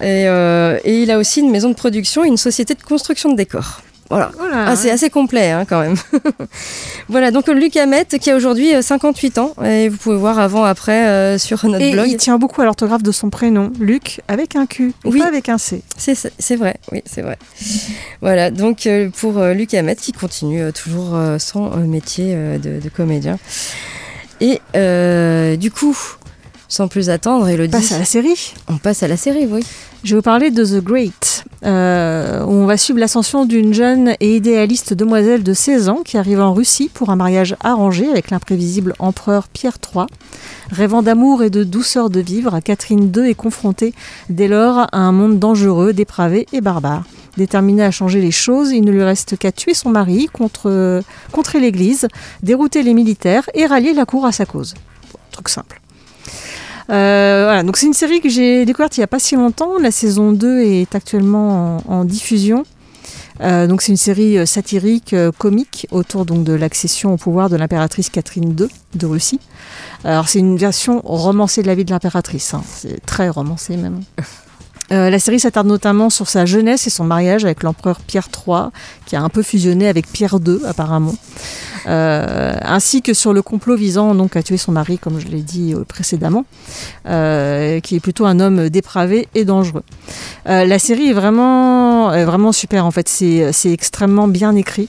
Et, 0.00 0.24
et 0.24 1.02
il 1.02 1.10
a 1.12 1.18
aussi 1.20 1.38
une 1.40 1.52
maison 1.52 1.68
de 1.68 1.74
production 1.74 2.24
et 2.24 2.28
une 2.28 2.36
société 2.36 2.74
de 2.74 2.82
construction 2.82 3.30
de 3.30 3.36
décors. 3.36 3.80
Voilà. 4.10 4.30
Voilà, 4.38 4.66
Ah, 4.68 4.76
c'est 4.76 4.90
assez 4.90 5.08
complet 5.10 5.50
hein, 5.50 5.64
quand 5.66 5.80
même. 5.80 5.94
voilà, 7.08 7.30
donc 7.30 7.48
Luc 7.48 7.76
Hamet 7.76 8.04
qui 8.04 8.30
a 8.30 8.36
aujourd'hui 8.36 8.74
euh, 8.74 8.82
58 8.82 9.38
ans 9.38 9.54
et 9.64 9.88
vous 9.88 9.96
pouvez 9.96 10.16
voir 10.16 10.38
avant 10.38 10.64
après 10.64 11.06
euh, 11.06 11.38
sur 11.38 11.64
notre 11.66 11.82
Et 11.82 11.92
blog. 11.92 12.06
il 12.08 12.16
tient 12.18 12.36
beaucoup 12.38 12.60
à 12.60 12.64
l'orthographe 12.66 13.02
de 13.02 13.12
son 13.12 13.30
prénom, 13.30 13.72
Luc, 13.80 14.20
avec 14.28 14.56
un 14.56 14.66
Q, 14.66 14.92
Oui. 15.04 15.20
pas 15.20 15.26
avec 15.26 15.48
un 15.48 15.58
C. 15.58 15.82
C'est 15.96 16.56
vrai, 16.56 16.76
oui, 16.92 17.02
c'est 17.06 17.22
vrai. 17.22 17.38
voilà, 18.20 18.50
donc 18.50 18.86
euh, 18.86 19.08
pour 19.10 19.38
euh, 19.38 19.54
Luc 19.54 19.72
Hamet 19.74 19.96
qui 19.96 20.12
continue 20.12 20.60
euh, 20.62 20.70
toujours 20.70 21.14
euh, 21.14 21.38
son 21.38 21.72
euh, 21.72 21.76
métier 21.78 22.32
euh, 22.34 22.58
de, 22.58 22.80
de 22.80 22.88
comédien. 22.90 23.38
Et 24.40 24.60
euh, 24.76 25.56
du 25.56 25.70
coup, 25.70 25.96
sans 26.68 26.88
plus 26.88 27.08
attendre, 27.08 27.44
On 27.46 27.48
Elodie, 27.48 27.70
passe 27.70 27.92
à 27.92 27.98
la 27.98 28.04
série. 28.04 28.52
on 28.68 28.76
passe 28.76 29.02
à 29.02 29.08
la 29.08 29.16
série, 29.16 29.46
oui. 29.50 29.64
Je 30.04 30.10
vais 30.10 30.16
vous 30.16 30.22
parler 30.22 30.50
de 30.50 30.62
The 30.62 30.84
Great, 30.84 31.46
euh, 31.64 32.44
on 32.46 32.66
va 32.66 32.76
suivre 32.76 32.98
l'ascension 32.98 33.46
d'une 33.46 33.72
jeune 33.72 34.16
et 34.20 34.36
idéaliste 34.36 34.92
demoiselle 34.92 35.42
de 35.42 35.54
16 35.54 35.88
ans 35.88 36.02
qui 36.04 36.18
arrive 36.18 36.40
en 36.40 36.52
Russie 36.52 36.90
pour 36.92 37.08
un 37.08 37.16
mariage 37.16 37.56
arrangé 37.60 38.10
avec 38.10 38.30
l'imprévisible 38.30 38.92
empereur 38.98 39.48
Pierre 39.48 39.78
III. 39.82 40.04
Rêvant 40.70 41.02
d'amour 41.02 41.42
et 41.42 41.48
de 41.48 41.64
douceur 41.64 42.10
de 42.10 42.20
vivre, 42.20 42.60
Catherine 42.60 43.10
II 43.16 43.30
est 43.30 43.34
confrontée 43.34 43.94
dès 44.28 44.46
lors 44.46 44.80
à 44.80 44.98
un 44.98 45.12
monde 45.12 45.38
dangereux, 45.38 45.94
dépravé 45.94 46.46
et 46.52 46.60
barbare. 46.60 47.04
Déterminée 47.38 47.82
à 47.82 47.90
changer 47.90 48.20
les 48.20 48.30
choses, 48.30 48.72
il 48.72 48.82
ne 48.84 48.92
lui 48.92 49.02
reste 49.02 49.38
qu'à 49.38 49.52
tuer 49.52 49.72
son 49.72 49.88
mari, 49.88 50.26
contre, 50.30 51.02
contrer 51.32 51.60
l'Église, 51.60 52.08
dérouter 52.42 52.82
les 52.82 52.92
militaires 52.92 53.48
et 53.54 53.64
rallier 53.64 53.94
la 53.94 54.04
cour 54.04 54.26
à 54.26 54.32
sa 54.32 54.44
cause. 54.44 54.74
Truc 55.32 55.48
simple. 55.48 55.80
Euh, 56.90 57.44
voilà, 57.44 57.62
donc 57.62 57.76
c'est 57.76 57.86
une 57.86 57.94
série 57.94 58.20
que 58.20 58.28
j'ai 58.28 58.64
découverte 58.66 58.96
il 58.96 59.00
n'y 59.00 59.04
a 59.04 59.08
pas 59.08 59.18
si 59.18 59.36
longtemps. 59.36 59.78
La 59.78 59.90
saison 59.90 60.32
2 60.32 60.60
est 60.60 60.94
actuellement 60.94 61.82
en, 61.88 62.04
diffusion. 62.04 62.64
Euh, 63.40 63.66
donc 63.66 63.82
c'est 63.82 63.90
une 63.90 63.98
série 63.98 64.38
euh, 64.38 64.46
satirique, 64.46 65.12
euh, 65.12 65.32
comique, 65.32 65.88
autour 65.90 66.24
donc 66.24 66.44
de 66.44 66.52
l'accession 66.52 67.14
au 67.14 67.16
pouvoir 67.16 67.50
de 67.50 67.56
l'impératrice 67.56 68.08
Catherine 68.08 68.54
II 68.58 68.68
de 68.94 69.06
Russie. 69.06 69.40
Alors 70.04 70.28
c'est 70.28 70.38
une 70.38 70.56
version 70.56 71.00
romancée 71.00 71.62
de 71.62 71.66
la 71.66 71.74
vie 71.74 71.84
de 71.84 71.90
l'impératrice, 71.90 72.54
hein. 72.54 72.62
c'est 72.64 73.04
très 73.04 73.28
romancé 73.28 73.76
même. 73.76 74.02
Euh, 74.92 75.08
la 75.08 75.18
série 75.18 75.40
s'attarde 75.40 75.66
notamment 75.66 76.10
sur 76.10 76.28
sa 76.28 76.44
jeunesse 76.44 76.86
et 76.86 76.90
son 76.90 77.04
mariage 77.04 77.44
avec 77.44 77.62
l'empereur 77.62 78.00
Pierre 78.00 78.28
III, 78.28 78.66
qui 79.06 79.16
a 79.16 79.22
un 79.22 79.28
peu 79.30 79.42
fusionné 79.42 79.88
avec 79.88 80.06
Pierre 80.10 80.38
II 80.44 80.60
apparemment, 80.66 81.14
Euh, 81.86 82.56
ainsi 82.62 83.02
que 83.02 83.12
sur 83.12 83.34
le 83.34 83.42
complot 83.42 83.76
visant 83.76 84.14
donc 84.14 84.36
à 84.36 84.42
tuer 84.42 84.56
son 84.56 84.72
mari, 84.72 84.96
comme 84.96 85.20
je 85.20 85.26
l'ai 85.26 85.42
dit 85.42 85.74
euh, 85.74 85.84
précédemment, 85.84 86.46
qui 87.04 87.96
est 87.96 88.00
plutôt 88.00 88.24
un 88.24 88.40
homme 88.40 88.70
dépravé 88.70 89.28
et 89.34 89.44
dangereux. 89.44 89.82
La 90.46 90.78
série 90.78 91.10
est 91.10 91.12
vraiment, 91.12 92.10
est 92.14 92.24
vraiment 92.24 92.52
super 92.52 92.86
en 92.86 92.90
fait, 92.90 93.06
c'est 93.06 93.72
extrêmement 93.72 94.28
bien 94.28 94.56
écrit. 94.56 94.88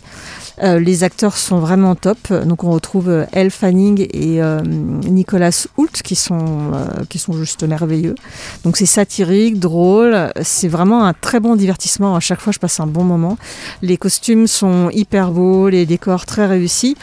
Euh, 0.64 0.80
les 0.80 1.04
acteurs 1.04 1.38
sont 1.38 1.60
vraiment 1.60 1.96
top. 1.96 2.32
Donc 2.46 2.64
on 2.64 2.72
retrouve 2.72 3.10
euh, 3.10 3.26
Elle 3.32 3.52
Fanning 3.52 4.08
et 4.12 4.42
euh, 4.42 4.62
Nicolas 4.62 5.68
Hoult 5.78 6.02
qui 6.04 6.16
sont, 6.16 6.72
qui 7.10 7.20
sont 7.20 7.34
juste 7.34 7.64
merveilleux. 7.64 8.16
Donc 8.64 8.78
c'est 8.78 8.86
satirique, 8.86 9.60
drôle. 9.60 10.32
C'est 10.42 10.68
vraiment 10.68 11.06
un 11.06 11.14
très 11.14 11.40
bon 11.40 11.56
divertissement. 11.56 12.16
À 12.16 12.20
chaque 12.20 12.40
fois, 12.40 12.54
je 12.54 12.60
passe 12.60 12.80
un 12.80 12.88
bon 12.88 13.04
moment. 13.04 13.38
Les 13.82 13.98
costumes 13.98 14.48
sont 14.48 14.90
hyper 14.92 15.32
beaux, 15.32 15.70
les 15.70 15.86
décors 15.86 16.26
très 16.26 16.46
réussis. 16.46 16.96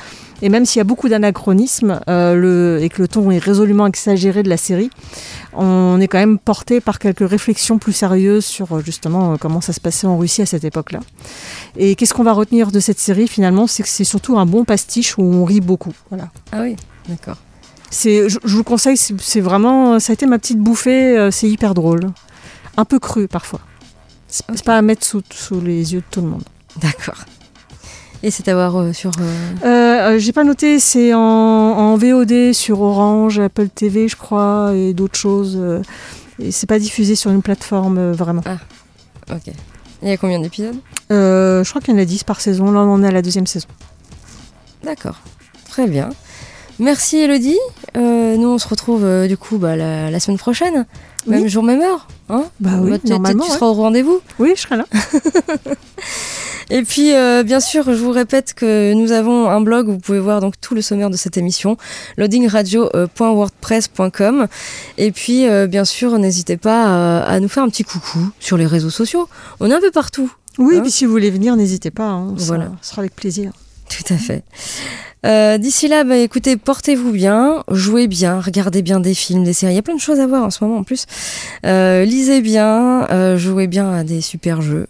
Et 0.43 0.49
même 0.49 0.67
s'il 0.67 0.81
y 0.81 0.81
a 0.81 0.85
beaucoup 0.85 1.09
d'anachronismes 1.09 2.01
euh, 2.09 2.79
et 2.81 2.89
que 2.89 3.01
le 3.01 3.09
ton 3.09 3.31
est 3.31 3.39
résolument 3.39 3.87
exagéré 3.87 4.43
de 4.43 4.49
la 4.49 4.57
série, 4.57 4.91
on 5.55 6.01
est 6.01 6.09
quand 6.09 6.19
même 6.19 6.39
porté 6.39 6.81
par 6.81 6.99
quelques 6.99 7.27
réflexions 7.27 7.79
plus 7.79 7.93
sérieuses 7.93 8.45
sur 8.45 8.73
euh, 8.73 8.83
justement 8.85 9.33
euh, 9.33 9.37
comment 9.41 9.61
ça 9.61 9.73
se 9.73 9.81
passait 9.81 10.09
en 10.09 10.19
Russie 10.19 10.43
à 10.43 10.47
cette 10.47 10.65
époque-là. 10.65 10.99
Et 11.77 11.95
qu'est-ce 11.95 12.13
qu'on 12.13 12.25
va 12.25 12.33
retenir 12.33 12.73
de 12.73 12.81
cette 12.81 12.99
série 12.99 13.29
finalement? 13.29 13.69
C'est 13.69 13.85
que 13.85 13.89
c'est 13.89 14.05
surtout 14.05 14.37
un 14.37 14.45
bon 14.45 14.65
pastiche 14.65 15.17
où 15.17 15.23
on 15.23 15.45
rit 15.45 15.61
beaucoup. 15.61 15.95
Voilà. 16.11 16.29
Ah 16.51 16.63
oui, 16.63 16.75
d'accord. 17.09 17.37
Je, 17.93 18.29
je 18.29 18.53
vous 18.53 18.59
le 18.59 18.65
conseille, 18.65 18.97
c'est 18.97 19.19
c'est 19.21 19.41
vraiment, 19.41 20.01
ça 20.01 20.13
a 20.13 20.15
été 20.15 20.27
ma 20.27 20.39
petite 20.41 20.59
bouffée, 20.59 21.29
c'est 21.31 21.49
hyper 21.49 21.75
drôle. 21.75 22.11
Un 22.77 22.85
peu 22.85 22.99
cru 22.99 23.29
parfois. 23.29 23.61
C'est 24.27 24.45
c'est 24.55 24.65
pas 24.65 24.79
à 24.79 24.83
mettre 24.83 25.05
sous, 25.05 25.23
sous 25.31 25.61
les 25.61 25.93
yeux 25.93 26.01
de 26.01 26.07
tout 26.11 26.23
le 26.23 26.29
monde. 26.29 26.45
D'accord. 26.81 27.27
Et 28.23 28.31
c'est 28.31 28.47
à 28.49 28.55
voir 28.55 28.77
euh, 28.77 28.93
sur. 28.93 29.11
euh, 29.21 29.23
Euh, 29.65 30.15
euh, 30.15 30.19
J'ai 30.19 30.33
pas 30.33 30.45
noté, 30.45 30.79
c'est 30.79 31.13
en, 31.15 31.21
en 31.21 31.97
VOD 31.97 32.53
sur 32.53 32.81
Orange, 32.81 33.39
Apple 33.41 33.69
TV, 33.69 34.07
je 34.09 34.17
crois, 34.17 34.73
et 34.75 34.93
d'autres 34.95 35.19
choses. 35.19 35.59
et 36.41 36.53
c'est 36.53 36.67
pas 36.69 36.79
diffusé 36.79 37.15
sur 37.17 37.31
une 37.31 37.43
plateforme 37.43 38.13
vraiment. 38.13 38.43
Ok. 39.31 39.53
Il 40.03 40.09
y 40.09 40.13
a 40.13 40.17
combien 40.17 40.41
d'épisodes? 40.41 40.77
Je 41.11 41.69
crois 41.69 41.81
qu'il 41.81 41.95
y 41.95 41.97
en 41.97 42.01
a 42.01 42.05
10 42.05 42.25
par 42.25 42.41
saison. 42.41 42.71
Là, 42.73 42.81
on 42.81 42.93
en 42.95 43.03
est 43.03 43.09
à 43.09 43.13
la 43.13 43.23
deuxième 43.23 43.47
saison. 43.47 43.69
D'accord. 44.85 45.21
Très 45.71 45.87
bien. 45.87 46.11
Merci 46.79 47.19
Elodie. 47.19 47.59
Euh, 47.97 48.37
nous 48.37 48.49
on 48.49 48.59
se 48.59 48.67
retrouve 48.67 49.05
euh, 49.05 49.29
du 49.29 49.37
coup 49.37 49.59
bah, 49.59 49.77
la, 49.77 50.11
la 50.11 50.21
semaine 50.21 50.39
prochaine. 50.39 50.87
Oui. 51.27 51.37
Même 51.37 51.47
jour, 51.47 51.63
même 51.63 51.81
heure. 51.81 52.09
Hein? 52.31 52.45
Bah 52.59 52.71
oui, 52.81 52.91
Bah, 52.91 52.99
tu- 52.99 53.13
ouais. 53.13 53.49
seras 53.49 53.67
au 53.67 53.75
rendez-vous. 53.75 54.21
Oui, 54.39 54.55
je 54.57 54.63
serai 54.63 54.77
là. 54.79 54.87
Et 56.71 56.83
puis, 56.83 57.15
euh, 57.15 57.43
bien 57.43 57.61
sûr, 57.61 57.85
je 57.87 57.99
vous 57.99 58.11
répète 58.13 58.55
que 58.55 58.93
nous 58.95 59.13
avons 59.13 59.49
un 59.51 59.61
blog 59.61 59.89
où 59.89 59.93
vous 59.93 59.99
pouvez 59.99 60.21
voir 60.21 60.41
donc 60.41 60.55
tout 60.61 60.75
le 60.75 60.81
sommaire 60.83 61.11
de 61.11 61.17
cette 61.17 61.37
émission, 61.37 61.77
loadingradio.wordpress.com. 62.19 64.47
Et 64.99 65.11
puis, 65.13 65.49
euh, 65.49 65.67
bien 65.67 65.85
sûr, 65.85 66.19
n'hésitez 66.19 66.57
pas 66.57 67.21
à, 67.23 67.25
à 67.25 67.41
nous 67.41 67.49
faire 67.49 67.63
un 67.65 67.69
petit 67.69 67.85
coucou 67.85 68.31
sur 68.41 68.57
les 68.57 68.67
réseaux 68.67 68.91
sociaux. 68.91 69.29
On 69.61 69.71
est 69.71 69.75
un 69.75 69.81
peu 69.81 69.91
partout. 69.91 70.33
Oui, 70.59 70.75
Hein 70.75 70.79
et 70.79 70.83
puis 70.83 70.91
si 70.91 71.05
vous 71.07 71.13
voulez 71.13 71.31
venir, 71.31 71.57
n'hésitez 71.57 71.91
pas. 71.91 72.09
hein, 72.09 72.35
Voilà. 72.37 72.71
Ce 72.83 72.91
sera 72.91 73.01
avec 73.01 73.17
plaisir. 73.17 73.53
Tout 73.95 74.15
à 74.15 74.17
fait. 74.17 74.43
Euh, 75.25 75.57
D'ici 75.59 75.87
là, 75.87 76.03
bah, 76.03 76.17
écoutez, 76.17 76.57
portez-vous 76.57 77.13
bien, 77.13 77.63
jouez 77.71 78.09
bien, 78.09 78.41
regardez 78.41 78.83
bien 78.83 78.99
des 78.99 79.15
films, 79.15 79.45
des 79.45 79.53
séries. 79.53 79.75
Il 79.75 79.77
y 79.77 79.79
a 79.79 79.83
plein 79.83 79.95
de 79.95 80.01
choses 80.01 80.19
à 80.19 80.27
voir 80.27 80.43
en 80.45 80.51
ce 80.51 80.65
moment 80.65 80.79
en 80.79 80.83
plus. 80.83 81.07
Euh, 81.65 82.05
lisez 82.05 82.41
bien, 82.41 83.07
euh, 83.11 83.37
jouez 83.37 83.69
bien 83.69 83.93
à 83.93 84.03
des 84.03 84.21
super 84.21 84.63
jeux. 84.63 84.87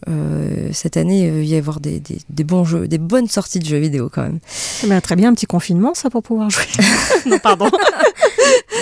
Cette 0.73 0.97
année, 0.97 1.27
il 1.27 1.33
va 1.33 1.39
y 1.43 1.57
avoir 1.57 1.81
des, 1.81 2.01
des- 2.01 2.19
des 2.31 2.45
bons 2.45 2.65
jeux, 2.65 2.89
des 2.89 2.97
bonnes 2.99 3.29
sorties 3.29 3.59
de 3.59 3.67
jeux 3.67 3.77
vidéo 3.79 4.09
quand 4.11 4.23
même. 4.23 4.39
Eh 4.85 4.87
ben, 4.87 5.01
très 5.03 5.17
bien, 5.17 5.31
un 5.31 5.35
petit 5.35 5.47
confinement, 5.47 5.93
ça, 5.95 6.09
pour 6.09 6.23
pouvoir 6.23 6.49
jouer. 6.49 6.65
non, 7.27 7.39
pardon. 7.39 7.69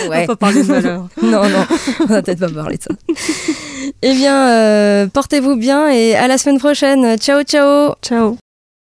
On 0.05 0.09
va 0.09 0.25
pas 0.27 0.35
parler 0.37 0.63
de 0.63 0.67
malheur. 0.67 1.07
non, 1.21 1.49
non, 1.49 1.65
on 2.01 2.05
va 2.05 2.21
peut-être 2.21 2.39
pas 2.39 2.49
parler 2.49 2.77
de 2.77 2.83
ça. 2.83 2.93
eh 4.01 4.13
bien, 4.13 5.09
portez-vous 5.13 5.57
bien 5.57 5.89
et 5.89 6.15
à 6.15 6.27
la 6.27 6.37
semaine 6.37 6.59
prochaine. 6.59 7.17
Ciao, 7.17 7.43
ciao 7.43 7.95
Ciao. 8.01 8.37